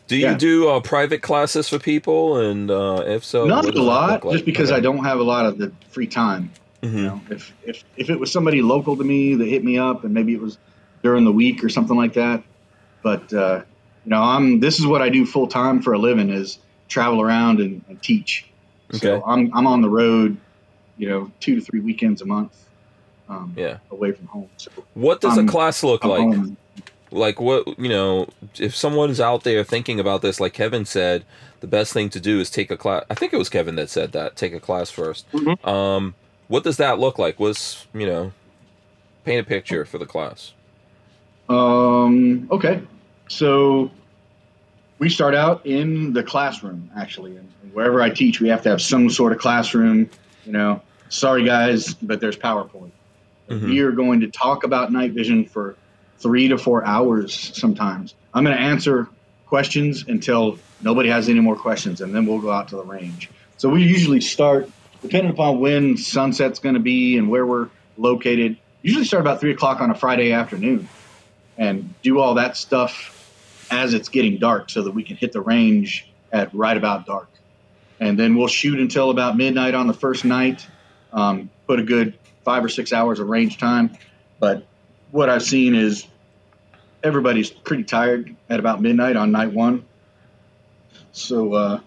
[0.07, 0.37] do you yeah.
[0.37, 2.37] do uh, private classes for people?
[2.37, 4.33] And uh, if so, not a lot, like?
[4.33, 4.77] just because okay.
[4.77, 6.51] I don't have a lot of the free time.
[6.81, 6.97] Mm-hmm.
[6.97, 10.03] You know, if, if if it was somebody local to me that hit me up,
[10.03, 10.57] and maybe it was
[11.03, 12.43] during the week or something like that.
[13.01, 13.63] But uh,
[14.05, 17.21] you know, I'm this is what I do full time for a living is travel
[17.21, 18.45] around and, and teach.
[18.95, 18.99] Okay.
[18.99, 20.37] So I'm I'm on the road,
[20.97, 22.65] you know, two to three weekends a month.
[23.29, 23.77] Um, yeah.
[23.91, 24.49] Away from home.
[24.57, 26.19] So what does I'm, a class look I'm like?
[26.19, 26.57] Home
[27.11, 31.25] like what you know if someone's out there thinking about this like kevin said
[31.59, 33.89] the best thing to do is take a class i think it was kevin that
[33.89, 35.69] said that take a class 1st mm-hmm.
[35.69, 36.15] um,
[36.47, 38.31] what does that look like was you know
[39.25, 40.53] paint a picture for the class
[41.49, 42.81] um, okay
[43.31, 43.91] so
[44.99, 48.81] we start out in the classroom actually and wherever i teach we have to have
[48.81, 50.09] some sort of classroom
[50.45, 52.91] you know sorry guys but there's powerpoint
[53.49, 53.65] mm-hmm.
[53.69, 55.75] we are going to talk about night vision for
[56.21, 58.13] three to four hours sometimes.
[58.33, 59.09] I'm going to answer
[59.47, 63.29] questions until nobody has any more questions, and then we'll go out to the range.
[63.57, 64.69] So we usually start,
[65.01, 69.51] depending upon when sunset's going to be and where we're located, usually start about three
[69.51, 70.87] o'clock on a Friday afternoon
[71.57, 73.17] and do all that stuff
[73.71, 77.29] as it's getting dark so that we can hit the range at right about dark.
[77.99, 80.67] And then we'll shoot until about midnight on the first night,
[81.13, 83.95] um, put a good five or six hours of range time.
[84.39, 84.65] But
[85.11, 86.07] what I've seen is
[87.03, 89.85] everybody's pretty tired at about midnight on night one.
[91.11, 91.79] So, uh,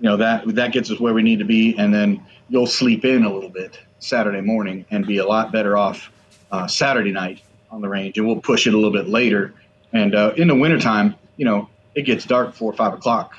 [0.00, 1.76] you know, that, that gets us where we need to be.
[1.76, 5.76] And then you'll sleep in a little bit Saturday morning and be a lot better
[5.76, 6.10] off
[6.52, 8.16] uh, Saturday night on the range.
[8.16, 9.54] And we'll push it a little bit later.
[9.92, 13.36] And uh, in the wintertime, you know, it gets dark four or five o'clock.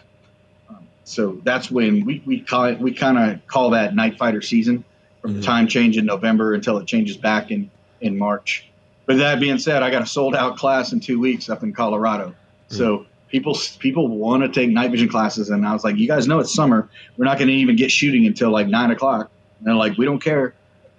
[0.70, 4.42] Um, so that's when we, we call it, we kind of call that night fighter
[4.42, 4.84] season
[5.22, 5.40] from mm-hmm.
[5.42, 7.70] the time change in November until it changes back in,
[8.02, 8.66] in March.
[9.06, 11.74] But that being said, I got a sold out class in two weeks up in
[11.74, 12.30] Colorado.
[12.30, 12.76] Mm-hmm.
[12.76, 16.28] So people people want to take night vision classes, and I was like, you guys
[16.28, 16.90] know it's summer.
[17.18, 19.32] We're not going to even get shooting until like nine o'clock.
[19.58, 20.50] And they're like, we don't care.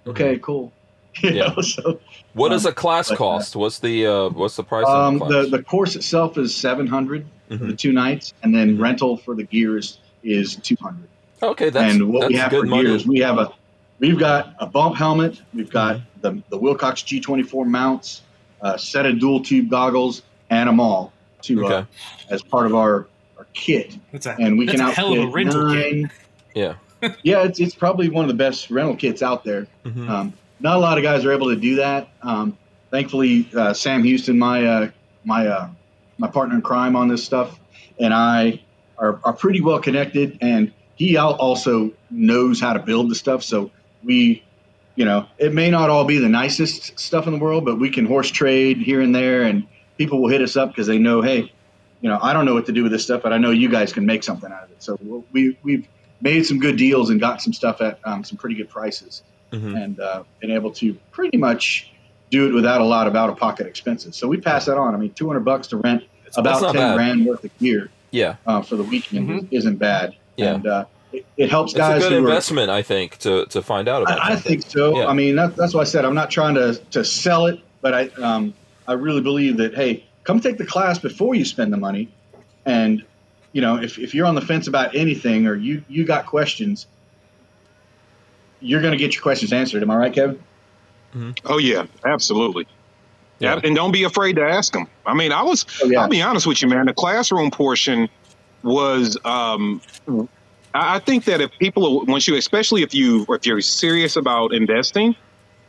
[0.01, 0.09] Mm-hmm.
[0.09, 0.71] Okay, cool.
[1.21, 1.53] You yeah.
[1.53, 1.99] Know, so,
[2.33, 3.55] what does um, a class but, cost?
[3.55, 4.87] what's the uh, what's the price?
[4.87, 7.57] Um, the, the, the course itself is seven hundred mm-hmm.
[7.57, 8.83] for the two nights, and then mm-hmm.
[8.83, 11.07] rental for the gears is two hundred.
[11.43, 12.83] Okay, that's and what that's we have for money.
[12.83, 13.51] gears, we have a
[13.99, 16.21] we've got a bump helmet, we've got mm-hmm.
[16.21, 18.21] the the Wilcox G twenty four mounts,
[18.61, 21.11] a set of dual tube goggles, and a MAWL
[21.43, 21.75] to uh, okay.
[21.75, 21.85] uh,
[22.29, 23.97] as part of our, our kit.
[24.11, 26.11] That's a, and we can outfit hell of a rental nine, kit.
[26.53, 26.73] Yeah.
[27.23, 29.65] yeah, it's, it's probably one of the best rental kits out there.
[29.83, 30.09] Mm-hmm.
[30.09, 32.09] Um, not a lot of guys are able to do that.
[32.21, 32.57] Um,
[32.91, 34.91] thankfully, uh, Sam Houston, my uh,
[35.25, 35.69] my uh,
[36.17, 37.59] my partner in crime on this stuff,
[37.99, 38.61] and I
[38.97, 43.43] are, are pretty well connected, and he also knows how to build the stuff.
[43.43, 43.71] So
[44.03, 44.43] we,
[44.95, 47.89] you know, it may not all be the nicest stuff in the world, but we
[47.89, 49.67] can horse trade here and there, and
[49.97, 51.51] people will hit us up because they know, hey,
[52.01, 53.69] you know, I don't know what to do with this stuff, but I know you
[53.69, 54.83] guys can make something out of it.
[54.83, 54.97] So
[55.31, 55.87] we we've
[56.21, 59.75] made some good deals and got some stuff at um, some pretty good prices mm-hmm.
[59.75, 61.91] and uh, been able to pretty much
[62.29, 64.15] do it without a lot of out of pocket expenses.
[64.15, 64.95] So we pass that on.
[64.95, 66.03] I mean, 200 bucks to rent
[66.35, 66.95] about 10 bad.
[66.95, 68.35] grand worth of gear yeah.
[68.45, 69.47] Uh, for the weekend mm-hmm.
[69.51, 70.15] isn't bad.
[70.35, 70.55] Yeah.
[70.55, 71.97] And uh, it, it, helps guys.
[71.97, 74.63] It's a good investment, are, I think, to, to find out about I, I think
[74.63, 74.97] so.
[74.97, 75.07] Yeah.
[75.07, 77.93] I mean, that, that's why I said I'm not trying to, to sell it, but
[77.93, 78.53] I, um,
[78.87, 82.09] I really believe that, hey, come take the class before you spend the money.
[82.65, 83.03] And,
[83.53, 86.87] you know, if, if you're on the fence about anything or you, you got questions,
[88.61, 89.81] you're going to get your questions answered.
[89.81, 90.41] Am I right, Kevin?
[91.13, 91.31] Mm-hmm.
[91.45, 92.67] Oh yeah, absolutely.
[93.39, 93.59] Yeah.
[93.63, 94.87] and don't be afraid to ask them.
[95.05, 95.65] I mean, I was.
[95.83, 96.01] Oh, yeah.
[96.01, 96.85] I'll be honest with you, man.
[96.85, 98.07] The classroom portion
[98.63, 99.17] was.
[99.25, 99.81] Um,
[100.73, 105.17] I think that if people, once you, especially if you, if you're serious about investing,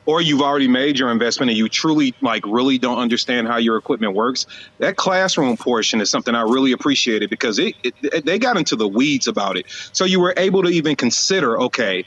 [0.07, 3.77] or you've already made your investment and you truly like really don't understand how your
[3.77, 4.47] equipment works
[4.79, 8.89] that classroom portion is something i really appreciated because it, it, they got into the
[8.89, 12.05] weeds about it so you were able to even consider okay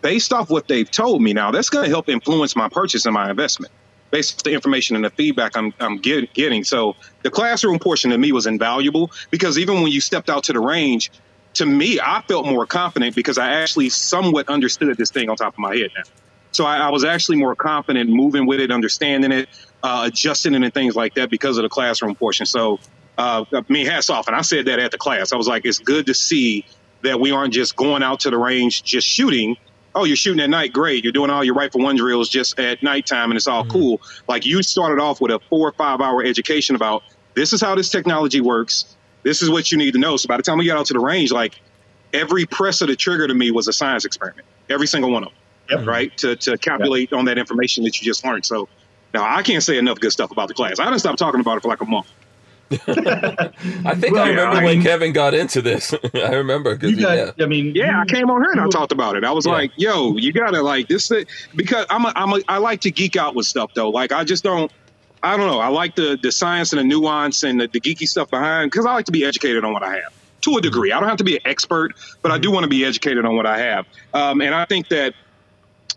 [0.00, 3.14] based off what they've told me now, that's going to help influence my purchase and
[3.14, 3.72] my investment
[4.10, 6.64] based on the information and the feedback I'm, I'm get, getting.
[6.64, 10.52] So the classroom portion to me was invaluable because even when you stepped out to
[10.52, 11.10] the range,
[11.54, 15.54] to me, I felt more confident because I actually somewhat understood this thing on top
[15.54, 16.04] of my head now.
[16.52, 19.48] So I, I was actually more confident moving with it, understanding it,
[19.82, 22.46] uh, adjusting it, and things like that because of the classroom portion.
[22.46, 22.78] So,
[23.16, 24.26] uh, I mean, hats off.
[24.26, 25.32] And I said that at the class.
[25.32, 26.64] I was like, it's good to see
[27.02, 29.56] that we aren't just going out to the range just shooting,
[29.98, 31.04] oh, you're shooting at night, great.
[31.04, 33.72] You're doing all your rifle one drills just at nighttime and it's all mm-hmm.
[33.72, 34.02] cool.
[34.28, 37.02] Like you started off with a four or five hour education about
[37.34, 38.96] this is how this technology works.
[39.22, 40.16] This is what you need to know.
[40.16, 41.60] So by the time we got out to the range, like
[42.12, 44.46] every press of the trigger to me was a science experiment.
[44.68, 45.38] Every single one of them.
[45.78, 45.86] Yep.
[45.86, 46.16] Right.
[46.18, 47.18] To, to calculate yep.
[47.18, 48.46] on that information that you just learned.
[48.46, 48.68] So
[49.12, 50.78] now I can't say enough good stuff about the class.
[50.78, 52.10] I didn't stop talking about it for like a month.
[52.70, 55.94] I think well, I remember I mean, when Kevin got into this.
[56.14, 57.30] I remember because yeah.
[57.38, 59.24] I mean, yeah, I came on here and I talked about it.
[59.24, 59.52] I was yeah.
[59.52, 61.10] like, "Yo, you gotta like this,"
[61.56, 63.88] because I'm a, I'm a, I like to geek out with stuff though.
[63.88, 64.70] Like I just don't.
[65.22, 65.60] I don't know.
[65.60, 68.84] I like the the science and the nuance and the, the geeky stuff behind because
[68.84, 70.12] I like to be educated on what I have
[70.42, 70.92] to a degree.
[70.92, 73.34] I don't have to be an expert, but I do want to be educated on
[73.34, 73.86] what I have.
[74.14, 75.14] Um, and I think that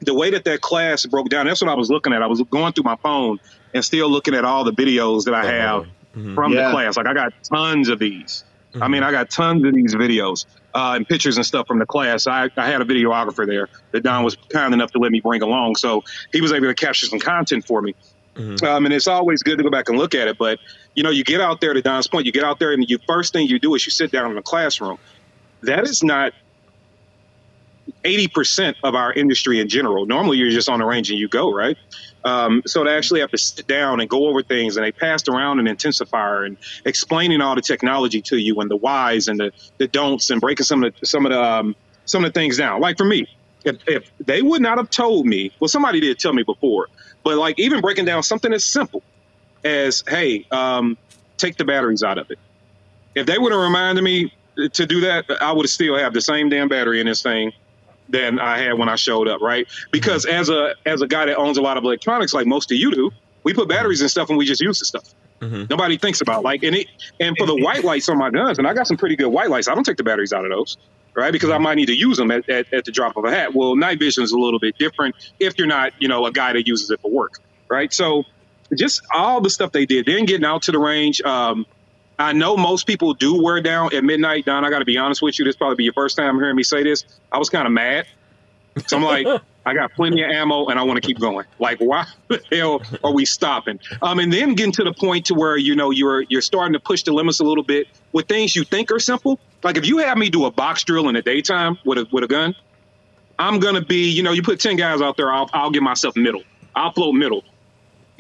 [0.02, 2.22] the way that that class broke down, that's what I was looking at.
[2.22, 3.40] I was going through my phone
[3.74, 5.92] and still looking at all the videos that I have mm-hmm.
[6.14, 6.68] From yeah.
[6.68, 6.98] the class.
[6.98, 8.44] Like I got tons of these.
[8.74, 8.84] Mm-hmm.
[8.84, 11.86] I mean, I got tons of these videos uh, and pictures and stuff from the
[11.86, 12.28] class.
[12.28, 15.42] I, I had a videographer there that Don was kind enough to let me bring
[15.42, 17.96] along, so he was able to capture some content for me.
[18.36, 18.66] Mm-hmm.
[18.66, 20.38] Um, and it's always good to go back and look at it.
[20.38, 20.60] But
[20.96, 22.26] you know, you get out there to Don's point.
[22.26, 24.36] You get out there, and the first thing you do is you sit down in
[24.36, 24.98] the classroom.
[25.64, 26.34] That is not
[28.06, 30.06] eighty percent of our industry in general.
[30.06, 31.78] Normally, you're just on the range and you go right.
[32.24, 35.28] Um, so they actually have to sit down and go over things, and they passed
[35.28, 39.52] around an intensifier and explaining all the technology to you and the whys and the,
[39.78, 41.76] the don'ts and breaking some of the some of the um,
[42.06, 42.80] some of the things down.
[42.80, 43.28] Like for me,
[43.64, 46.88] if, if they would not have told me, well, somebody did tell me before,
[47.24, 49.04] but like even breaking down something as simple
[49.64, 50.98] as, hey, um,
[51.38, 52.40] take the batteries out of it.
[53.16, 54.34] If they would have reminded me
[54.74, 57.52] to do that, I would still have the same damn battery in this thing
[58.12, 59.68] than I had when I showed up, right?
[59.92, 62.78] Because as a as a guy that owns a lot of electronics, like most of
[62.78, 63.12] you do,
[63.44, 65.14] we put batteries and stuff and we just use the stuff.
[65.40, 65.66] Mm-hmm.
[65.70, 66.88] Nobody thinks about like and it
[67.20, 69.50] and for the white lights on my guns, and I got some pretty good white
[69.50, 69.68] lights.
[69.68, 70.78] I don't take the batteries out of those,
[71.16, 71.32] right?
[71.32, 73.56] Because I might need to use them at, at, at the drop of a hat.
[73.56, 76.54] Well, night vision is a little bit different if you're not, you know, a guy
[76.54, 77.40] that uses it for work,
[77.70, 77.92] right?
[77.92, 78.24] So
[78.76, 81.22] just all the stuff they did, then getting out to the range.
[81.22, 81.66] Um,
[82.20, 84.46] I know most people do wear down at midnight.
[84.46, 85.46] Don, I got to be honest with you.
[85.46, 87.04] This probably be your first time hearing me say this.
[87.32, 88.06] I was kind of mad.
[88.88, 91.46] So I'm like, I got plenty of ammo and I want to keep going.
[91.60, 93.80] Like, why the hell are we stopping?
[94.02, 96.80] Um, and then getting to the point to where you know you're you're starting to
[96.80, 99.40] push the limits a little bit with things you think are simple.
[99.64, 102.24] Like if you have me do a box drill in the daytime with a with
[102.24, 102.56] a gun,
[103.38, 106.16] I'm gonna be, you know, you put ten guys out there, I'll I'll give myself
[106.16, 106.44] middle.
[106.76, 107.44] I'll float middle.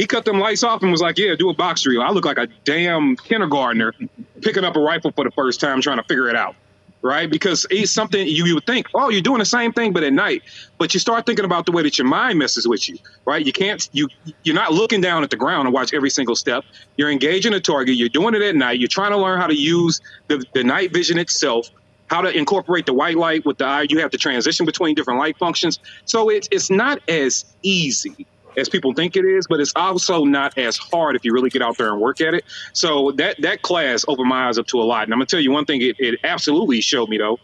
[0.01, 2.25] He cut them lights off and was like, "Yeah, do a box drill." I look
[2.25, 3.93] like a damn kindergartner
[4.41, 6.55] picking up a rifle for the first time, trying to figure it out,
[7.03, 7.29] right?
[7.29, 10.11] Because it's something you, you would think, "Oh, you're doing the same thing, but at
[10.11, 10.41] night."
[10.79, 13.45] But you start thinking about the way that your mind messes with you, right?
[13.45, 14.07] You can't you
[14.41, 16.63] you're not looking down at the ground and watch every single step.
[16.97, 17.95] You're engaging a target.
[17.95, 18.79] You're doing it at night.
[18.79, 21.69] You're trying to learn how to use the, the night vision itself
[22.07, 23.85] how to incorporate the white light with the eye.
[23.87, 25.77] You have to transition between different light functions.
[26.05, 28.25] So it's it's not as easy
[28.57, 31.61] as people think it is, but it's also not as hard if you really get
[31.61, 32.45] out there and work at it.
[32.73, 35.03] So that that class opened my eyes up to a lot.
[35.03, 37.39] And I'm gonna tell you one thing it, it absolutely showed me though,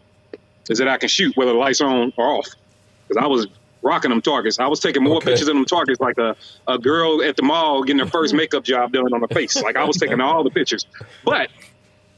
[0.69, 2.47] is that I can shoot whether the lights are on or off.
[3.07, 3.47] Because I was
[3.81, 4.59] rocking them targets.
[4.59, 5.27] I was taking more okay.
[5.27, 6.35] pictures of them targets like a,
[6.67, 9.55] a girl at the mall getting her first makeup job done on her face.
[9.61, 10.85] Like I was taking all the pictures.
[11.23, 11.49] But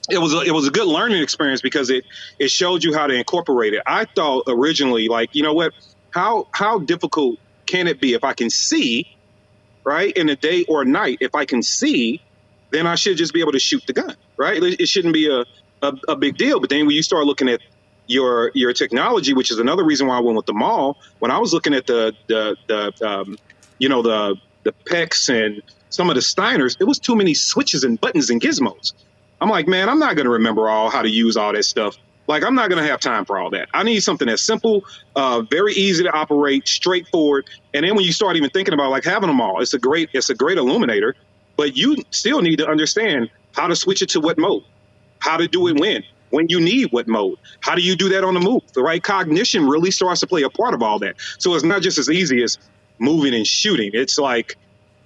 [0.09, 2.05] it was a, it was a good learning experience because it
[2.39, 3.83] it showed you how to incorporate it.
[3.85, 5.73] I thought originally like, you know what,
[6.11, 7.37] how how difficult
[7.69, 9.15] can it be if I can see,
[9.83, 12.19] right, in a day or night, if I can see,
[12.71, 14.61] then I should just be able to shoot the gun, right?
[14.61, 15.45] It shouldn't be a,
[15.83, 16.59] a, a big deal.
[16.59, 17.61] But then when you start looking at
[18.07, 20.97] your your technology, which is another reason why I went with the MAWL.
[21.19, 23.37] when I was looking at the the, the um,
[23.77, 27.83] you know the the PEQs and some of the Steiners, it was too many switches
[27.83, 28.93] and buttons and gizmos.
[29.41, 31.97] I'm like, man, I'm not going to remember all how to use all that stuff.
[32.29, 33.69] Like, I'm not going to have time for all that.
[33.73, 34.85] I need something that's simple,
[35.15, 37.49] uh, very easy to operate, straightforward.
[37.73, 40.11] And then when you start even thinking about like having them all, it's a great,
[40.13, 41.15] it's a great illuminator.
[41.57, 44.63] But you still need to understand how to switch it to what mode,
[45.17, 47.39] how to do it when, when you need what mode.
[47.61, 48.61] How do you do that on the move?
[48.73, 51.15] The right cognition really starts to play a part of all that.
[51.39, 52.59] So it's not just as easy as
[52.99, 53.89] moving and shooting.
[53.93, 54.55] It's like,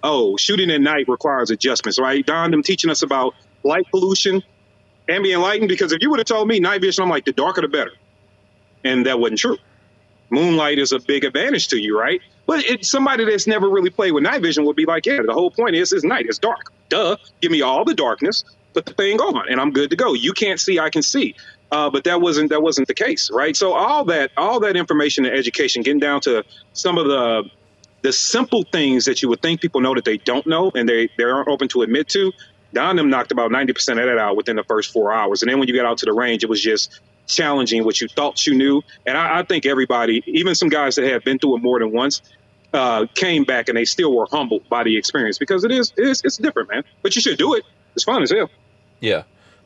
[0.04, 2.26] oh, shooting at night requires adjustments, right?
[2.26, 3.34] Don, them teaching us about
[3.64, 4.44] light pollution,
[5.10, 7.62] ambient lighting because if you would have told me night vision, I'm like, the darker
[7.62, 7.92] the better.
[8.84, 9.58] And that wasn't true.
[10.30, 12.22] Moonlight is a big advantage to you, right?
[12.46, 15.34] But it, somebody that's never really played with night vision would be like, yeah, the
[15.34, 16.72] whole point is it's night, it's dark.
[16.90, 18.44] Duh, give me all the darkness,
[18.74, 20.14] put the thing on, and I'm good to go.
[20.14, 21.36] You can't see, I can see.
[21.72, 23.56] Uh, but that wasn't that wasn't the case, right?
[23.56, 26.44] So all that all that information and education, getting down to
[26.74, 27.50] some of the
[28.04, 31.10] the simple things that you would think people know that they don't know and they
[31.18, 32.32] they aren't open to admit to,
[32.74, 35.42] Don them knocked about 90% of that out within the first four hours.
[35.42, 38.08] And then when you got out to the range, it was just challenging what you
[38.08, 38.82] thought you knew.
[39.06, 41.92] And I, I think everybody, even some guys that have been through it more than
[41.92, 42.22] once,
[42.74, 46.08] uh, came back and they still were humbled by the experience because it is, it
[46.08, 46.84] is it's different, man.
[47.02, 47.64] But you should do it.
[47.96, 48.50] It's fun as hell.
[49.00, 49.24] Yeah.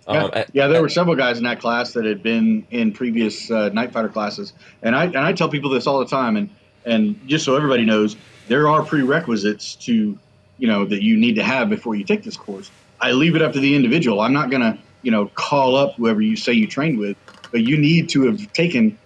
[0.07, 3.51] Um, yeah, yeah, there were several guys in that class that had been in previous
[3.51, 6.49] uh, night fighter classes, and I and I tell people this all the time, and
[6.85, 8.15] and just so everybody knows,
[8.47, 10.17] there are prerequisites to,
[10.57, 12.71] you know, that you need to have before you take this course.
[12.99, 14.19] I leave it up to the individual.
[14.19, 17.17] I'm not going to, you know, call up whoever you say you trained with,
[17.51, 18.97] but you need to have taken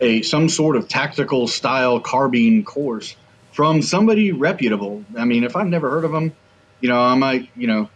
[0.00, 3.16] a some sort of tactical style carbine course
[3.52, 5.04] from somebody reputable.
[5.16, 6.32] I mean, if I've never heard of them,
[6.80, 7.88] you know, I might, you know,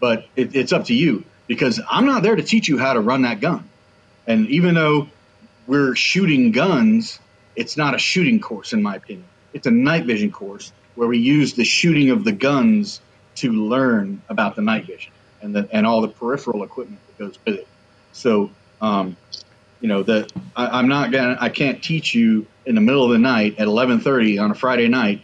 [0.00, 3.00] but it, it's up to you because I'm not there to teach you how to
[3.00, 3.68] run that gun.
[4.26, 5.08] And even though
[5.66, 7.20] we're shooting guns,
[7.54, 9.26] it's not a shooting course, in my opinion.
[9.52, 13.00] It's a night vision course where we use the shooting of the guns
[13.36, 17.38] to learn about the night vision and the, and all the peripheral equipment that goes
[17.46, 17.68] with it.
[18.12, 19.16] So, um,
[19.80, 23.18] you know, that I'm not gonna, I can't teach you in the middle of the
[23.18, 25.22] night at 11:30 on a Friday night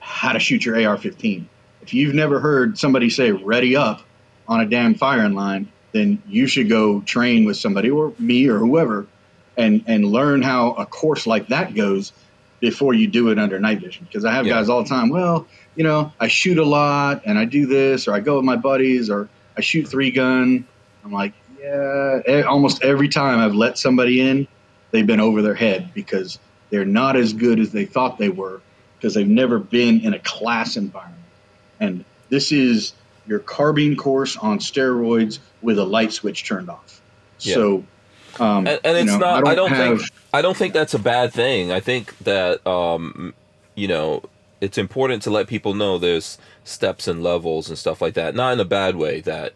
[0.00, 1.50] how to shoot your AR-15.
[1.80, 4.02] If you've never heard somebody say "ready up"
[4.48, 8.58] on a damn firing line, then you should go train with somebody or me or
[8.58, 9.10] whoever
[9.56, 12.12] and and learn how a course like that goes
[12.60, 14.06] before you do it under night vision.
[14.10, 14.54] Because I have Yeah.
[14.54, 15.10] guys all the time.
[15.10, 18.44] Well, you know, I shoot a lot and I do this, or I go with
[18.44, 20.66] my buddies, or I shoot three gun.
[21.04, 22.42] I'm like, yeah.
[22.46, 24.46] Almost every time I've let somebody in,
[24.90, 26.38] they've been over their head because
[26.70, 28.60] they're not as good as they thought they were
[28.96, 31.18] because they've never been in a class environment.
[31.80, 32.92] And this is
[33.26, 37.00] your carbine course on steroids with a light switch turned off.
[37.40, 37.54] Yeah.
[37.54, 37.84] So,
[38.40, 39.46] um, and, and you it's know, not.
[39.46, 40.12] I don't, have- think.
[40.32, 41.72] I don't think that's a bad thing.
[41.72, 43.34] I think that um,
[43.74, 44.22] you know
[44.62, 48.34] it's important to let people know there's steps and levels and stuff like that.
[48.34, 49.20] Not in a bad way.
[49.20, 49.52] That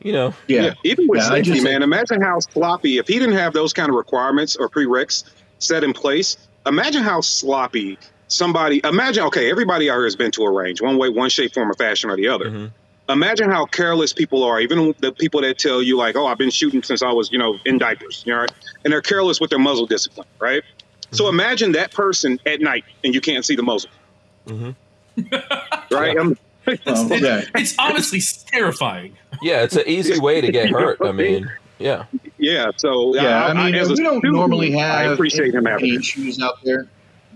[0.00, 0.32] you know.
[0.46, 0.74] Yeah.
[0.84, 3.88] Even with Yeah, safety, just- man, imagine how sloppy, if he didn't have those kind
[3.90, 5.24] of requirements or prereqs
[5.58, 7.98] set in place, imagine how sloppy
[8.28, 11.52] somebody, imagine, okay, everybody out here has been to a range, one way, one shape,
[11.52, 12.46] form, or fashion or the other.
[12.50, 12.70] Mhm.
[13.08, 16.48] Imagine how careless people are, even the people that tell you, like, oh, I've been
[16.50, 18.52] shooting since I was, you know, in diapers, you know, right?
[18.84, 20.62] and they're careless with their muzzle discipline, right?
[21.10, 23.90] So imagine that person at night and you can't see the muzzle,
[24.46, 24.74] Mhm.
[25.90, 26.16] right?
[26.16, 26.36] Um,
[26.66, 27.42] Well, yeah.
[27.56, 29.16] It's honestly terrifying.
[29.42, 30.98] Yeah, it's an easy way to get hurt.
[31.00, 32.04] I mean, yeah.
[32.38, 35.86] yeah, so Yeah, I mean, as we don't student, normally have I appreciate him having
[35.86, 36.00] any it.
[36.00, 36.86] issues out there,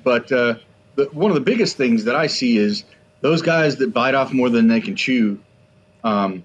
[0.04, 0.54] but uh,
[0.96, 2.84] the, one of the biggest things that I see is
[3.22, 5.40] those guys that bite off more than they can chew.
[6.04, 6.44] Um,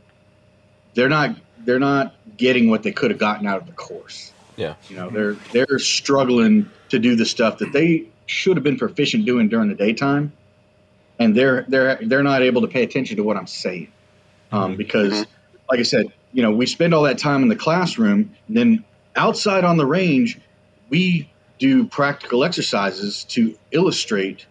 [0.95, 4.31] they're not they're not getting what they could have gotten out of the course.
[4.55, 4.75] Yeah.
[4.89, 9.25] You know, they're they're struggling to do the stuff that they should have been proficient
[9.25, 10.31] doing during the daytime,
[11.19, 13.91] and they're they're they're not able to pay attention to what I'm saying,
[14.51, 15.25] um, because, Mhm.
[15.69, 18.85] like I said, you know, we spend all that time in the classroom, and then
[19.15, 20.39] outside on the range,
[20.89, 21.29] we
[21.59, 24.45] do practical exercises to illustrate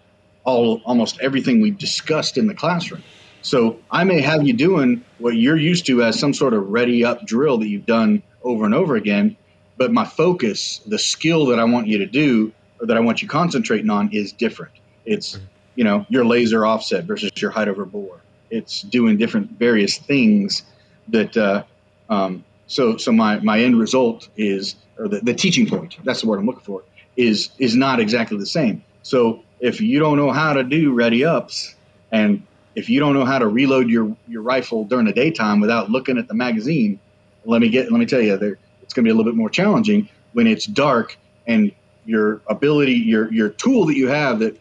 [0.44, 3.02] all almost everything we've discussed in the classroom.
[3.40, 7.04] So I may have you doing what you're used to as some sort of ready
[7.04, 9.36] up drill that you've done over and over again,
[9.76, 13.22] but my focus, the skill that I want you to do or that I want
[13.22, 14.72] you concentrating on is different.
[15.06, 15.38] It's
[15.78, 18.20] you know your laser offset versus your height over bore.
[18.50, 20.64] It's doing different various things
[21.06, 21.62] that uh,
[22.08, 26.26] um, so so my my end result is or the, the teaching point that's the
[26.26, 26.82] word i'm looking for
[27.16, 31.24] is is not exactly the same so if you don't know how to do ready
[31.24, 31.76] ups
[32.10, 32.42] and
[32.74, 36.18] if you don't know how to reload your your rifle during the daytime without looking
[36.18, 36.98] at the magazine
[37.44, 39.36] let me get let me tell you there it's going to be a little bit
[39.36, 41.72] more challenging when it's dark and
[42.04, 44.58] your ability your your tool that you have that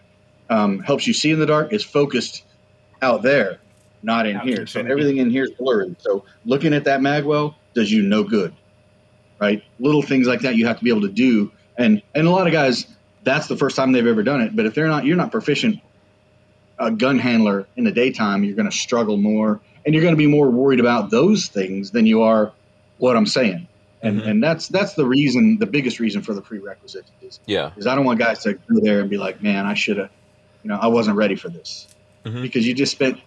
[0.49, 2.43] um, helps you see in the dark is focused
[3.01, 3.59] out there
[4.03, 4.67] not in Out here.
[4.67, 5.95] so everything in here is blurry.
[5.99, 8.53] So looking at that magwell does you no good
[9.39, 9.61] right?
[9.79, 11.51] Little things like that you have to be able to do.
[11.77, 12.87] And and a lot of guys
[13.23, 14.55] that's the first time they've ever done it.
[14.55, 15.79] But if they're not you're not proficient
[16.79, 19.61] a gun handler in the daytime you're going to struggle more.
[19.85, 22.51] And you're going to be more worried about those things than you are
[22.97, 23.67] what i'm saying.
[24.03, 24.27] And Mhm.
[24.27, 27.71] and that's that's the reason the biggest reason for the prerequisite is Yeah.
[27.77, 30.09] is i don't want guys to go there and be like man i should have
[30.63, 31.87] you know i wasn't ready for this
[32.25, 32.41] Mhm.
[32.41, 33.19] because you just spent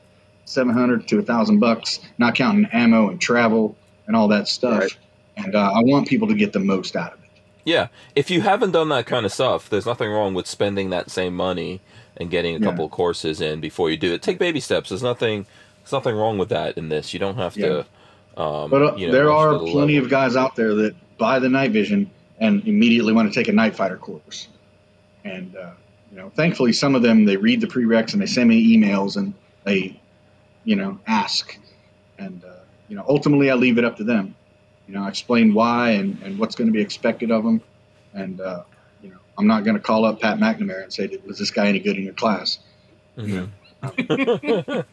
[0.44, 3.76] 700 to a thousand bucks not counting ammo and travel
[4.06, 4.98] and all that stuff Right.
[5.36, 7.26] and uh, i want people to get the most out of it
[7.64, 7.88] Yeah.
[8.16, 11.36] If you haven't done that kind of stuff, there's nothing wrong with spending that same
[11.36, 11.80] money
[12.16, 12.64] and getting a Yeah.
[12.64, 14.22] couple of courses in before you do it.
[14.22, 14.88] Take baby steps.
[14.88, 15.44] There's nothing
[15.82, 17.12] there's nothing wrong with that in this.
[17.12, 17.80] You don't have to
[18.36, 20.04] um But uh, you know, there are the plenty level.
[20.06, 23.52] of guys out there that buy the night vision and immediately want to take a
[23.62, 24.48] night fighter course.
[25.24, 25.72] And uh,
[26.10, 29.16] you know, thankfully, some of them they read the prereqs and they send me emails
[29.16, 29.32] and
[29.64, 30.00] they,
[30.64, 31.56] you know, ask.
[32.18, 32.48] And uh,
[32.88, 34.34] you know, ultimately, I leave it up to them.
[34.88, 37.62] You know, I explain why and, and what's going to be expected of them.
[38.12, 38.64] And uh,
[39.02, 41.68] you know, I'm not going to call up Pat McNamara and say, "Was this guy
[41.68, 42.58] any good in your class?"
[43.16, 43.50] Mhm.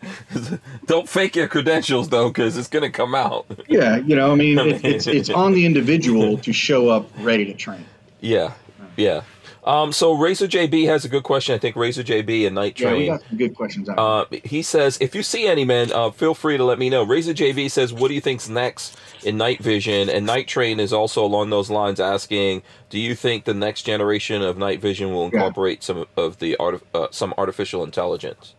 [0.85, 3.45] don't fake your credentials though cuz it's going to come out.
[3.67, 7.45] Yeah, you know, I mean, it, it's it's on the individual to show up ready
[7.45, 7.85] to train.
[8.21, 8.53] Yeah.
[8.95, 9.21] Yeah.
[9.67, 11.53] Um, so Razor JB has a good question.
[11.53, 12.87] I think Razor JB and Night Train.
[12.87, 13.09] Yeah, we Train.
[13.17, 13.99] got some good questions out.
[13.99, 17.03] Uh, he says, if you see any men, uh, feel free to let me know.
[17.03, 20.09] Razor JB says, what do you think's next in Night Vision?
[20.09, 24.41] And Night Train is also along those lines asking, do you think the next generation
[24.41, 25.39] of Night Vision will Yeah.
[25.39, 28.53] incorporate some of the art, uh, some artificial intelligence?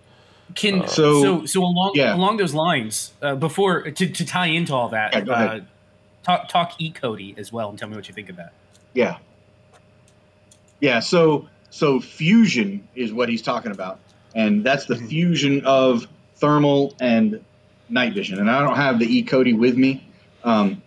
[0.55, 2.15] Can Uh, so So- so, along yeah.
[2.15, 5.61] along those lines, uh, before to, to tie into all that, Yeah, uh,
[6.23, 8.53] talk talk e Cody as well, and tell me what you think of that.
[8.95, 9.17] Yeah.
[10.81, 14.01] Yeah, so so fusion is what he's talking about.
[14.35, 16.07] And that's the fusion of
[16.37, 17.45] thermal and
[17.89, 18.39] night vision.
[18.39, 20.07] And I don't have the E Cody with me.
[20.45, 20.83] Um,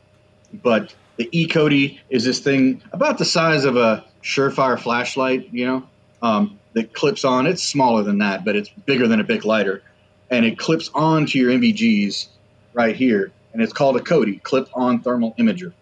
[0.53, 5.65] but the E Cody is this thing about the size of a surefire flashlight, you
[5.65, 5.83] know,
[6.21, 7.47] um, that clips on.
[7.47, 9.83] It's smaller than that, but it's bigger than a big lighter.
[10.29, 12.27] And it clips onto your NVGs
[12.73, 13.31] right here.
[13.53, 15.73] And it's called a COTI, clip on thermal imager.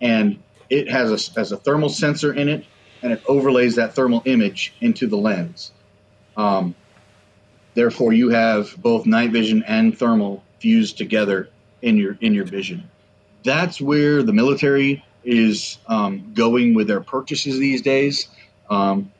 [0.00, 2.64] And it has a, has a thermal sensor in it,
[3.02, 5.72] and it overlays that thermal image into the lens.
[6.36, 6.74] Um,
[7.74, 11.48] therefore, you have both night vision and thermal fused together
[11.82, 12.88] in your in your vision.
[13.42, 18.28] That's where the military is um, going with their purchases these days.
[18.68, 19.12] Um,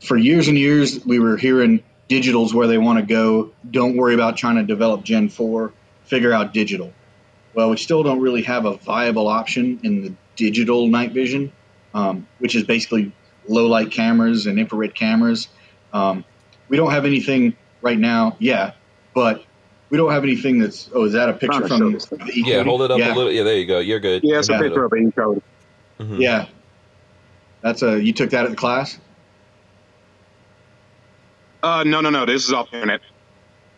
[0.00, 3.52] for years and years, we were hearing digital's where they want to go.
[3.70, 5.72] Don't worry about trying to develop Gen 4,
[6.04, 6.92] figure out digital.
[7.54, 11.52] Well, we still don't really have a viable option in the digital night vision,
[11.94, 13.12] um, which is basically
[13.48, 15.48] low light cameras and infrared cameras.
[15.92, 16.24] Um,
[16.68, 18.72] we don't have anything right now, yeah,
[19.14, 19.44] but
[19.90, 20.88] we don't have anything that's.
[20.94, 21.92] Oh, is that a picture from?
[21.92, 23.12] The yeah, hold it up yeah.
[23.12, 23.30] a little.
[23.30, 23.78] Yeah, there you go.
[23.78, 24.24] You're good.
[24.24, 25.42] Yeah, it's a picture of E code.
[26.00, 26.20] Mm-hmm.
[26.20, 26.46] Yeah,
[27.60, 28.02] that's a.
[28.02, 28.98] You took that at the class.
[31.62, 32.24] Uh, no, no, no.
[32.24, 33.02] This is off the internet.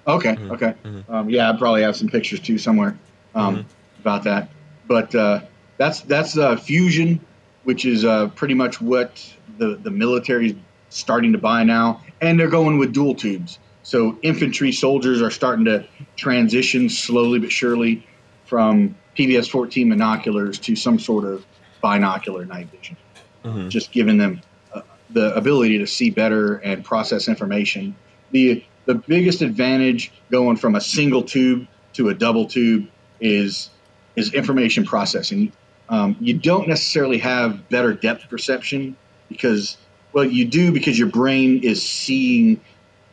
[0.06, 0.52] Okay, mm-hmm.
[0.52, 0.74] okay.
[0.84, 1.12] Mm-hmm.
[1.12, 2.96] Um, yeah, I probably have some pictures too somewhere
[3.34, 4.00] um, mm-hmm.
[4.00, 4.50] about that.
[4.86, 5.40] But uh,
[5.78, 7.20] that's that's uh, fusion,
[7.64, 9.24] which is uh, pretty much what
[9.58, 10.56] the the military is
[10.90, 13.58] starting to buy now, and they're going with dual tubes.
[13.82, 15.86] So infantry soldiers are starting to
[16.16, 18.06] transition slowly but surely
[18.46, 21.44] from PVS 14 binoculars to some sort of
[21.82, 22.96] binocular night vision,
[23.44, 23.68] mm-hmm.
[23.68, 24.40] just giving them
[24.72, 24.80] uh,
[25.10, 27.94] the ability to see better and process information.
[28.30, 32.88] The the biggest advantage going from a single tube to a double tube
[33.20, 33.70] is
[34.16, 35.52] is information processing.
[35.88, 38.96] Um, you don't necessarily have better depth perception
[39.28, 39.76] because
[40.12, 42.60] well you do because your brain is seeing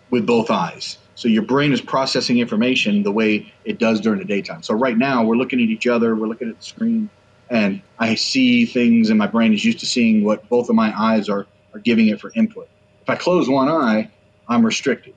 [0.10, 0.98] with both eyes.
[1.15, 4.64] So your brain is processing information the way it does during the daytime.
[4.64, 7.10] So right now we're looking at each other, we're looking at the screen,
[7.49, 10.98] and I see things, and my brain is used to seeing what both of my
[10.98, 12.68] eyes are are giving it for input.
[13.02, 14.10] If I close one eye,
[14.48, 15.14] I'm restricted,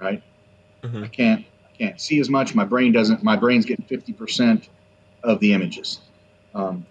[0.00, 0.22] right?
[0.82, 1.04] Mm-hmm.
[1.04, 2.54] I can't I can't see as much.
[2.54, 3.22] My brain doesn't.
[3.22, 4.68] My brain's getting fifty percent
[5.22, 6.00] of the images.
[6.54, 6.86] Um,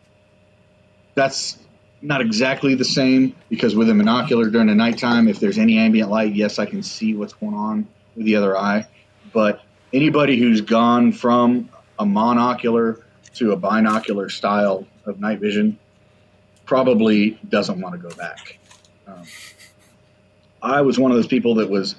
[1.15, 1.57] that's
[2.01, 6.09] not exactly the same because with a monocular during the nighttime, if there's any ambient
[6.09, 8.87] light, yes, I can see what's going on with the other eye.
[9.33, 9.61] But
[9.93, 11.69] anybody who's gone from
[11.99, 13.01] a monocular
[13.35, 15.77] to a binocular style of night vision
[16.65, 18.57] probably doesn't want to go back.
[19.07, 19.23] Um,
[20.61, 21.95] I was one of those people that was,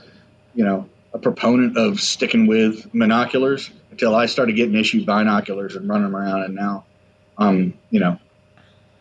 [0.55, 5.89] you know, a proponent of sticking with monoculars until I started getting issued binoculars and
[5.89, 6.85] running around, and now,
[7.37, 8.19] um, you know,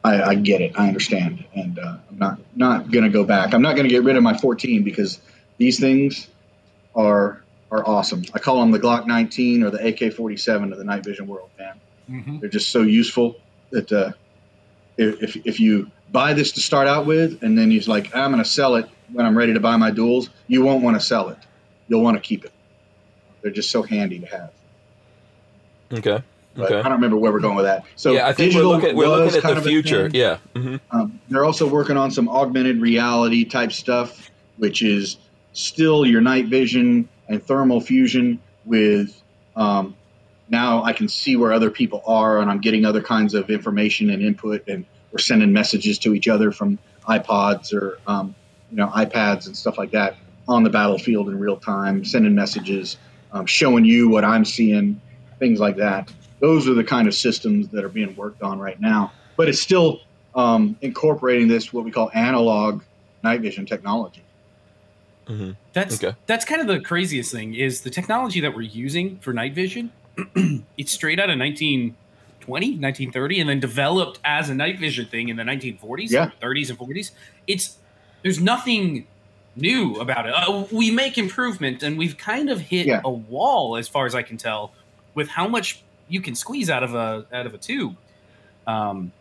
[0.04, 0.74] I, I get it.
[0.76, 3.54] I understand, and uh, I'm not not going to go back.
[3.54, 5.20] I'm not going to get rid of my 14 because
[5.58, 6.28] these things
[6.96, 8.24] are are awesome.
[8.34, 11.80] I call them the Glock 19 or the AK-47 of the night vision world, man.
[12.10, 12.40] Mm-hmm.
[12.40, 13.38] They're just so useful
[13.70, 14.12] that uh,
[14.98, 18.44] if if you buy this to start out with, and then you're like, I'm going
[18.44, 21.30] to sell it when I'm ready to buy my duals, you won't want to sell
[21.30, 21.38] it.
[21.88, 22.52] You'll want to keep it.
[23.42, 24.52] They're just so handy to have.
[25.94, 26.24] Okay.
[26.58, 26.80] Okay.
[26.80, 27.86] I don't remember where we're going with that.
[27.96, 30.10] So yeah, I think we're looking, we're looking at the future.
[30.12, 30.38] Yeah.
[30.54, 30.78] Mm-hmm.
[30.92, 35.18] Um, they're also working on some augmented reality type stuff, which is
[35.54, 39.22] still your night vision and thermal fusion with
[39.56, 39.96] um,
[40.50, 44.10] now I can see where other people are and I'm getting other kinds of information
[44.10, 48.36] and input and we're sending messages to each other from iPods or um,
[48.70, 50.18] you know iPads and stuff like that
[50.48, 52.98] on the battlefield in real time, sending messages,
[53.32, 55.00] um, showing you what I'm seeing,
[55.40, 56.12] things like that
[56.42, 59.14] those are the kind of systems that are being worked on right now.
[59.38, 60.02] But it's still
[60.36, 62.82] um, incorporating this what we call analog
[63.24, 64.24] night vision technology.
[65.28, 65.52] Mm-hmm.
[65.74, 66.18] That's okay.
[66.26, 69.92] that's kind of the craziest thing is the technology that we're using for night vision.
[70.78, 71.96] it's straight out of 1920,
[72.48, 76.32] 1930, and then developed as a night vision thing in the 1940s, yeah.
[76.42, 77.12] 30s, and 40s.
[77.48, 77.78] It's
[78.24, 79.08] there's nothing
[79.56, 80.34] new about it.
[80.34, 83.02] Uh, we make improvement, and we've kind of hit yeah.
[83.06, 84.74] a wall, as far as I can tell,
[85.14, 87.96] with how much you can squeeze out of a out of a tube.
[88.68, 89.12] Um,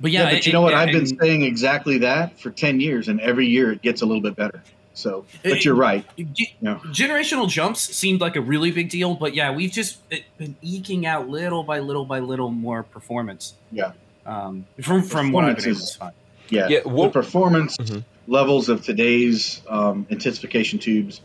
[0.00, 0.74] but yeah, yeah but it, you know what?
[0.74, 4.22] I've been saying exactly that for ten years, and every year it gets a little
[4.22, 4.62] bit better.
[4.94, 6.04] So, but you're right.
[6.16, 6.78] Yeah.
[6.86, 9.98] Generational jumps seemed like a really big deal, but yeah, we've just
[10.36, 13.54] been eking out little by little by little more performance.
[13.70, 13.92] Yeah.
[14.26, 16.14] Um, from from what I've been able to find.
[16.50, 16.68] Yeah.
[16.68, 18.00] yeah well, the performance mm-hmm.
[18.30, 21.22] levels of today's um, intensification tubes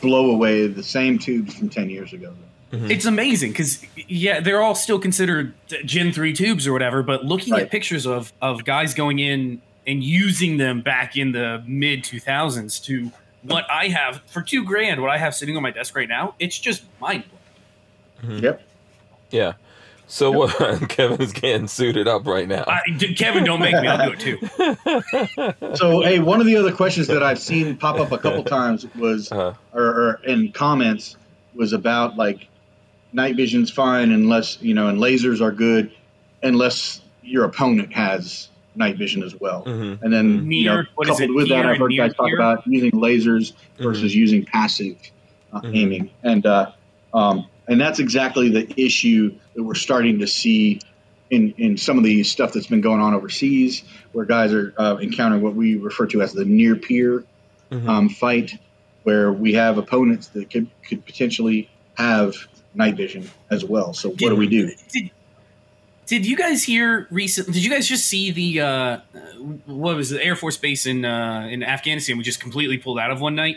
[0.00, 2.32] blow away the same tubes from ten years ago.
[2.74, 2.90] Mm-hmm.
[2.90, 7.02] It's amazing because yeah, they're all still considered Gen three tubes or whatever.
[7.02, 7.62] But looking right.
[7.62, 12.20] at pictures of of guys going in and using them back in the mid two
[12.20, 15.94] thousands to what I have for two grand, what I have sitting on my desk
[15.94, 17.24] right now, it's just mind
[18.20, 18.36] blowing.
[18.36, 18.44] Mm-hmm.
[18.44, 18.62] Yep.
[19.30, 19.52] Yeah.
[20.06, 20.56] So what?
[20.88, 22.64] Kevin's getting suited up right now.
[22.66, 22.80] I,
[23.16, 23.88] Kevin, don't make me.
[23.88, 25.74] I'll do it too.
[25.76, 28.86] so, hey, one of the other questions that I've seen pop up a couple times
[28.94, 29.54] was, uh-huh.
[29.72, 31.16] or, or in comments,
[31.54, 32.48] was about like
[33.14, 35.90] night vision's fine unless you know, and lasers are good
[36.42, 39.64] unless your opponent has night vision as well.
[39.64, 40.02] Mhm.
[40.02, 42.12] And then you know, Near- what is coupled it, with that, I've heard and guys
[42.20, 44.96] near talk about using lasers versus using passive
[45.52, 45.76] uh, Mhm.
[45.76, 46.72] aiming, and uh,
[47.14, 50.80] um, and that's exactly the issue that we're starting to see
[51.30, 54.96] in in some of the stuff that's been going on overseas, where guys are uh,
[55.00, 57.24] encountering what we refer to as the near peer
[57.70, 57.88] Mhm.
[57.88, 58.58] um, fight,
[59.04, 62.34] where we have opponents that could could potentially have
[62.74, 63.92] night vision as well.
[63.92, 64.70] So what do we do?
[64.92, 65.10] Did,
[66.06, 67.46] did you guys hear recent?
[67.46, 68.98] Did you guys just see the uh,
[69.66, 72.18] what was the Air Force base in uh, in Afghanistan?
[72.18, 73.56] We just completely pulled out of one night.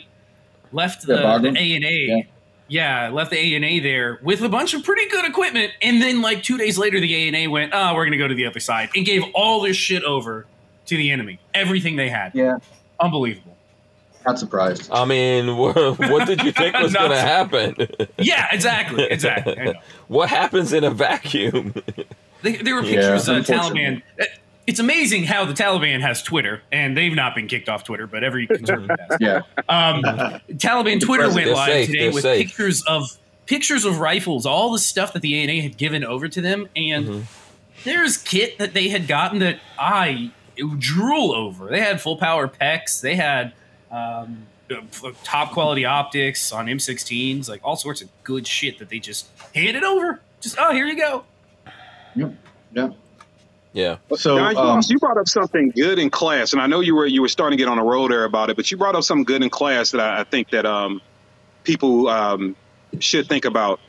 [0.72, 1.15] Left the
[1.57, 2.15] A and Yeah.
[2.15, 2.27] A.
[2.69, 6.02] Yeah, left the A and A there with a bunch of pretty good equipment, and
[6.02, 8.35] then like two days later, the A and A went, "Oh, we're gonna go to
[8.35, 10.45] the other side," and gave all this shit over
[10.88, 12.34] to the enemy, everything they had.
[12.35, 12.57] Yeah,
[12.99, 13.57] Unbelievable.
[14.28, 14.90] Not surprised.
[14.91, 17.76] I mean, what, what did you think was going to happen?
[18.20, 19.74] Yeah, exactly, exactly.
[20.08, 21.74] What happens in a vacuum?
[22.41, 23.82] They, there were Yeah, pictures of unfortunately.
[23.82, 24.02] Taliban.
[24.22, 24.26] Uh,
[24.66, 28.24] It's amazing how the Taliban has Twitter, and they've not been kicked off Twitter, but
[28.26, 29.18] every conservative has.
[29.22, 30.02] Yeah, Um,
[30.58, 32.48] Taliban Twitter went live safe, today they're with safe.
[32.48, 36.41] pictures of pictures of rifles, all the stuff that the ANA had given over to
[36.41, 37.24] them, and Mhm.
[37.86, 40.32] there's kit that they had gotten that I
[40.80, 41.68] drool over.
[41.70, 43.54] They had full power PEQs, they had
[43.91, 44.47] um,
[45.23, 49.84] top quality optics on M16s, like all sorts of good shit that they just handed
[49.84, 50.19] over.
[50.41, 51.23] Just oh, here you go.
[52.15, 52.89] yeah.
[53.73, 53.97] yeah.
[54.15, 56.95] So Now, you, um, you brought up something good in class, and I know you
[56.95, 58.95] were you were starting to get on a roll there about it, but you brought
[58.95, 61.01] up something good in class that I, I think that um,
[61.64, 62.55] people um,
[62.99, 63.80] should think about.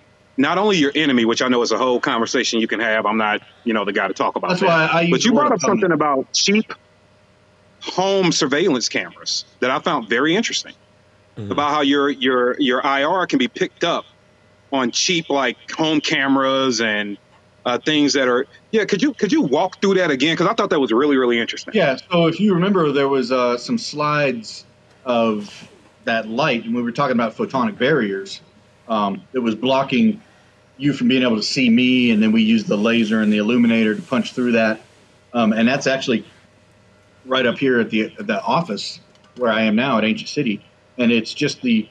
[0.40, 3.06] Not only your enemy, which I know is a whole conversation you can have.
[3.06, 4.68] I'm not, you know, the guy to talk about that's that.
[4.68, 5.10] why I.
[5.10, 6.72] But you brought up something about cheap
[7.80, 10.74] home surveillance cameras that I found very interesting.
[11.36, 11.50] Mhm.
[11.50, 14.04] About how your your your IR can be picked up
[14.72, 17.16] on cheap like home cameras and
[17.64, 18.84] uh, things that are yeah.
[18.84, 20.34] Could you could you walk through that again?
[20.34, 21.74] Because I thought that was really really interesting.
[21.74, 21.96] Yeah.
[22.10, 24.64] So if you remember, there was uh, some slides
[25.04, 25.68] of
[26.04, 28.40] that light, and we were talking about photonic barriers.
[28.88, 30.22] Um, that was blocking
[30.78, 33.36] you from being able to see me, and then we used the laser and the
[33.36, 34.80] illuminator to punch through that.
[35.34, 36.24] Um, and that's actually
[37.28, 39.00] right up here at the the office
[39.36, 40.64] where I am now at Ancient City,
[40.96, 41.88] and it's just the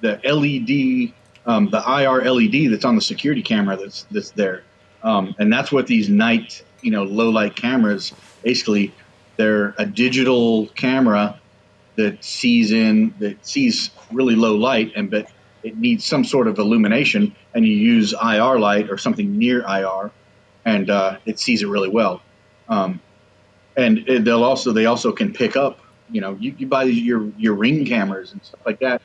[0.00, 1.14] the LED,
[1.46, 4.64] um, the IR LED that's on the security camera that's that's there,
[5.02, 8.12] um, and that's what these night, you know, low light cameras.
[8.42, 8.92] Basically,
[9.36, 11.40] they're a digital camera
[11.96, 15.30] that sees in that sees really low light, and but
[15.62, 20.10] it needs some sort of illumination, and you use IR light or something near IR,
[20.64, 22.22] and uh, it sees it really well.
[22.68, 23.00] Um,
[23.76, 25.80] and it, they'll also they also can pick up.
[26.10, 29.02] You know, you, you buy your your ring cameras and stuff like that.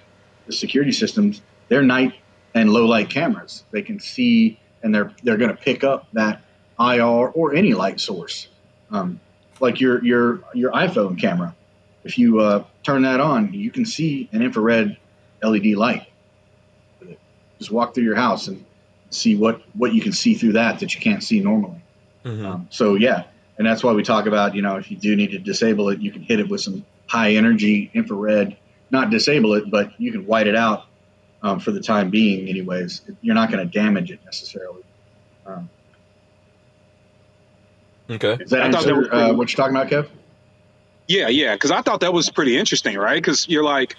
[0.47, 2.13] The security systems, they're night
[2.53, 3.63] and low light cameras.
[3.71, 6.41] They can see and they're they're going to pick up that
[6.79, 8.47] IR or any light source,
[8.91, 9.19] um,
[9.59, 11.55] like your your your iPhone camera.
[12.03, 14.97] If you uh, turn that on, you can see an infrared
[15.43, 16.07] LED light.
[17.59, 18.65] Just walk through your house and
[19.11, 21.81] see what what you can see through that that you can't see normally.
[22.25, 22.45] Mhm.
[22.45, 23.25] Um, so yeah,
[23.57, 25.99] and that's why we talk about you know if you do need to disable it,
[25.99, 28.57] you can hit it with some high energy infrared.
[28.89, 30.83] Not disable it, but you can white it out
[31.41, 32.49] um, for the time being.
[32.49, 34.83] Anyways, you're not going to damage it necessarily.
[35.45, 35.69] Um,
[38.09, 38.37] Okay.
[38.37, 40.09] does that I that answer was uh, what you're talking about, Kev?
[41.07, 43.15] Yeah, yeah, because I thought that was pretty interesting, right?
[43.15, 43.95] Because you're like,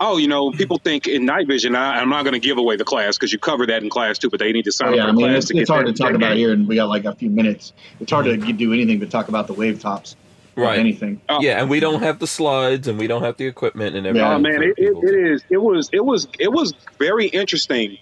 [0.00, 2.76] oh, you know, people think in night vision, I, I'm not going to give away
[2.76, 4.94] the class because you cover that in class too, but they need to sign Oh,
[4.96, 6.12] yeah, up I for the mean class it's, to get it's hard that- to talk
[6.14, 6.36] about game.
[6.38, 7.72] here, and we got like a few minutes.
[8.00, 10.16] It's hard to do anything but talk about the wave tops.
[10.56, 10.78] Right.
[10.78, 11.20] Anything.
[11.28, 11.40] Oh.
[11.42, 14.28] Yeah, and we don't have the slides, and we don't have the equipment and everything.
[14.28, 14.36] Yeah.
[14.36, 15.44] Oh man, for it, it, people it to- is.
[15.50, 15.90] It was.
[15.92, 16.28] It was.
[16.38, 17.98] It was very interesting,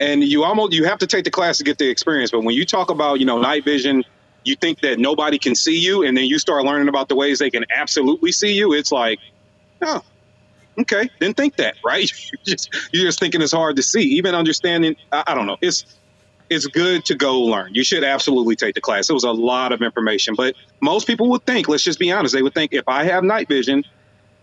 [0.00, 2.30] and you almost you have to take the class to get the experience.
[2.30, 4.04] But when you talk about you know night vision,
[4.44, 7.38] you think that nobody can see you, and then you start learning about the ways
[7.40, 8.72] they can absolutely see you.
[8.72, 9.18] It's like,
[9.82, 10.02] oh,
[10.80, 12.10] okay, didn't think that, right?
[12.10, 14.02] you just you're just thinking it's hard to see.
[14.02, 15.56] Even understanding, I, I don't know.
[15.60, 15.84] It's
[16.50, 17.74] it's good to go learn.
[17.74, 19.08] You should absolutely take the class.
[19.08, 22.34] It was a lot of information, but most people would think, let's just be honest,
[22.34, 23.84] they would think if I have night vision,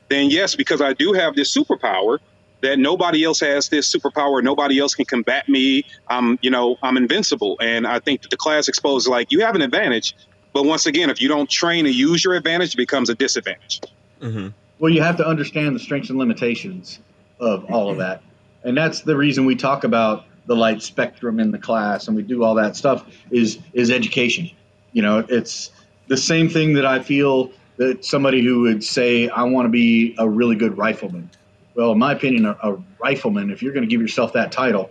[0.09, 2.17] then yes, because I do have this superpower
[2.61, 4.43] that nobody else has this superpower.
[4.43, 5.83] Nobody else can combat me.
[6.09, 7.57] I'm, you know, I'm invincible.
[7.61, 10.15] And I think that the class exposes like you have an advantage,
[10.53, 13.81] but once again, if you don't train and use your advantage, it becomes a disadvantage.
[14.21, 14.53] Mhm.
[14.79, 16.99] Well, you have to understand the strengths and limitations
[17.39, 18.21] of all of that.
[18.63, 22.23] And that's the reason we talk about the light spectrum in the class and we
[22.23, 24.49] do all that stuff is is education.
[24.93, 25.71] You know, it's
[26.07, 30.15] the same thing that I feel that somebody who would say I want to be
[30.17, 31.29] a really good rifleman.
[31.75, 34.89] Well, in my opinion, a, a rifleman, if you're going to give yourself that title,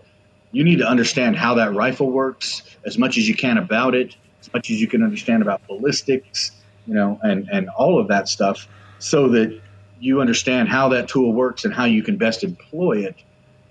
[0.52, 4.16] you need to understand how that rifle works as much as you can about it,
[4.40, 6.52] as much as you can understand about ballistics,
[6.86, 9.60] you know, and and all of that stuff, so that
[10.00, 13.16] you understand how that tool works and how you can best employ it,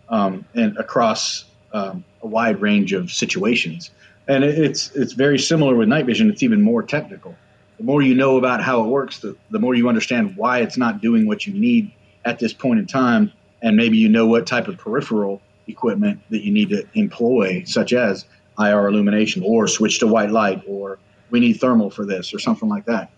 [0.10, 3.92] um, and across um, a wide range of situations.
[4.28, 6.30] And it, it's it's very similar with night vision.
[6.30, 7.36] It's even more technical.
[7.78, 10.78] The more you know about how it works, the, the more you understand why it's
[10.78, 11.92] not doing what you need
[12.26, 13.32] at this point in time,
[13.62, 17.94] and maybe you know what type of peripheral equipment that you need to employ, such
[17.94, 18.26] as
[18.60, 20.98] IR illumination or switch to white light or
[21.30, 23.12] we need thermal for this or something like that.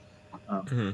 [0.48, 0.90] Um, mm-hmm.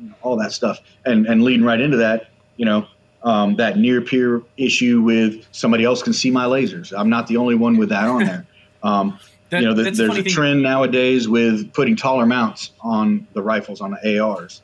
[0.00, 0.80] You know, all that stuff.
[1.04, 2.86] And, and leading right into that, you know,
[3.22, 6.96] um, that near peer issue with somebody else can see my lasers.
[6.96, 8.46] I'm not the only one with that on there.
[8.82, 9.18] Um,
[9.50, 10.32] that, you know, the, there's a thing.
[10.32, 14.62] trend nowadays with putting taller mounts on the rifles on the ARs.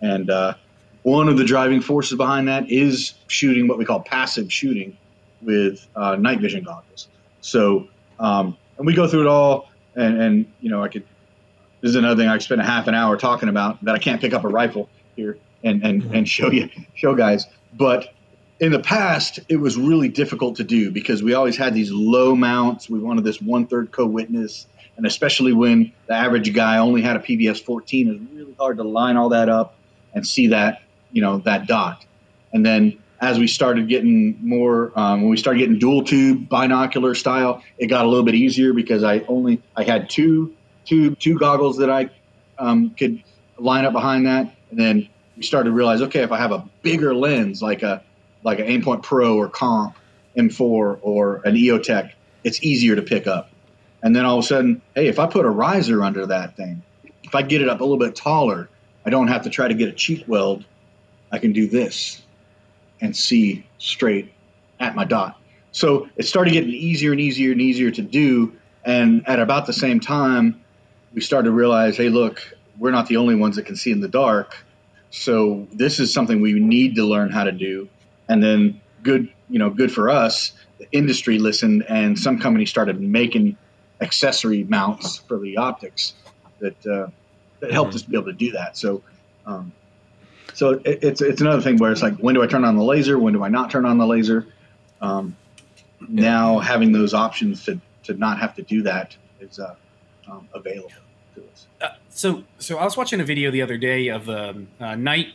[0.00, 0.54] And uh,
[1.02, 4.96] one of the driving forces behind that is shooting what we call passive shooting
[5.42, 7.08] with uh, night vision goggles.
[7.40, 7.88] So,
[8.18, 11.04] um, and we go through it all, and, and you know, I could.
[11.84, 14.18] This is another thing I spent a half an hour talking about that I can't
[14.18, 16.14] pick up a rifle here and and mm-hmm.
[16.14, 17.46] and show you show guys.
[17.74, 18.08] But
[18.58, 22.34] in the past, it was really difficult to do because we always had these low
[22.34, 22.88] mounts.
[22.88, 24.66] We wanted this one third co witness,
[24.96, 28.78] and especially when the average guy only had a PVS 14, it was really hard
[28.78, 29.74] to line all that up
[30.14, 30.80] and see that
[31.12, 32.06] you know that dot.
[32.54, 37.14] And then as we started getting more, um, when we started getting dual tube binocular
[37.14, 40.54] style, it got a little bit easier because I only I had two
[40.84, 42.10] two two goggles that I
[42.58, 43.22] um, could
[43.58, 46.68] line up behind that, and then we started to realize, okay, if I have a
[46.82, 48.02] bigger lens like a
[48.42, 49.96] like an Aimpoint Pro or Comp
[50.36, 52.12] M4 or an EOTech,
[52.42, 53.50] it's easier to pick up.
[54.02, 56.82] And then all of a sudden, hey, if I put a riser under that thing,
[57.22, 58.68] if I get it up a little bit taller,
[59.06, 60.64] I don't have to try to get a cheek weld.
[61.32, 62.22] I can do this
[63.00, 64.32] and see straight
[64.78, 65.40] at my dot.
[65.72, 68.54] So it started getting easier and easier and easier to do.
[68.84, 70.62] And at about the same time,
[71.14, 72.42] we started to realize, hey, look,
[72.78, 74.56] we're not the only ones that can see in the dark.
[75.10, 77.88] So this is something we need to learn how to do.
[78.28, 80.52] And then good, you know, good for us.
[80.78, 83.56] The industry listened, and some companies started making
[84.00, 86.14] accessory mounts for the optics
[86.58, 87.08] that uh,
[87.60, 87.96] that helped mm-hmm.
[87.96, 88.76] us be able to do that.
[88.76, 89.02] So
[89.46, 89.72] um,
[90.52, 92.82] so it, it's it's another thing where it's like when do I turn on the
[92.82, 93.16] laser?
[93.18, 94.46] When do I not turn on the laser?
[95.00, 95.36] Um,
[96.00, 96.06] yeah.
[96.08, 99.76] Now having those options to to not have to do that is uh,
[100.28, 100.90] um, available
[101.34, 101.66] to us.
[101.80, 105.28] Uh, so so I was watching a video the other day of um, uh, night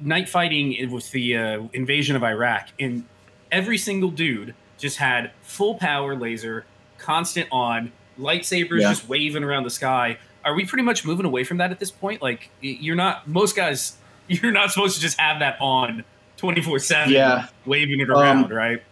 [0.00, 3.04] night fighting with the uh, invasion of Iraq, and
[3.50, 6.64] every single dude just had full power laser,
[6.98, 8.88] constant on, lightsabers yeah.
[8.88, 10.18] just waving around the sky.
[10.44, 12.20] Are we pretty much moving away from that at this point?
[12.20, 13.96] Like you're not most guys
[14.28, 16.04] you're not supposed to just have that on
[16.38, 18.82] 24 7 yeah waving it around um, right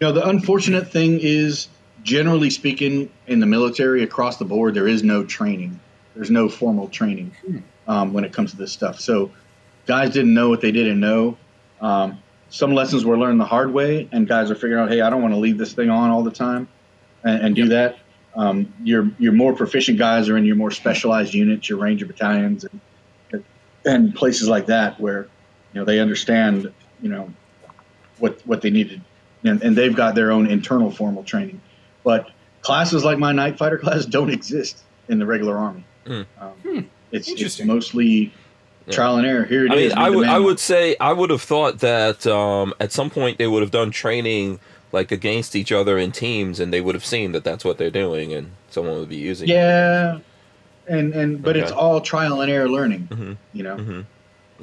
[0.00, 1.68] you know the unfortunate thing is
[2.02, 5.78] generally speaking in the military across the board there is no training
[6.14, 7.34] there's no formal training
[7.86, 9.00] um, when it comes to this stuff.
[9.00, 9.32] So
[9.86, 11.36] guys didn't know what they didn't know.
[11.80, 15.08] Um, some lessons were learned the hard way and guys are figuring out hey i
[15.08, 16.68] don't want to leave this thing on all the time
[17.24, 17.98] and, and do that.
[18.34, 22.64] Um, your your more proficient guys are in your more specialized units your ranger battalions
[22.64, 23.44] and
[23.84, 25.28] and places like that where
[25.72, 26.72] you know they understand
[27.02, 27.32] you know
[28.18, 29.02] what what they needed.
[29.44, 31.60] And, and they've got their own internal formal training.
[32.04, 32.30] But
[32.60, 36.26] classes like my night fighter class don't exist in the regular army mm.
[36.40, 36.80] um, hmm.
[37.10, 38.32] it's, it's mostly
[38.86, 38.92] yeah.
[38.92, 41.30] trial and error here it I is, mean, I would I would say I would
[41.30, 44.60] have thought that um, at some point they would have done training
[44.92, 47.90] like against each other in teams and they would have seen that that's what they're
[47.90, 50.22] doing and someone would be using yeah it
[50.86, 51.62] and and but okay.
[51.62, 53.32] it's all trial and error learning mm-hmm.
[53.52, 54.00] you know mm-hmm.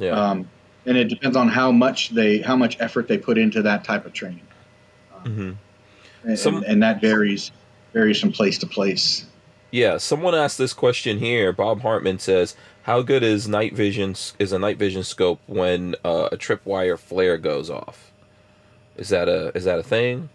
[0.02, 0.48] yeah um,
[0.86, 4.06] and it depends on how much they how much effort they put into that type
[4.06, 4.46] of training
[5.16, 6.30] um, mm-hmm.
[6.30, 7.52] and, Some, and, and, that varies
[7.94, 9.26] varies from place to place
[9.72, 14.52] yeah someone asked this question here bob hartman says how good is night vision is
[14.52, 18.12] a night vision scope when uh, a tripwire flare goes off
[18.98, 20.30] is that a is that a thing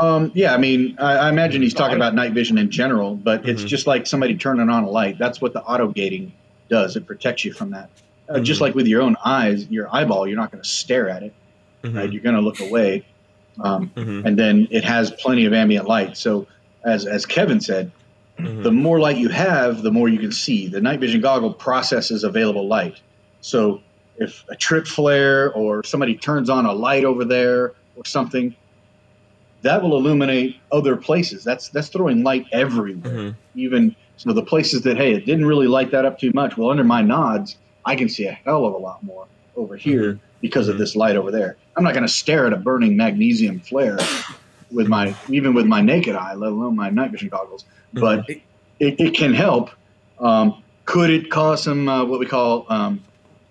[0.00, 3.40] um, yeah, I mean, I, I, imagine he's talking about night vision in general, but
[3.40, 3.50] mm-hmm.
[3.50, 5.18] it's just like somebody turning on a light.
[5.18, 6.32] That's what the auto gating
[6.68, 6.94] does.
[6.94, 7.90] It protects you from that.
[8.28, 8.44] Uh, mm-hmm.
[8.44, 11.34] Just like with your own eyes, your eyeball, you're not going to stare at it.
[11.82, 11.96] Mm-hmm.
[11.96, 12.12] Right?
[12.12, 13.04] You're going to look away.
[13.60, 14.24] Um, mm-hmm.
[14.24, 16.16] and then it has plenty of ambient light.
[16.16, 16.46] So,
[16.84, 17.90] as as Kevin said,
[18.38, 18.62] mm-hmm.
[18.62, 20.68] the more light you have, the more you can see.
[20.68, 23.00] The night vision goggle processes available light.
[23.40, 23.82] So,
[24.16, 28.54] if a trip flare or somebody turns on a light over there or something,
[29.62, 31.44] that will illuminate other places.
[31.44, 33.12] That's that's throwing light everywhere.
[33.12, 33.58] Mm-hmm.
[33.60, 36.56] Even so, the places that hey, it didn't really light that up too much.
[36.56, 40.14] Well, under my nods, I can see a hell of a lot more over here
[40.14, 40.24] mm-hmm.
[40.40, 40.72] because mm-hmm.
[40.72, 41.56] of this light over there.
[41.76, 43.98] I'm not going to stare at a burning magnesium flare
[44.70, 47.64] with my even with my naked eye, let alone my night vision goggles.
[47.94, 48.00] Mm-hmm.
[48.00, 48.28] But
[48.78, 49.70] it, it, can help.
[50.18, 53.04] Um, could it cause some uh, what we call um,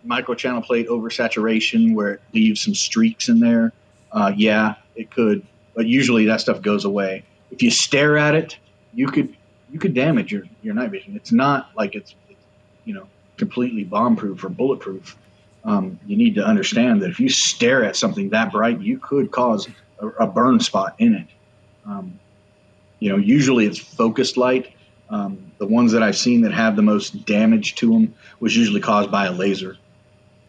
[0.06, 3.74] microchannel plate oversaturation, where it leaves some streaks in there?
[4.12, 5.46] Uh, yeah, it could,
[5.76, 7.24] but usually that stuff goes away.
[7.52, 8.58] If you stare at it,
[8.94, 9.36] you could
[9.70, 11.16] you could damage your, your night vision.
[11.16, 12.40] It's not like it's, it's
[12.86, 13.08] you know
[13.38, 15.18] completely bomb proof or bulletproof.
[15.64, 19.32] Um, you need to understand that if you stare at something that bright, you could
[19.32, 19.68] cause
[20.00, 21.28] a, a burn spot in it.
[21.86, 22.20] Um,
[23.00, 24.74] you know, usually it's focused light.
[25.10, 28.82] Um, the ones that I've seen that have the most damage to them was usually
[28.82, 29.78] caused by a laser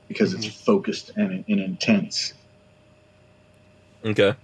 [0.09, 0.65] because it's mm-hmm.
[0.65, 2.33] focused and, and intense.
[4.05, 4.35] Okay.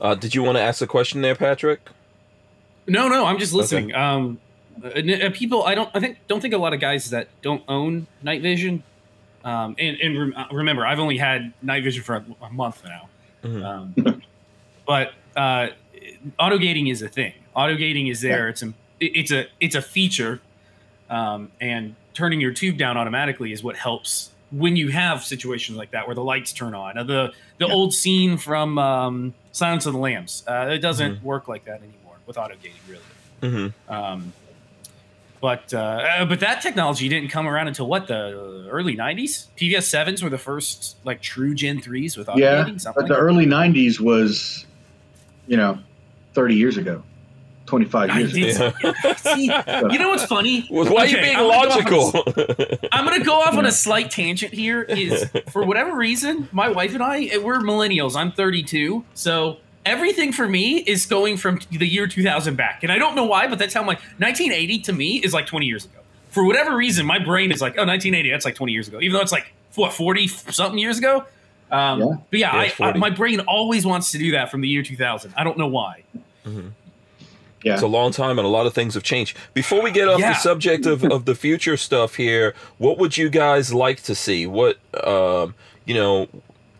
[0.00, 1.88] Uh, did you want to ask a question there, Patrick?
[2.86, 3.92] No, no, I'm just listening.
[3.92, 4.00] Okay.
[4.00, 4.38] Um,
[4.84, 8.06] uh, people, I don't, I think, don't think a lot of guys that don't own
[8.22, 8.82] night vision.
[9.44, 12.84] Um, and, and re- uh, remember, I've only had night vision for a, a month
[12.84, 13.08] now.
[13.46, 13.64] Mm-hmm.
[14.06, 14.22] Um,
[14.86, 15.68] but uh,
[16.38, 17.32] auto gating is a thing.
[17.54, 18.44] Auto gating is there.
[18.44, 18.50] Yeah.
[18.50, 20.40] It's a, it's a, it's a feature,
[21.08, 25.90] um, and turning your tube down automatically is what helps when you have situations like
[25.90, 26.96] that where the lights turn on.
[27.06, 27.72] the the yeah.
[27.72, 30.44] old scene from um, Silence of the Lambs.
[30.46, 31.26] Uh, it doesn't mm-hmm.
[31.26, 33.02] work like that anymore with auto gating, really.
[33.42, 33.92] Mm-hmm.
[33.92, 34.32] Um,
[35.40, 39.46] but uh, uh, but that technology didn't come around until what the early '90s.
[39.56, 42.80] PVS sevens were the first like true Gen threes with auto yeah, gating.
[42.84, 43.20] but like the that.
[43.20, 44.66] early '90s was,
[45.46, 45.78] you know,
[46.34, 47.02] 30 years ago.
[47.66, 48.72] 25 years ago.
[49.16, 50.66] See, you know what's funny?
[50.70, 52.12] Well, why okay, are you being I'm logical?
[52.12, 54.82] Gonna I'm going to go off on a slight tangent here.
[54.82, 58.16] Is for whatever reason, my wife and I, we're millennials.
[58.16, 59.04] I'm 32.
[59.14, 62.82] So everything for me is going from the year 2000 back.
[62.82, 65.64] And I don't know why, but that's how my 1980 to me is like 20
[65.64, 66.00] years ago.
[66.30, 69.14] For whatever reason, my brain is like, oh, 1980, that's like 20 years ago, even
[69.14, 69.46] though it's like,
[69.76, 71.24] what, 40 something years ago?
[71.70, 72.06] Um, yeah.
[72.30, 74.82] But yeah, yeah I, I, my brain always wants to do that from the year
[74.82, 75.32] 2000.
[75.36, 76.02] I don't know why.
[76.44, 76.68] Mm-hmm.
[77.62, 77.74] Yeah.
[77.74, 79.36] It's a long time and a lot of things have changed.
[79.54, 80.34] Before we get off yeah.
[80.34, 84.46] the subject of, of the future stuff here, what would you guys like to see?
[84.46, 85.54] What, um,
[85.84, 86.28] you know,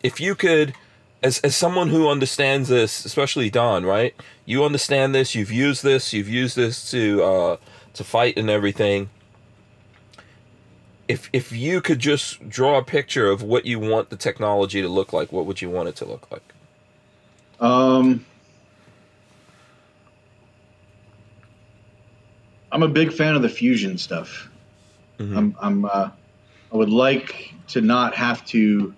[0.03, 0.73] if you could–
[1.23, 4.13] as as someone who understands this, especially Don, right?
[4.45, 5.35] You understand this.
[5.35, 6.13] You've used this.
[6.13, 7.57] You've used this to uh,
[7.93, 9.09] to fight and everything.
[11.07, 14.89] If if you could just draw a picture of what you want the technology to
[14.89, 16.53] look like, what would you want it to look like?
[17.59, 18.25] Um,
[22.71, 24.49] I'm a big fan of the fusion stuff.
[25.17, 25.37] Mm-hmm.
[25.37, 26.09] I'm, I'm uh,
[26.71, 28.93] I would like to not have to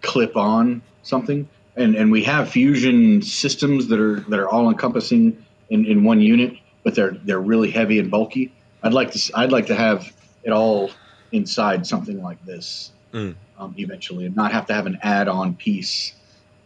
[0.00, 1.48] clip on something
[1.78, 6.20] and and we have fusion systems that are that are all encompassing in, in one
[6.20, 8.52] unit, but they're they're really heavy and bulky.
[8.82, 10.90] I'd like to I'd like to have it all
[11.32, 13.34] inside something like this mm.
[13.58, 16.14] um, eventually, and not have to have an add-on piece.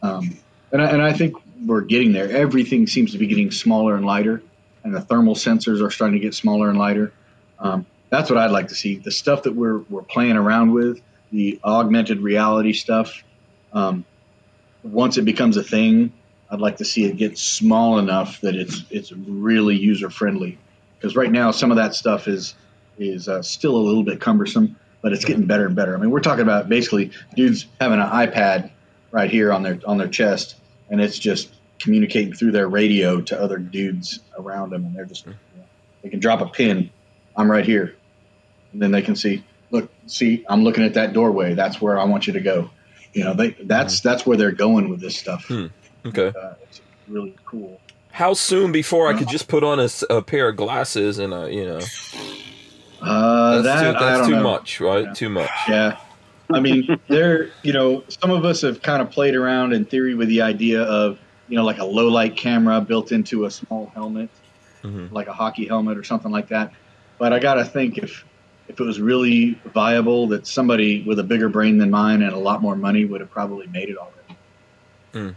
[0.02, 0.36] Um,
[0.72, 2.30] and I, and I think we're getting there.
[2.30, 4.43] Everything seems to be getting smaller and lighter,
[4.84, 7.12] and the thermal sensors are starting to get smaller and lighter.
[7.59, 8.97] Um, that's what I'd like to see.
[8.97, 13.22] The stuff that we're we're playing around with, the augmented reality stuff.
[13.72, 14.05] Um,
[14.82, 16.12] once it becomes a thing,
[16.50, 20.59] I'd like to see it get small enough that it's it's really user friendly.
[20.98, 22.54] Because right now, some of that stuff is
[22.98, 25.96] is uh, still a little bit cumbersome, but it's getting better and better.
[25.96, 28.70] I mean, we're talking about basically dudes having an iPad
[29.10, 30.56] right here on their on their chest,
[30.90, 31.48] and it's just
[31.78, 35.64] communicating through their radio to other dudes around them, and they're just you know,
[36.02, 36.90] they can drop a pin.
[37.34, 37.94] I'm right here,
[38.72, 39.44] and then they can see.
[39.70, 41.54] Look, see, I'm looking at that doorway.
[41.54, 42.70] That's where I want you to go.
[43.12, 44.09] You know, they that's mm-hmm.
[44.09, 45.47] that's where they're going with this stuff.
[45.47, 45.66] Hmm.
[46.06, 47.80] Okay, uh, it's really cool.
[48.10, 51.52] How soon before I could just put on a, a pair of glasses and a
[51.52, 51.80] you know?
[53.01, 55.05] Uh, that's that, too, that's too much, right?
[55.06, 55.12] Yeah.
[55.12, 55.51] Too much.
[55.68, 55.98] Yeah.
[56.52, 60.14] I mean, there, you know, some of us have kind of played around in theory
[60.14, 61.18] with the idea of,
[61.48, 64.28] you know, like a low light camera built into a small helmet,
[64.82, 65.12] mm-hmm.
[65.12, 66.72] like a hockey helmet or something like that.
[67.18, 68.24] But I got to think if
[68.68, 72.39] if it was really viable, that somebody with a bigger brain than mine and a
[72.39, 74.39] lot more money would have probably made it already.
[75.12, 75.34] Mm.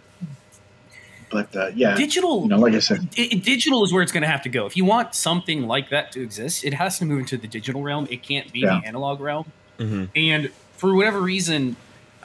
[1.32, 2.44] But uh, yeah, digital.
[2.44, 4.66] You know, like I said, it, digital is where it's going to have to go.
[4.66, 7.82] If you want something like that to exist, it has to move into the digital
[7.82, 8.08] realm.
[8.10, 8.80] It can't be yeah.
[8.80, 9.52] the analog realm.
[9.80, 10.06] Mm-hmm.
[10.16, 11.76] And for whatever reason,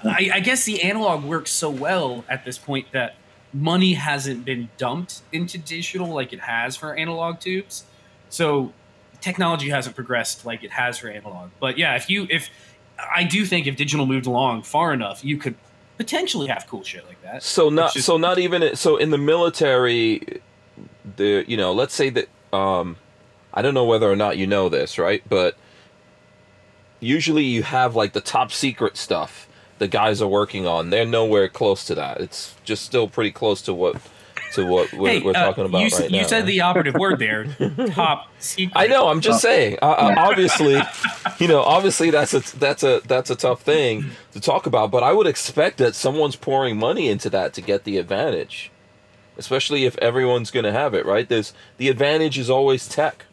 [0.04, 3.16] I, I guess the analog works so well at this point that
[3.52, 7.84] money hasn't been dumped into digital like it has for analog tubes.
[8.28, 8.72] So
[9.20, 11.50] technology hasn't progressed like it has for analog.
[11.58, 12.50] But yeah, if you if
[13.14, 15.54] I do think if digital moved along far enough, you could
[15.96, 17.42] potentially have cool shit like that.
[17.42, 20.40] So not just, so not even so in the military,
[21.16, 22.96] the you know let's say that um,
[23.52, 25.56] I don't know whether or not you know this right, but
[27.00, 29.48] usually you have like the top secret stuff
[29.80, 30.90] the guys are working on.
[30.90, 32.20] They're nowhere close to that.
[32.20, 33.96] It's just still pretty close to what
[34.54, 36.26] to what we're, Hey, we're uh, talking about you, right you now.
[36.26, 37.44] said the operative word there.
[37.90, 38.72] top secret.
[38.76, 39.08] I know.
[39.08, 39.78] I'm just saying.
[39.82, 40.80] Uh, uh, obviously,
[41.38, 44.90] you know, obviously that's a that's a that's a tough thing to talk about.
[44.90, 48.70] But I would expect that someone's pouring money into that to get the advantage,
[49.38, 51.06] especially if everyone's going to have it.
[51.06, 51.28] Right?
[51.28, 53.24] There's the advantage is always tech.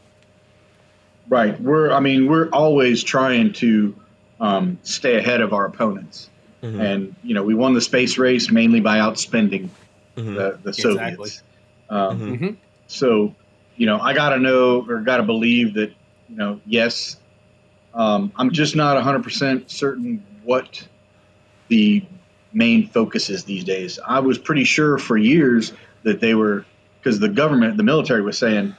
[1.29, 1.59] Right.
[1.59, 1.91] We're.
[1.91, 3.95] I mean, we're always trying to
[4.39, 6.29] um, stay ahead of our opponents,
[6.63, 6.79] Mhm.
[6.79, 9.69] and you know, we won the space race mainly by outspending
[10.17, 10.35] Mhm.
[10.35, 11.29] the, the Exactly.
[11.29, 11.43] Soviets.
[11.89, 12.39] Um, Mhm.
[12.39, 12.55] Mhm.
[12.87, 13.35] So,
[13.75, 15.91] you know, I got to know or got to believe that,
[16.29, 17.17] you know, yes,
[17.93, 20.87] um, I'm just not 100% certain what
[21.67, 22.03] the
[22.53, 23.99] main focus is these days.
[24.05, 25.73] I was pretty sure for years
[26.03, 26.65] that they were,
[26.99, 28.75] because the government, the military was saying,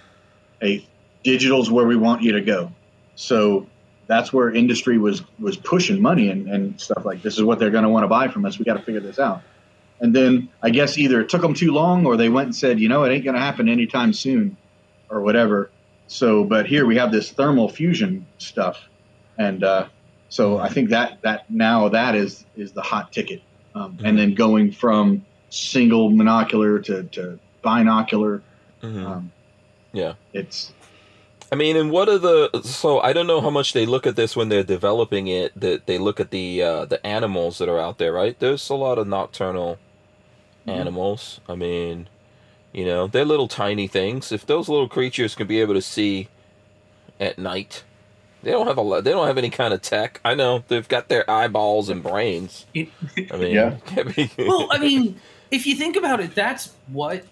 [0.61, 0.87] hey,
[1.23, 2.73] digital's where we want you to go.
[3.15, 3.67] So
[4.07, 7.71] that's where industry was was pushing money and, and stuff like this is what they're
[7.71, 8.59] going to want to buy from us.
[8.59, 9.43] We got to figure this out.
[10.01, 12.79] And then I guess either it took them too long or they went and said,
[12.79, 14.57] you know, it ain't going to happen anytime soon
[15.11, 15.71] or whatever.
[16.07, 18.81] So, but here we have this thermal fusion stuff.
[19.39, 19.89] And uh,
[20.29, 23.43] so I think that, that now that is, is the hot ticket.
[23.75, 28.43] Um, And then going from single monocular to, to binocular,
[28.83, 29.05] Mhm.
[29.07, 29.33] um,
[29.93, 30.15] Yeah.
[30.33, 30.73] it's,
[31.51, 32.61] I mean, and what are the?
[32.63, 35.59] So I don't know how much they look at this when they're developing it.
[35.59, 38.39] That they look at the uh, the animals that are out there, right?
[38.39, 39.79] There's a lot of nocturnal.
[40.69, 41.41] Animals.
[41.49, 42.09] I mean,
[42.73, 44.31] you know, they're little tiny things.
[44.33, 46.29] If those little creatures can be able to see
[47.19, 47.83] at night,
[48.43, 49.05] they don't have a lot.
[49.05, 50.21] They don't have any kind of tech.
[50.25, 52.67] I know they've got their eyeballs and brains.
[52.77, 52.89] I
[53.37, 53.77] mean, Yeah.
[54.39, 55.21] well, I mean,
[55.51, 57.25] if you think about it, that's what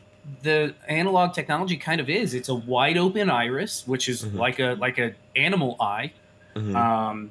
[0.43, 2.35] the analog technology kind of is.
[2.35, 4.35] It's a wide open iris, which is Mhm.
[4.39, 6.11] like a like a animal eye,
[6.57, 6.75] Mhm.
[6.75, 7.31] um,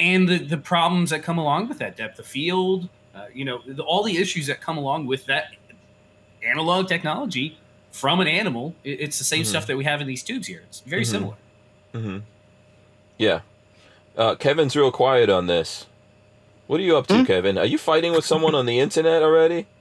[0.00, 3.60] and the the problems that come along with that depth of field, uh, you know,
[3.66, 5.46] the, all the issues that come along with that
[6.44, 7.58] analog technology
[7.92, 8.74] from an animal.
[8.84, 9.46] It, it's the same Mhm.
[9.46, 10.62] stuff that we have in these tubes here.
[10.68, 11.06] It's very Mhm.
[11.06, 11.34] similar.
[11.92, 12.18] hmm
[13.18, 13.40] Yeah.
[14.16, 15.86] Uh, Kevin's real quiet on this.
[16.66, 17.24] What are you up to, Hmm?
[17.24, 17.56] Kevin?
[17.58, 19.66] Are you fighting with someone on the internet already?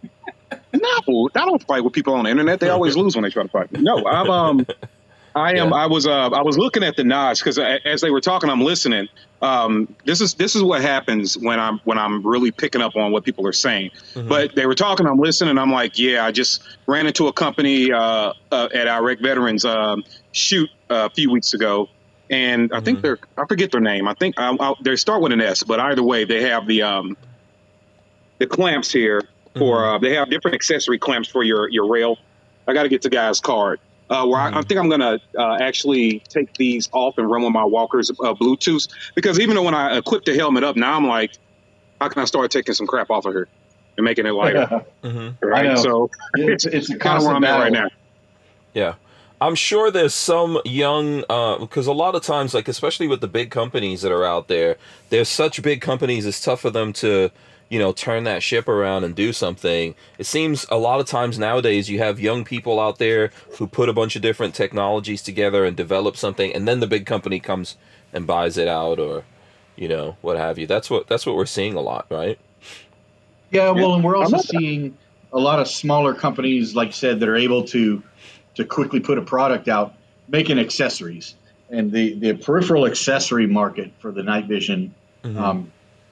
[0.73, 2.59] No, I don't fight with people on the internet.
[2.59, 3.71] They always lose when they try to fight.
[3.71, 3.81] me.
[3.81, 4.67] No, I'm um,
[5.35, 5.69] I am.
[5.69, 5.75] Yeah.
[5.75, 8.61] I was uh, I was looking at the nods because as they were talking, I'm
[8.61, 9.09] listening.
[9.41, 13.11] Um, this is this is what happens when I'm when I'm really picking up on
[13.11, 13.91] what people are saying.
[14.13, 14.29] Mhm.
[14.29, 15.57] But they were talking, I'm listening.
[15.57, 20.03] I'm like, yeah, I just ran into a company uh, uh, at Iraq Veterans um,
[20.31, 21.89] shoot uh, a few weeks ago,
[22.29, 23.01] and I think Mhm.
[23.01, 24.07] they're I forget their name.
[24.07, 26.81] I think I, I, they start with an S, but either way, they have the
[26.83, 27.17] um,
[28.39, 29.21] the clamps here
[29.57, 29.95] for Mhm.
[29.95, 32.17] uh, they have different accessory clamps for your your rail.
[32.69, 33.79] I got to get the guy's card.
[34.10, 34.68] Uh, where I, I Mhm.
[34.68, 38.88] think I'm gonna uh, actually take these off and run with my walkers uh, Bluetooth
[39.15, 41.32] because even though when I equip the helmet up, now I'm like,
[41.99, 43.48] how can I start taking some crap off of her
[43.98, 44.68] and making it lighter?
[45.03, 45.38] Mhm.
[45.41, 45.77] right?
[45.80, 47.88] So it's, it's a kind of where constant I'm at right now.
[48.76, 48.94] Yeah.
[49.41, 51.22] I'm sure there's some young,
[51.60, 54.77] because a lot of times, like especially with the big companies that are out there,
[55.10, 56.26] there's such big companies.
[56.26, 57.32] It's tough for them to,
[57.69, 59.95] you know, turn that ship around and do something.
[60.17, 63.89] It seems a lot of times nowadays you have young people out there who put
[63.89, 67.75] a bunch of different technologies together and develop something, and then the big company comes
[68.13, 69.23] and buys it out, or,
[69.75, 70.67] you know, what have you.
[70.67, 72.39] That's what that's what we're seeing a lot, right?
[73.51, 74.97] Yeah, well, and we're also seeing
[75.33, 78.01] a lot of smaller companies, like you said, that are able to
[78.55, 79.93] to quickly put a product out,
[80.27, 81.35] making accessories.
[81.69, 84.93] And the the peripheral accessory market for the night vision
[85.23, 85.37] Mhm.
[85.37, 85.71] um,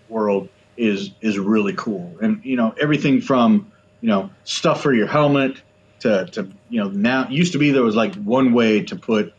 [0.09, 2.15] world is is really cool.
[2.21, 3.71] And you know, everything from
[4.01, 5.61] you know stuff for your helmet
[5.99, 9.33] to to you know now used to be there was like one way to put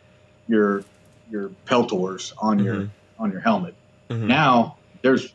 [0.48, 0.84] your
[1.30, 2.90] your peltors on your Mhm.
[3.18, 3.74] on your helmet.
[4.10, 4.26] Mhm.
[4.26, 5.32] Now there's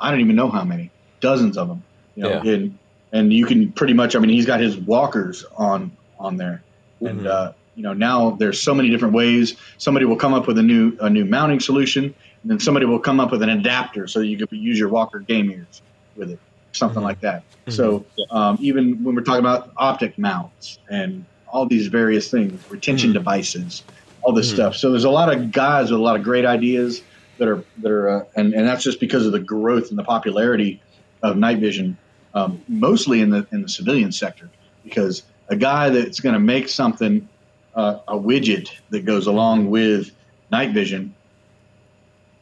[0.00, 0.90] I don't even know how many
[1.20, 1.82] dozens of them.
[2.16, 2.52] You know, Yeah.
[2.52, 2.78] and
[3.12, 4.16] and you can pretty much.
[4.16, 6.62] I mean, he's got his walkers on on there,
[7.00, 7.26] and Mhm.
[7.26, 9.56] uh, you know now there's so many different ways.
[9.78, 12.14] Somebody will come up with a new a new mounting solution,
[12.44, 15.20] and then somebody will come up with an adapter so you could use your walker
[15.20, 15.82] game ears
[16.14, 16.38] with it,
[16.74, 17.04] something Mhm.
[17.04, 17.44] like that.
[17.70, 23.10] So um, even when we're talking about optic mounts and all these various things, retention
[23.10, 23.14] Mhm.
[23.14, 23.84] devices,
[24.22, 24.54] all this Mhm.
[24.54, 24.76] stuff.
[24.76, 27.00] So there's a lot of guys with a lot of great ideas
[27.38, 30.04] that are that are, uh, and and that's just because of the growth and the
[30.04, 30.82] popularity
[31.22, 31.98] of night vision,
[32.34, 34.52] um, mostly in the in the civilian sector.
[34.82, 37.28] Because a guy that's going to make something,
[37.74, 40.10] uh, a widget that goes along with
[40.50, 41.16] night vision,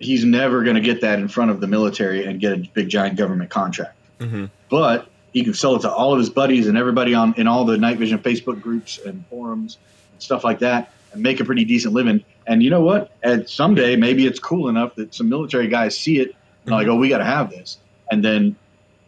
[0.04, 2.88] he's never going to get that in front of the military and get a big
[2.88, 3.96] giant government contract.
[4.20, 4.50] Mhm.
[4.70, 7.64] but he can sell it to all of his buddies and everybody on in all
[7.64, 9.78] the night vision facebook groups and forums
[10.12, 12.22] and stuff like that and make a pretty decent living.
[12.46, 13.10] And you know what?
[13.22, 16.86] And someday maybe it's cool enough that some military guys see it and are like
[16.86, 17.78] oh we got to have this.
[18.10, 18.54] And then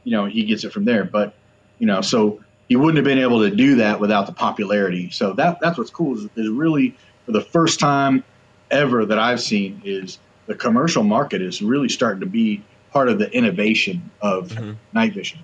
[0.03, 1.05] you know he gets it from there.
[1.05, 1.35] But
[1.79, 5.11] you know so he wouldn't have been able to do that without the popularity.
[5.11, 6.97] So that that's what's cool is, is really
[7.27, 8.25] for the first time
[8.71, 12.63] ever that I've seen is the commercial market is really starting to be
[12.93, 14.73] part of the innovation of mm-hmm.
[14.93, 15.41] night vision.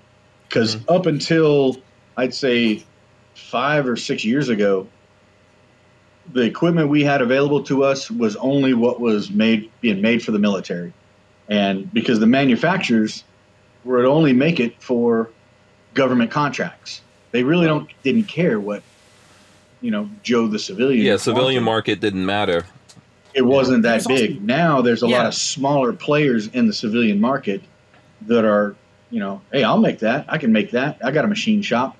[0.47, 0.93] Because mm-hmm.
[0.93, 1.77] up until
[2.17, 2.83] I'd say
[3.33, 4.87] five or six years ago,
[6.31, 10.31] the equipment we had available to us was only what was made being made for
[10.31, 10.93] the military,
[11.49, 13.23] and because the manufacturers
[13.83, 15.29] would only make it for
[15.93, 17.01] government contracts,
[17.31, 18.83] they really don't didn't care what
[19.81, 21.05] you know Joe the civilian.
[21.05, 22.65] Yeah, civilian market didn't matter.
[23.33, 24.41] It wasn't that big.
[24.43, 25.19] now there's a yeah.
[25.19, 27.61] lot of smaller players in the civilian market
[28.27, 28.75] that are
[29.11, 30.25] you know, hey, I'll make that.
[30.29, 30.97] I can make that.
[31.03, 31.97] I got a machine shop,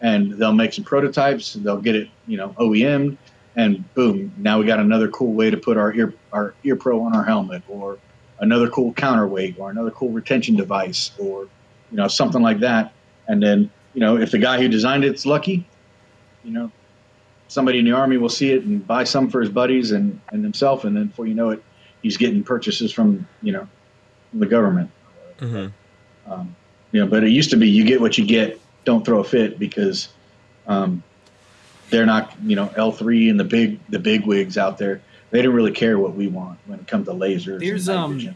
[0.00, 1.54] and they'll make some prototypes.
[1.54, 3.18] They'll get it, you know, OEM,
[3.56, 7.02] and boom, now we got another cool way to put our ear our ear pro
[7.02, 7.98] on our helmet, or
[8.38, 11.48] another cool counterweight, or another cool retention device, or
[11.90, 12.92] you know, something like that.
[13.28, 15.66] And then, you know, if the guy who designed it's lucky,
[16.44, 16.72] you know,
[17.52, 20.42] somebody in the army will see it and buy some for his buddies and, and
[20.42, 21.62] himself, and then before you know it,
[22.02, 23.68] he's getting purchases from you know,
[24.32, 24.90] the government.
[25.38, 26.32] Mm-hmm.
[26.32, 26.56] Um,
[26.92, 29.24] you know, but it used to be you get what you get, don't throw a
[29.24, 30.08] fit because
[30.66, 31.02] um,
[31.90, 35.02] they're not, you know, L three and the big the big wigs out there.
[35.30, 37.60] They don't really care what we want when it comes to lasers.
[37.60, 38.34] There's um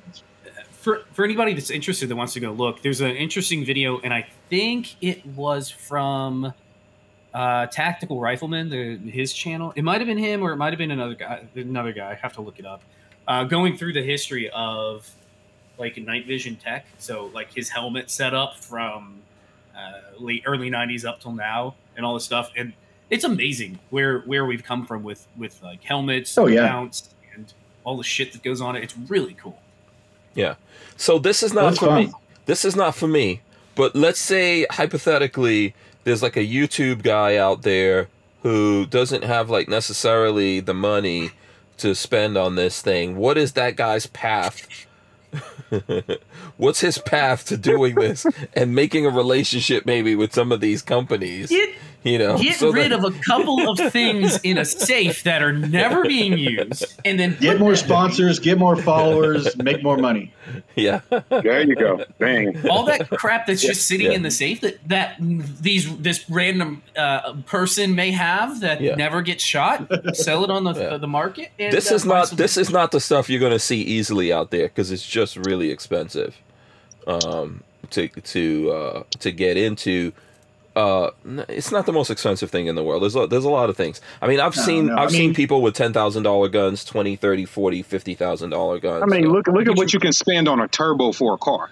[0.70, 2.82] for for anybody that's interested that wants to go look.
[2.82, 6.52] There's an interesting video, and I think it was from.
[7.36, 9.70] Uh, tactical rifleman, the, his channel.
[9.76, 11.46] It might have been him, or it might have been another guy.
[11.54, 12.10] Another guy.
[12.10, 12.80] I have to look it up.
[13.28, 15.06] Uh, going through the history of
[15.76, 16.86] like night vision tech.
[16.96, 19.20] So like his helmet setup from
[19.76, 22.50] uh, late early '90s up till now, and all this stuff.
[22.56, 22.72] And
[23.10, 27.52] it's amazing where where we've come from with with like helmets, oh yeah, mounts, and
[27.84, 28.82] all the shit that goes on it.
[28.82, 29.58] It's really cool.
[30.34, 30.54] Yeah.
[30.96, 32.06] So this is not That's for fun.
[32.06, 32.12] me.
[32.46, 33.42] This is not for me.
[33.74, 35.74] But let's say hypothetically,
[36.06, 38.06] there's like a YouTube guy out there
[38.42, 41.32] who doesn't have like necessarily the money
[41.78, 43.16] to spend on this thing.
[43.16, 44.86] What is that guy's path
[46.56, 50.82] What's his path to doing this and making a relationship maybe with some of these
[50.82, 51.50] companies?
[51.50, 51.74] Get,
[52.12, 53.04] you know, get so rid that...
[53.04, 57.36] of a couple of things in a safe that are never being used, and then
[57.40, 60.32] get more sponsors, get more followers, make more money.
[60.76, 62.04] Yeah, there you go.
[62.18, 62.68] Bang.
[62.68, 64.12] All that crap that's just sitting yeah.
[64.12, 68.94] in the safe that that these this random uh, person may have that yeah.
[68.94, 70.96] never gets shot, sell it on the yeah.
[70.98, 71.50] the market.
[71.58, 74.32] And, this uh, is not this is not the stuff you're going to see easily
[74.32, 76.36] out there because it's just really expensive
[77.06, 80.12] um, to to uh, to get into
[80.76, 81.10] uh,
[81.48, 83.02] it's not the most expensive thing in the world.
[83.02, 84.00] There's a, there's a lot of things.
[84.20, 84.92] I mean, I've no, seen no.
[84.92, 88.50] I've I mean, seen people with ten thousand dollar guns, twenty, thirty, forty, fifty thousand
[88.50, 89.02] dollar guns.
[89.02, 89.30] I mean, so.
[89.30, 91.70] look look at what you can spend on a turbo for a car.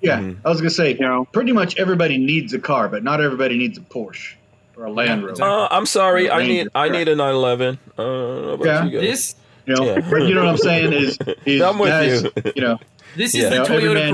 [0.00, 0.46] Yeah, mm-hmm.
[0.46, 3.56] I was gonna say, you know, pretty much everybody needs a car, but not everybody
[3.56, 4.34] needs a Porsche
[4.76, 5.42] or a Land Rover.
[5.42, 7.78] Uh, I'm sorry, I need I need a 911.
[7.96, 9.36] Uh, yeah, this.
[9.66, 10.16] You know, yeah.
[10.16, 12.52] you know what I'm saying is, is I'm with guys, you.
[12.56, 12.78] you know,
[13.16, 13.50] this is yeah.
[13.50, 14.10] the Toyota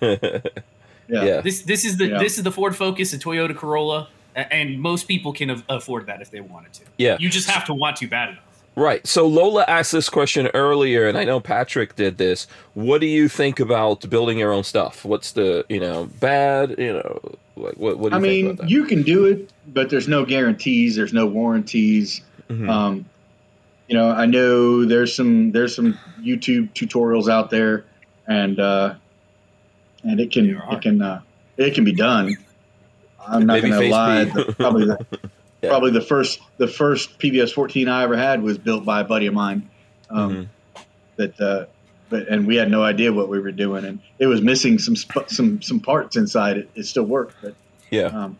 [0.00, 0.42] Corolla.
[1.08, 1.24] Yeah.
[1.24, 1.40] yeah.
[1.40, 2.18] This this is the yeah.
[2.18, 6.30] this is the Ford Focus, the Toyota Corolla, and most people can afford that if
[6.30, 6.82] they wanted to.
[6.98, 7.16] Yeah.
[7.20, 8.44] You just have to want to bad enough.
[8.76, 9.06] Right.
[9.06, 12.48] So Lola asked this question earlier, and I know Patrick did this.
[12.74, 15.04] What do you think about building your own stuff?
[15.04, 16.74] What's the you know bad?
[16.78, 17.20] You know,
[17.56, 17.98] like what?
[17.98, 20.96] What do you I mean, you can do it, but there's no guarantees.
[20.96, 22.22] There's no warranties.
[22.48, 22.68] Mm-hmm.
[22.68, 23.04] Um,
[23.86, 27.84] you know, I know there's some there's some YouTube tutorials out there,
[28.26, 28.94] and uh,
[30.04, 31.20] and it can it can uh,
[31.56, 32.36] it can be done.
[33.26, 34.24] I'm not going to lie.
[34.24, 35.06] The, probably the,
[35.62, 35.70] yeah.
[35.70, 39.26] probably the first the first PVS 14 I ever had was built by a buddy
[39.26, 39.70] of mine.
[40.10, 40.82] Um, mm-hmm.
[41.16, 41.66] That uh,
[42.10, 44.96] but and we had no idea what we were doing, and it was missing some
[45.26, 46.70] some some parts inside it.
[46.74, 47.54] It still worked, but
[47.90, 48.38] yeah, um,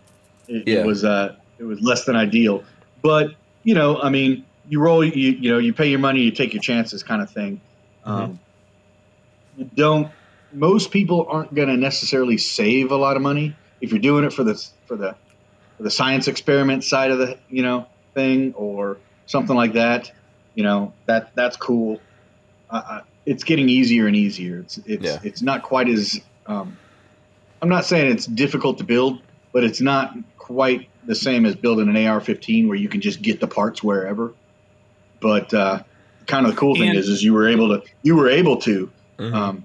[0.48, 0.80] it, yeah.
[0.80, 2.64] it was uh, it was less than ideal.
[3.00, 6.30] But you know, I mean, you roll you you know you pay your money, you
[6.30, 7.60] take your chances, kind of thing.
[8.04, 8.10] Mm-hmm.
[8.10, 8.40] Um,
[9.56, 10.10] you don't
[10.54, 14.32] most people aren't going to necessarily save a lot of money if you're doing it
[14.32, 14.54] for the
[14.86, 15.16] for the
[15.76, 20.12] for the science experiment side of the you know thing or something like that.
[20.54, 22.00] You know that that's cool.
[22.70, 24.60] Uh, it's getting easier and easier.
[24.60, 25.18] It's it's yeah.
[25.22, 26.76] it's not quite as um,
[27.60, 29.20] I'm not saying it's difficult to build,
[29.52, 33.40] but it's not quite the same as building an AR-15 where you can just get
[33.40, 34.32] the parts wherever.
[35.20, 35.82] But uh,
[36.26, 38.58] kind of the cool thing and, is, is you were able to you were able
[38.58, 39.34] to mm-hmm.
[39.34, 39.64] um,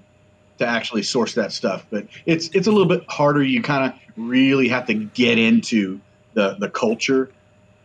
[0.60, 1.84] to actually source that stuff.
[1.90, 3.42] But it's it's a little bit harder.
[3.42, 6.00] You kind of really have to get into
[6.34, 7.30] the the culture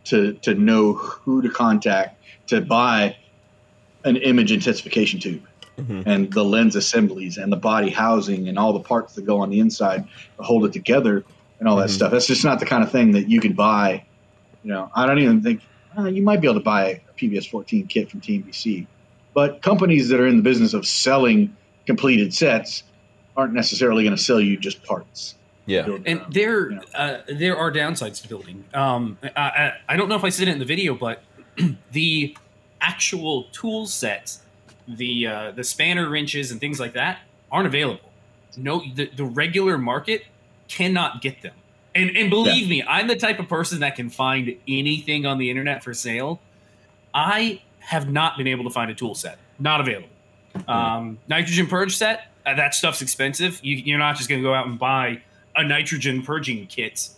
[0.06, 3.16] to to know who to contact to buy
[4.04, 5.42] an image intensification tube.
[5.78, 6.04] Mm-hmm.
[6.06, 9.50] And the lens assemblies and the body housing and all the parts that go on
[9.50, 10.06] the inside
[10.38, 11.24] to hold it together.
[11.58, 11.94] and all that Mhm.
[11.94, 12.12] stuff.
[12.12, 14.04] That's just not the kind of thing that you could buy.
[14.66, 15.62] You know, I don't even think
[15.98, 18.86] uh, you might be able to buy a PVS 14 kit from TNVC,
[19.34, 21.56] but companies that are in the business of selling
[21.86, 22.84] completed sets
[23.38, 25.36] aren't necessarily going to sell you just parts.
[25.66, 25.84] Yeah.
[25.84, 26.82] Build And your there, you know.
[26.94, 28.64] uh, there are downsides to building.
[28.74, 31.24] Um, I, I, I don't know if I said it in the video, but
[31.92, 32.36] the
[32.82, 34.42] actual tool sets,
[34.88, 37.20] the uh, the spanner wrenches and things like that,
[37.52, 38.12] aren't available.
[38.58, 40.24] No, the, the regular market
[40.68, 41.54] cannot get them.
[41.96, 45.50] And and believe me, I'm the type of person that can find anything on the
[45.50, 46.42] internet for sale.
[47.14, 49.40] I have not been able to find a tool set.
[49.58, 50.10] Not available.
[50.68, 52.28] Um, nitrogen purge set.
[52.46, 53.60] Uh, that stuff's expensive.
[53.64, 55.22] You, you're not just going to go out and buy
[55.56, 57.10] a nitrogen purging kit.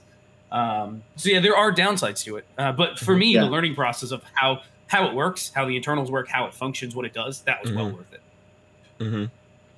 [0.51, 2.45] Um, so yeah, there are downsides to it.
[2.57, 3.41] Uh, but for me, Yeah.
[3.43, 6.95] the learning process of how how it works, how the internals work, how it functions,
[6.95, 7.97] what it does, that was well Mhm.
[7.97, 8.22] worth it.
[8.99, 9.26] Mm-hmm.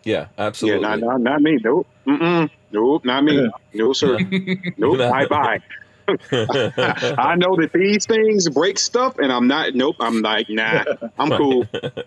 [0.04, 0.82] Yeah, Yeah, absolutely.
[0.82, 1.58] not, not, not me.
[1.64, 1.88] Nope.
[2.06, 2.48] Mm-mm.
[2.72, 3.50] Nope, not me.
[3.74, 4.20] No, sir.
[4.78, 5.00] Nope.
[5.00, 5.60] Bye bye.
[6.32, 9.74] I know that these things break stuff, and I'm not.
[9.74, 9.96] Nope.
[10.00, 10.84] I'm like, nah.
[11.18, 11.66] I'm cool.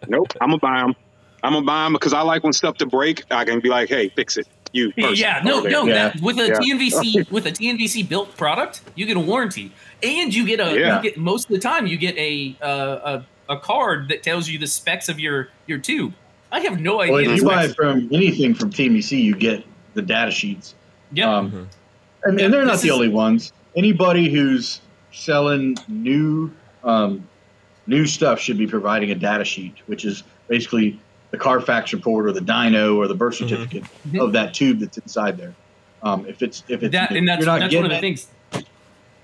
[0.08, 0.32] Nope.
[0.40, 0.94] I'm gonna buy them.
[1.42, 3.24] I'm gonna buy them because I like when stuff to break.
[3.30, 4.46] I can be like, hey, fix it.
[4.74, 4.90] You.
[4.92, 5.84] person yeah, no, over no.
[5.84, 6.08] Yeah.
[6.08, 6.54] That, with a Yeah.
[6.54, 9.70] TNVC with a TNVC built product, you get a warranty,
[10.02, 10.96] and you get a Yeah.
[10.96, 14.48] you get most of the time you get a uh, a a card that tells
[14.48, 16.14] you the specs of your your tube.
[16.50, 17.12] I have no idea.
[17.12, 17.74] Well, if you buy specs.
[17.74, 19.64] from anything from TNVC, you get
[19.94, 20.74] the data sheets.
[21.12, 21.28] Yep.
[21.28, 21.66] Um, Mhm.
[22.24, 23.52] and, and they're not This the is- only ones.
[23.76, 24.80] Anybody who's
[25.12, 26.50] selling new
[26.84, 27.26] um,
[27.86, 30.98] new stuff should be providing a data sheet, which is basically
[31.32, 33.48] the Carfax report or the dyno or the birth Mhm.
[33.48, 34.20] certificate Mhm.
[34.22, 35.54] of that tube that's inside there.
[36.02, 37.90] Um, if it's if it's that if and that's you're not that's one getting of
[37.90, 38.26] the it, things.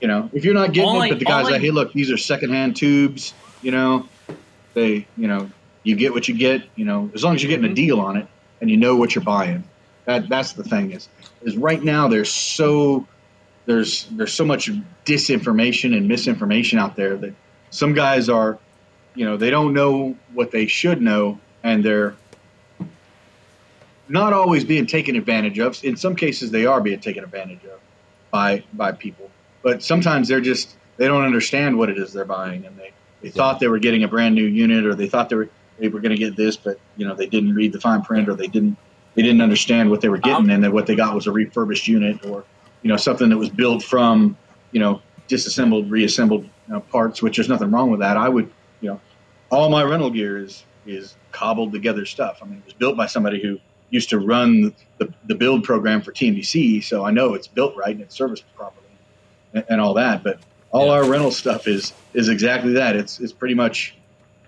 [0.01, 1.71] you know, if you're not getting All it, but the guy's all I- like, hey,
[1.71, 3.35] look, these are secondhand tubes.
[3.63, 4.09] You know,
[4.75, 5.51] they, you know,
[5.83, 6.63] you get what you get.
[6.77, 7.73] You know, as long as you're getting Mhm.
[7.73, 8.27] a deal on it
[8.61, 9.65] and you know what you're buying.
[10.07, 11.09] That that's the thing is
[11.43, 13.07] is right now there's so
[13.67, 14.71] there's there's so much
[15.05, 17.35] disinformation and misinformation out there that
[17.71, 18.59] some guys are,
[19.15, 22.15] you know, they don't know what they should know and they're
[24.09, 25.83] not always being taken advantage of.
[25.85, 27.81] In some cases, they are being taken advantage of
[28.31, 29.31] by by people,
[29.63, 33.31] but sometimes they're just they don't understand what it is they're buying, and they, they
[33.31, 35.49] thought they were getting a brand new unit, or they thought they were
[35.79, 38.29] they were going to get this, but you know they didn't read the fine print,
[38.29, 38.77] or they didn't
[39.15, 41.33] they didn't understand what they were getting, Um, and that what they got was a
[41.33, 42.45] refurbished unit, or
[42.83, 44.37] you know something that was built from
[44.73, 47.23] you know disassembled, reassembled you know, parts.
[47.23, 48.17] Which there's nothing wrong with that.
[48.17, 49.01] I would you know
[49.51, 52.39] all my rental gear is is cobbled together stuff.
[52.43, 53.59] I mean, it was built by somebody who
[53.91, 57.91] used to run the, the build program for TNVC, so I know it's built right
[57.91, 58.87] and it's serviced properly
[59.55, 60.23] and, and all that.
[60.23, 60.41] But
[60.71, 60.93] all Yeah.
[60.93, 62.97] our rental stuff is is exactly that.
[62.97, 63.95] It's it's pretty much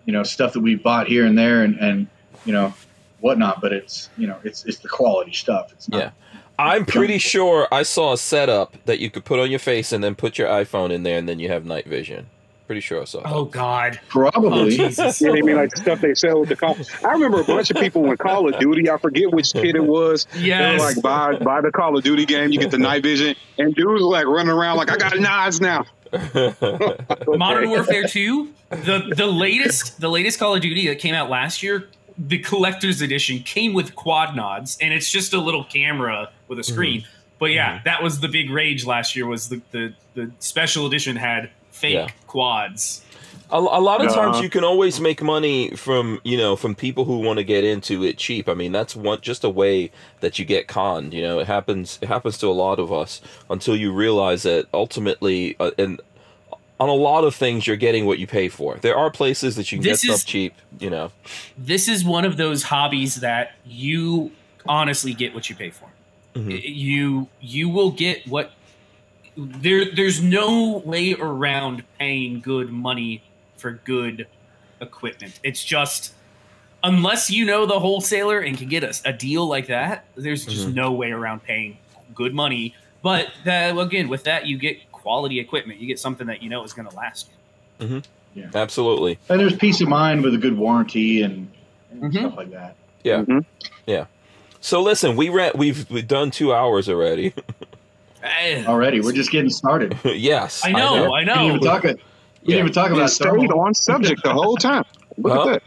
[0.04, 2.06] you know stuff that we bought here and there and and
[2.44, 2.74] you know
[3.20, 3.60] whatnot.
[3.62, 5.72] But it's you know it's it's the quality stuff.
[5.72, 5.98] It's not.
[5.98, 6.10] Yeah.
[6.58, 10.04] I'm pretty sure I saw a setup that you could put on your face and
[10.04, 12.26] then put your iPhone in there and then you have night vision.
[12.70, 13.18] Pretty sure I saw.
[13.18, 13.34] Oh, that.
[13.34, 13.98] Oh God.
[14.00, 14.76] Oh Probably.
[14.76, 15.20] Jesus.
[15.20, 16.76] Yeah, they mean like the stuff they sell with the call.
[17.04, 18.88] I remember a bunch of people when Call of Duty.
[18.88, 20.26] I forget which kid it was.
[20.34, 22.52] They were like, buy buy the Call of Duty game.
[22.52, 25.60] You get the night vision, and dudes were like running around like, I got knives
[25.60, 25.84] now.
[27.26, 31.64] Modern Warfare 2, the the latest the latest Call of Duty that came out last
[31.64, 36.60] year, the collector's edition came with quad nods, and it's just a little camera with
[36.60, 37.00] a screen.
[37.00, 37.10] Mm-hmm.
[37.40, 37.84] But yeah, mm-hmm.
[37.86, 39.26] that was the big rage last year.
[39.26, 41.50] Was the the, the special edition had
[41.80, 42.08] fake Yeah.
[42.26, 43.04] quads.
[43.52, 47.04] A, a lot of times you can always make money from you know from people
[47.04, 48.48] who want to get into it cheap.
[48.48, 49.90] I mean that's one just a way
[50.20, 51.12] that you get conned.
[51.12, 54.66] You know it happens it happens to a lot of us until you realize that
[54.72, 56.00] ultimately uh, and
[56.78, 58.76] on a lot of things you're getting what you pay for.
[58.76, 60.54] There are places that you can This get is- stuff cheap.
[60.78, 61.10] You know.
[61.58, 64.30] This is one of those hobbies that you
[64.66, 65.88] honestly get what you pay for.
[66.36, 66.60] Mhm.
[66.64, 68.52] You you will get what
[69.46, 69.84] there.
[69.94, 73.22] There's no way around paying good money
[73.56, 74.26] for good
[74.80, 75.38] equipment.
[75.42, 76.14] It's just
[76.82, 80.04] unless you know the wholesaler and can get a, a deal like that.
[80.16, 80.74] There's just Mhm.
[80.74, 81.76] no way around paying
[82.14, 82.74] good money.
[83.02, 85.80] But that, again, with that, you get quality equipment.
[85.80, 87.30] You get something that you know is going to last.
[88.34, 89.18] Yeah, absolutely.
[89.28, 91.50] And there's peace of mind with a good warranty and,
[91.90, 92.18] and Mhm.
[92.20, 92.76] stuff like that.
[93.02, 93.22] Yeah.
[93.22, 93.44] Mhm.
[93.86, 94.04] Yeah.
[94.60, 95.52] So listen, we ran.
[95.54, 97.32] We've we've done two hours already.
[98.22, 99.96] Eh, Already, we're just getting started.
[100.04, 100.62] yes.
[100.64, 101.24] I know, I know.
[101.24, 101.46] We didn't know.
[101.48, 101.82] even talk.
[101.84, 101.94] We Yeah.
[102.44, 103.60] didn't even talk And about stayed thermal.
[103.60, 104.84] on subject the whole time.
[105.18, 105.40] Look Huh?
[105.42, 105.62] at that.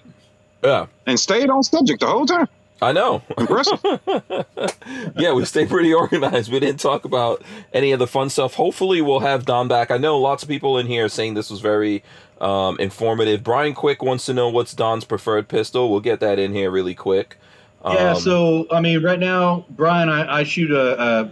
[0.64, 0.86] Yeah.
[1.06, 2.48] And stayed on subject the whole time.
[2.82, 3.22] I know.
[3.38, 3.80] Impressive.
[5.18, 6.52] yeah, we stayed pretty organized.
[6.52, 7.42] We didn't talk about
[7.74, 8.56] any of the fun stuff.
[8.56, 9.90] Hopefully, we'll have Don back.
[9.92, 12.04] I know lots of people in here saying this was very
[12.42, 13.42] um, informative.
[13.44, 15.90] Brian Quick wants to know what's Don's preferred pistol.
[15.90, 17.38] We'll get that in here really quick.
[17.86, 21.32] Yeah, Um, so I mean, right now, Brian, I, I shoot a, a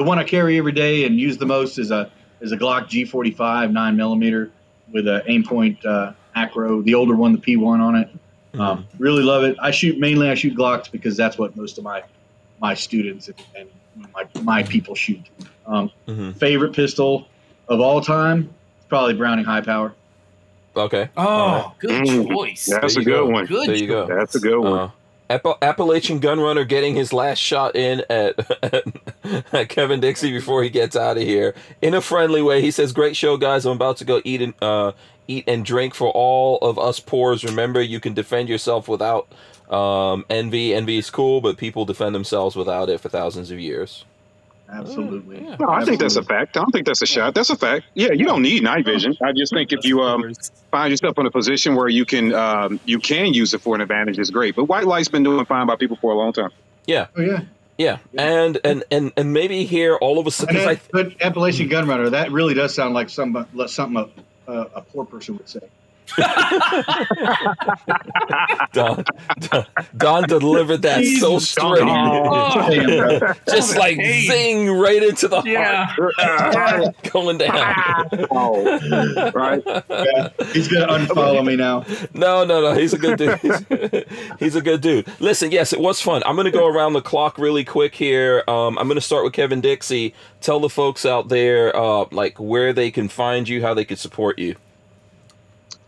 [0.00, 2.10] the one I carry every day and use the most is a
[2.40, 4.50] is a Glock G45 nine millimeter
[4.90, 8.08] with a aimpoint uh, acro, the older one, the P1 on it.
[8.08, 8.60] Mm-hmm.
[8.62, 9.56] Um, really love it.
[9.60, 12.02] I shoot mainly I shoot Glocks because that's what most of my
[12.62, 13.68] my students and, and
[14.14, 15.20] my my people shoot.
[15.66, 16.34] Um, Mhm.
[16.36, 17.26] Favorite pistol
[17.68, 18.48] of all time,
[18.88, 19.92] probably Browning High Power.
[20.74, 21.10] Okay.
[21.16, 21.78] Oh, Alright.
[21.78, 22.28] good Mm.
[22.34, 22.64] choice.
[22.66, 23.26] That's There a good go.
[23.26, 23.44] one.
[23.44, 24.06] Good There you go.
[24.06, 24.78] That's a good one.
[24.78, 24.90] Uh,
[25.30, 28.34] App- Appalachian Gunrunner getting his last shot in at,
[29.54, 32.60] at Kevin Dixie before he gets out of here in a friendly way.
[32.60, 33.64] He says, "Great show, guys.
[33.64, 34.92] I'm about to go eat and uh,
[35.28, 37.44] eat and drink for all of us poors.
[37.44, 39.32] Remember, you can defend yourself without
[39.70, 40.70] um, NV.
[40.70, 44.04] NV is cool, but people defend themselves without it for thousands of years."
[44.72, 45.42] Absolutely.
[45.44, 45.56] Yeah.
[45.58, 46.56] No, I think that's a fact.
[46.56, 47.34] I don't think that's a shot.
[47.34, 47.86] That's a fact.
[47.94, 49.16] Yeah, you don't need night vision.
[49.22, 50.32] I just think if you um,
[50.70, 53.80] find yourself in a position where you can um, you can use it for an
[53.80, 54.54] advantage, is great.
[54.56, 56.50] But white light's been doing fine by people for a long time.
[56.86, 57.40] Yeah, Oh yeah.
[57.78, 61.14] yeah, and and and and maybe here all of a sudden, And 'cause I that,
[61.18, 64.10] but Appalachian Gunrunner, that really does sound like some something
[64.46, 65.60] a, a, a poor person would say.
[68.72, 69.04] Don,
[69.40, 69.66] Don,
[69.96, 71.82] Don delivered that so straight.
[71.82, 73.34] Oh.
[73.48, 74.22] Just like Hey.
[74.26, 75.86] zing right into the Yeah.
[76.18, 78.08] heart, going down.
[78.30, 79.62] oh, right.
[79.66, 81.84] Yeah, he's gonna unfollow me now.
[82.14, 82.74] No, no, no.
[82.74, 84.06] He's a good dude.
[84.38, 85.06] He's a good dude.
[85.20, 86.22] Listen, yes, it was fun.
[86.24, 88.42] I'm going to go around the clock really quick here.
[88.48, 90.14] Um, I'm going to start with Kevin Dixie.
[90.40, 93.96] Tell the folks out there, uh, like where they can find you, how they can
[93.96, 94.56] support you.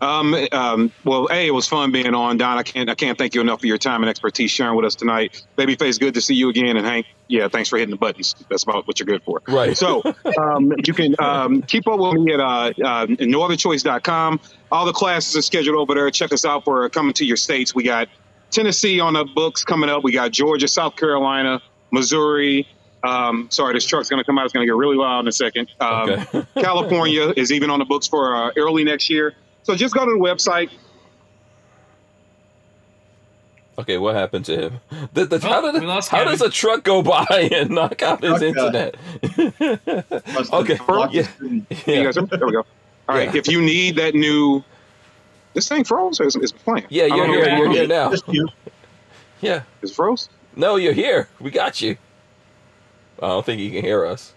[0.03, 2.59] Um, um, well, a it was fun being on, Don.
[2.59, 4.97] I can't I can't thank you enough for your time and expertise sharing with us
[4.97, 5.45] tonight.
[5.57, 8.35] Babyface, good to see you again, and Hank, yeah, thanks for hitting the buttons.
[8.51, 9.41] That's about what you're good for.
[9.47, 9.77] Right.
[9.77, 10.03] So
[10.39, 14.41] um, you can um, keep up with me at uh, uh, nootherchoice.com.
[14.73, 16.11] All the classes are scheduled over there.
[16.11, 17.75] Check us out for coming to your states.
[17.75, 18.09] We got
[18.51, 20.03] Tennessee on the books coming up.
[20.03, 21.63] We got Georgia, South Carolina,
[21.93, 22.67] Missouri.
[23.05, 24.45] Um, sorry, this truck's going to come out.
[24.45, 25.69] It's going to get really loud in a second.
[25.81, 26.43] Um, Okay.
[26.61, 29.35] California is even on the books for uh, early next year.
[29.65, 30.71] So just go to the website.
[33.79, 34.81] Okay, what happened to him?
[35.15, 36.29] The, the, Oh, how did, how Kevin.
[36.29, 38.97] does a truck go by and knock out his Truck, internet?
[40.35, 41.27] Must Okay, blocked yeah.
[41.41, 42.05] You yeah.
[42.05, 42.67] guys- there we go.
[43.09, 43.33] All right.
[43.33, 43.39] Yeah.
[43.39, 44.63] If you need that new,
[45.55, 46.21] this thing froze.
[46.21, 46.87] Or is, is playing?
[46.91, 47.57] Yeah, I don't you're here.
[47.59, 48.13] You're here now.
[49.41, 49.63] Yeah.
[49.81, 50.29] Is it froze?
[50.55, 51.29] No, you're here.
[51.41, 51.97] We got you.
[53.21, 54.35] I don't think he can hear us.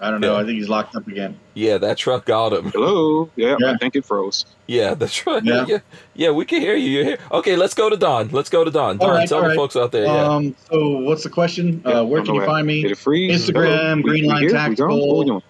[0.00, 0.32] I don't know.
[0.34, 0.40] Yeah.
[0.42, 1.38] I think he's locked up again.
[1.54, 2.70] Yeah, that truck got him.
[2.72, 3.28] Hello.
[3.36, 3.72] Yeah, Yeah.
[3.72, 4.46] I think it froze.
[4.66, 5.44] Yeah, that's right.
[5.44, 5.66] Yeah.
[5.68, 5.78] Yeah.
[6.14, 6.88] yeah, we can hear you.
[6.90, 7.18] You're here.
[7.32, 8.28] Okay, let's go to Don.
[8.30, 8.96] Let's go to Don.
[8.96, 9.56] Don, All right, tell the right.
[9.56, 10.06] folks out there.
[10.06, 10.22] Yeah.
[10.26, 10.54] Um.
[10.70, 11.82] So, what's the question?
[11.84, 12.82] Yeah, uh, where can you find me?
[12.82, 13.48] Did it freeze?
[13.50, 13.94] Instagram, Hello?
[13.96, 14.88] We- we Greenline Tactical.
[14.88, 15.08] gone?
[15.08, 15.42] What we doing?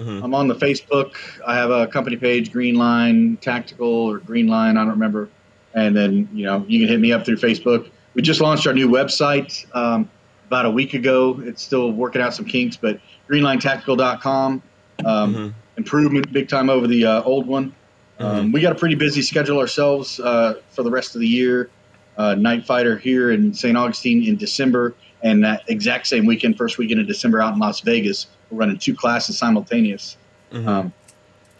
[0.00, 0.24] Mhm.
[0.24, 1.12] I'm on the Facebook.
[1.46, 5.28] I have a company page, Greenline Tactical or Greenline, I don't remember.
[5.74, 7.88] And then, you know, you can hit me up through Facebook.
[8.14, 10.08] We just launched our new website um,
[10.48, 11.40] about a week ago.
[11.44, 12.98] It's still working out some kinks, but
[13.30, 14.62] greenlinetactical.com.
[15.04, 15.52] Um, Mhm.
[15.76, 17.74] Improvement big time over the uh, old one.
[18.20, 21.68] Um, we got a pretty busy schedule ourselves uh, for the rest of the year.
[22.16, 23.76] Uh, Night Fighter here in St.
[23.76, 24.94] Augustine in December,
[25.24, 28.28] and that exact same weekend, first weekend of December, out in Las Vegas.
[28.50, 30.16] We're running two classes simultaneous,
[30.52, 30.68] Mhm.
[30.68, 30.92] um,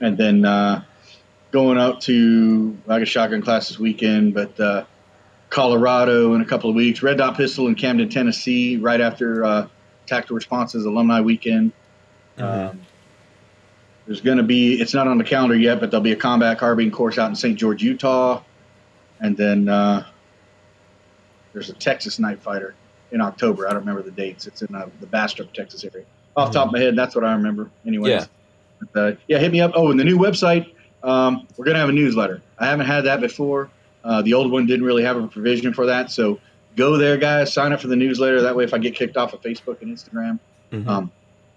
[0.01, 0.83] and then uh,
[1.51, 4.85] going out to I got shotgun class this weekend, but uh,
[5.51, 7.03] Colorado in a couple of weeks.
[7.03, 9.67] Red Dot Pistol in Camden, Tennessee, right after uh,
[10.07, 11.73] Tactical Responses Alumni Weekend.
[12.39, 12.71] Mhm.
[12.71, 12.81] Um,
[14.07, 16.59] there's going to be, it's not on the calendar yet, but there'll be a combat
[16.59, 17.59] carbine course out in St.
[17.59, 18.43] George, Utah.
[19.21, 20.05] And then uh,
[21.53, 22.75] there's a Texas night fighter
[23.13, 23.67] in October.
[23.67, 24.47] I don't remember the dates.
[24.47, 26.05] It's in uh, the Bastrop, Texas area.
[26.37, 27.71] Off the top of my head, that's what I remember.
[27.87, 28.11] Anyways.
[28.11, 28.27] Yeah.
[28.93, 29.73] But, uh, yeah, hit me up.
[29.75, 30.73] Oh, and the new website,
[31.03, 32.43] um, we're going to have a newsletter.
[32.59, 33.71] I haven't had that before.
[34.03, 36.11] Uh, the old one didn't really have a provision for that.
[36.11, 36.41] So
[36.77, 37.53] go there, guys.
[37.53, 38.43] Sign up for the newsletter.
[38.43, 40.39] That way, if I get kicked off of Facebook and Instagram,
[40.73, 40.87] Mhm.
[40.89, 41.11] um,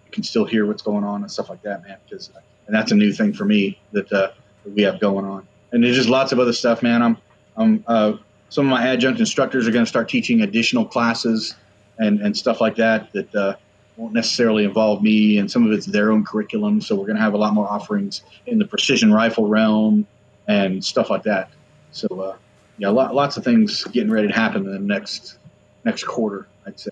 [0.06, 1.98] you can still hear what's going on and stuff like that, man.
[2.08, 2.30] Because
[2.68, 4.30] and that's a new thing for me that, uh,
[4.64, 5.48] that we have going on.
[5.72, 7.02] And there's just lots of other stuff, man.
[7.02, 7.18] I'm,
[7.56, 8.14] I'm uh,
[8.50, 11.56] some of my adjunct instructors are going to start teaching additional classes
[12.00, 13.56] and and stuff like that that uh,
[13.98, 15.38] won't necessarily involve me.
[15.40, 16.80] And some of it's their own curriculum.
[16.82, 20.06] So we're going to have a lot more offerings in the precision rifle realm
[20.48, 21.50] and stuff like that.
[21.92, 22.36] So uh,
[22.78, 25.38] yeah, lot, lots of things getting ready to happen in the next
[25.84, 26.92] next quarter, I'd say.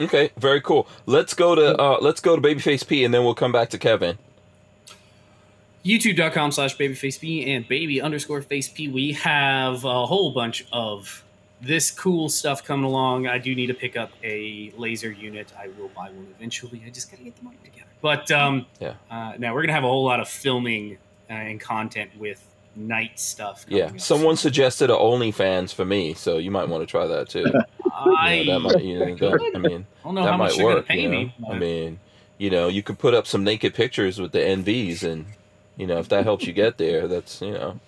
[0.00, 0.86] Okay, very cool.
[1.06, 3.78] Let's go to uh, let's go to Babyface P, and then we'll come back to
[3.78, 4.16] Kevin.
[5.84, 8.88] youtube.com slash babyfaceP and baby underscore face P.
[8.88, 11.24] We have a whole bunch of
[11.60, 13.26] this cool stuff coming along.
[13.26, 15.52] I do need to pick up a laser unit.
[15.58, 16.82] I will buy one eventually.
[16.86, 17.88] I just gotta get the money together.
[18.00, 18.94] But um, Yeah.
[19.10, 22.44] uh, now we're gonna have a whole lot of filming uh, and content with
[22.78, 23.66] night stuff.
[23.66, 24.50] coming Yeah, someone soon.
[24.50, 27.44] suggested a OnlyFans for me, so you might want to try that too.
[27.92, 30.36] I, You know, that might, you know, that, I mean, I don't know that how
[30.36, 30.86] might they're work.
[30.86, 31.18] pay You know?
[31.18, 31.34] me.
[31.50, 32.00] I mean,
[32.38, 35.26] you know, you could put up some naked pictures with the NVs, and
[35.76, 37.80] you know, if that helps you get there, that's you know,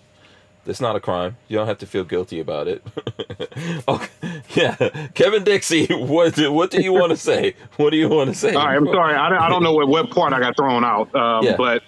[0.65, 1.37] that's not a crime.
[1.49, 2.85] You don't have to feel guilty about it.
[3.89, 4.09] okay,
[4.55, 7.55] yeah, Kevin Dixie, what do, what do you want to say?
[7.77, 8.55] What do you want to say?
[8.55, 9.15] All right, I'm sorry.
[9.15, 11.57] I, don't- I don't know what, what part I got thrown out, um, Yeah.
[11.57, 11.83] but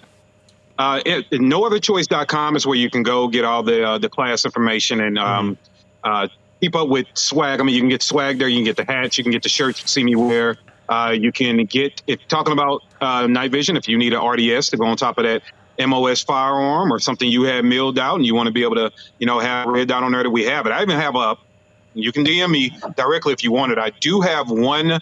[0.77, 5.01] uh, it, nootherchoice.com is where you can go get all the uh, the class information
[5.01, 5.57] and um,
[6.03, 6.27] uh,
[6.61, 7.59] keep up with swag.
[7.59, 8.47] I mean, you can get swag there.
[8.47, 9.17] You can get the hats.
[9.17, 9.81] You can get the shirts.
[9.81, 10.57] You see me wear.
[10.89, 13.77] Uh, you can get if talking about uh, night vision.
[13.77, 15.43] If you need an RDS to go on top of that
[15.79, 18.91] MOS firearm or something you have milled out and you want to be able to,
[19.19, 20.71] you know, have red dot on there that we have it.
[20.71, 21.37] I even have a.
[21.95, 23.77] You can DM me directly if you want it.
[23.77, 24.99] I do have one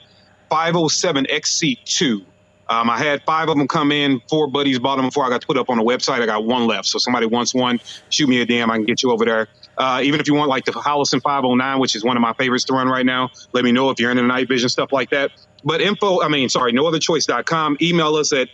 [0.50, 2.26] 507 XC2.
[2.72, 4.22] Um, I had five of them come in.
[4.30, 6.22] Four buddies bought them before I got put up on the website.
[6.22, 6.88] I got one left.
[6.88, 8.70] So somebody wants one, shoot me a DM.
[8.70, 9.50] I can get you over there.
[9.78, 12.64] Uh, even if you want like the Holosun 509, which is one of my favorites
[12.66, 15.32] to run right now, let me know if you're into night vision stuff like that.
[15.66, 17.78] But info, I mean, sorry, nootherchoice.com.
[17.82, 18.48] Email us at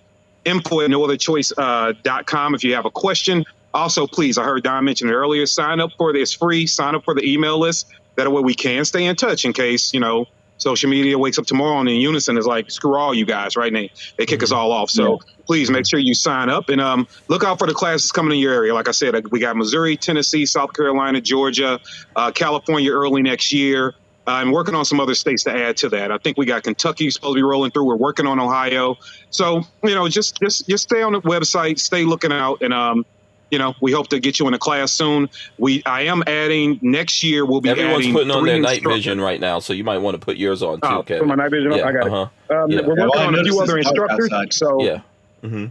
[0.45, 3.45] info at nootherchoice.com if you have a question.
[3.76, 5.45] Also, please, I heard Don mention it earlier.
[5.45, 6.65] Sign up for this free.
[6.65, 7.85] Sign up for the email list.
[8.15, 10.26] That way we can stay in touch in case you know
[10.57, 13.71] social media wakes up tomorrow and in unison is like screw all you guys right
[13.71, 14.89] now they they kick us all off.
[14.89, 18.34] So please make sure you sign up and um, look out for the classes coming
[18.34, 18.73] in your area.
[18.73, 21.79] Like i said uh, we got missouri tennessee south carolina georgia
[22.15, 23.89] uh, california early next year
[24.27, 26.11] uh, i'm working on some other states to add to that.
[26.11, 27.85] I think we got kentucky supposed to be rolling through.
[27.85, 28.97] We're working on ohio.
[29.29, 33.05] So you know just just just stay on the website stay looking out and um,
[33.49, 35.30] you know, we hope to get you in a class soon.
[35.57, 37.45] We, I am adding next year.
[37.45, 40.15] We'll be Everyone's adding putting on their night vision right now, so you might want
[40.15, 41.28] to put yours on too, Oh, Kevin.
[41.28, 41.78] put my night vision on?
[41.78, 42.11] Yeah, I got it.
[42.14, 42.64] uh-huh.
[42.64, 42.82] Um, Yeah.
[42.82, 45.02] We're working well, on a few other instructors, so Yeah.
[45.41, 45.65] hmm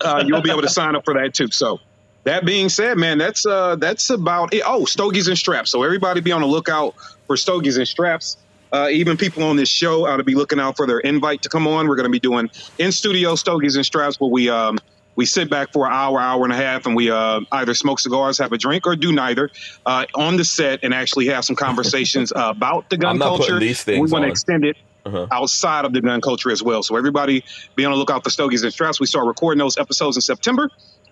[0.00, 1.48] uh, you'll be able to sign up for that too.
[1.52, 1.78] So
[2.24, 4.62] that being said, man, that's uh, that's about it.
[4.66, 5.70] Oh, stogies and straps.
[5.70, 6.94] So everybody be on the lookout
[7.26, 8.36] for stogies and straps.
[8.72, 11.48] Uh, even people on this show ought to be looking out for their invite to
[11.48, 11.86] come on.
[11.88, 14.78] We're going to be doing in studio stogies and straps where we um,
[15.14, 18.00] we sit back for an hour, hour and a half, and we uh, either smoke
[18.00, 19.50] cigars, have a drink, or do neither
[19.84, 23.46] uh, on the set and actually have some conversations about the gun I'm not putting
[23.46, 23.58] culture.
[23.60, 25.26] these we want to extend it Uh-huh.
[25.32, 26.82] outside of the gun culture as well.
[26.82, 27.44] So everybody
[27.74, 29.00] be on the lookout for Stogies and Straps.
[29.00, 30.70] We start recording those episodes in September.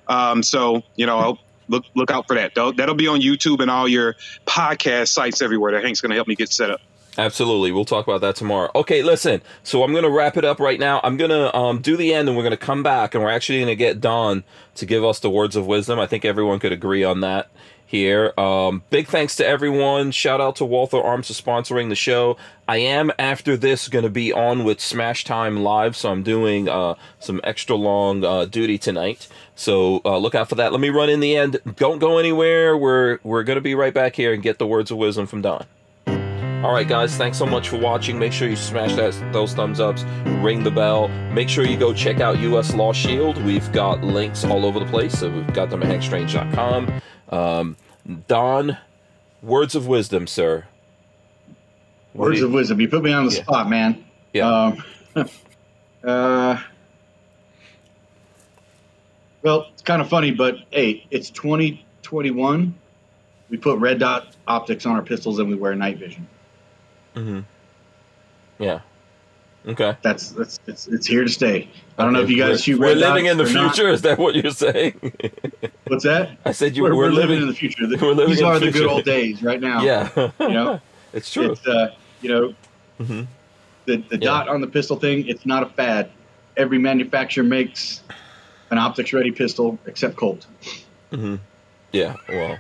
[0.09, 2.55] Um, so you know, look look out for that.
[2.55, 4.15] That'll, that'll be on YouTube and all your
[4.47, 5.73] podcast sites everywhere.
[5.73, 6.81] That Hank's going to help me get set up.
[7.21, 7.71] Absolutely.
[7.71, 8.71] We'll talk about that tomorrow.
[8.75, 9.43] Okay, listen.
[9.63, 11.03] So I'm going to wrap it up right now.
[11.05, 13.31] I'm going to um, do the end and we're going to come back and we're
[13.31, 14.43] actually going to get Don
[14.77, 16.01] to give us the words of wisdom.
[16.01, 17.51] I think everyone could agree on that
[17.85, 18.33] here.
[18.39, 20.13] Um, big thanks to everyone.
[20.13, 22.39] Shout out to Walther Arms for sponsoring the show.
[22.67, 25.97] I am, after this, going to be on with Smash Time Live.
[25.97, 29.29] So I'm doing uh, some extra long uh, duty tonight.
[29.55, 30.73] So uh, look out for that.
[30.73, 31.59] Let me run in the end.
[31.77, 32.79] Don't go anywhere.
[32.79, 35.43] We're, we're going to be right back here and get the words of wisdom from
[35.43, 35.67] Don.
[36.63, 38.19] All right, guys, thanks so much for watching.
[38.19, 40.03] Make sure you smash that those thumbs ups,
[40.43, 41.09] ring the bell.
[41.33, 43.43] Make sure you go check out US Law Shield.
[43.45, 45.19] We've got links all over the place.
[45.19, 47.01] So we've got them at hankstrange.com.
[47.31, 47.77] Um,
[48.29, 48.77] Don,
[49.43, 50.67] words of wisdom, sir.
[52.13, 52.79] What Words you- of wisdom.
[52.79, 53.43] You put me on the Yeah.
[53.43, 54.05] spot, man.
[54.35, 54.49] Yeah.
[54.51, 54.85] Um,
[56.05, 56.59] uh,
[59.43, 62.75] well, it's kind of funny, but hey, it's 2021.
[63.49, 66.29] We put red dot optics on our pistols and we wear night vision.
[67.15, 67.45] Mhm.
[68.59, 68.81] Yeah.
[69.67, 69.95] Okay.
[70.03, 71.69] That's that's it's, it's here to stay.
[71.99, 73.75] I don't know if you guys We're- shoot We're living in the or not.
[73.75, 73.89] future.
[73.91, 74.95] Is that what you're saying?
[75.87, 76.39] What's that?
[76.47, 77.43] I said you we're, we're, we're living, living.
[77.43, 77.87] in the future.
[77.87, 79.83] The- we're living These in the are the good old days right now.
[79.83, 80.09] yeah.
[80.41, 80.81] You know,
[81.13, 81.53] it's true.
[81.53, 82.55] it's uh, you know,
[83.01, 83.27] Mhm.
[83.87, 84.19] the the Yeah.
[84.19, 85.27] dot on the pistol thing.
[85.29, 86.11] It's not a fad.
[86.57, 88.03] Every manufacturer makes
[88.71, 90.47] an optics ready pistol except Colt.
[91.13, 91.37] Mm-hmm.
[91.93, 92.15] Yeah.
[92.29, 92.59] Well.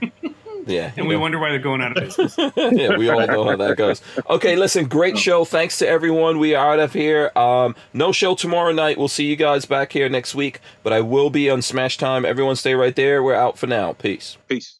[0.67, 0.93] Yeah.
[0.97, 1.21] And we yeah.
[1.21, 2.37] wonder why they're going out of business.
[2.57, 4.03] yeah, we all know how that goes.
[4.29, 5.45] Okay, listen, great show.
[5.45, 6.39] Thanks to everyone.
[6.39, 7.31] We are out of here.
[7.37, 8.99] Um, no show tomorrow night.
[8.99, 12.25] We'll see you guys back here next week, but I will be on Smash Time.
[12.25, 13.23] Everyone stay right there.
[13.23, 13.93] We're out for now.
[13.95, 14.37] Peace.
[14.49, 14.77] Peace.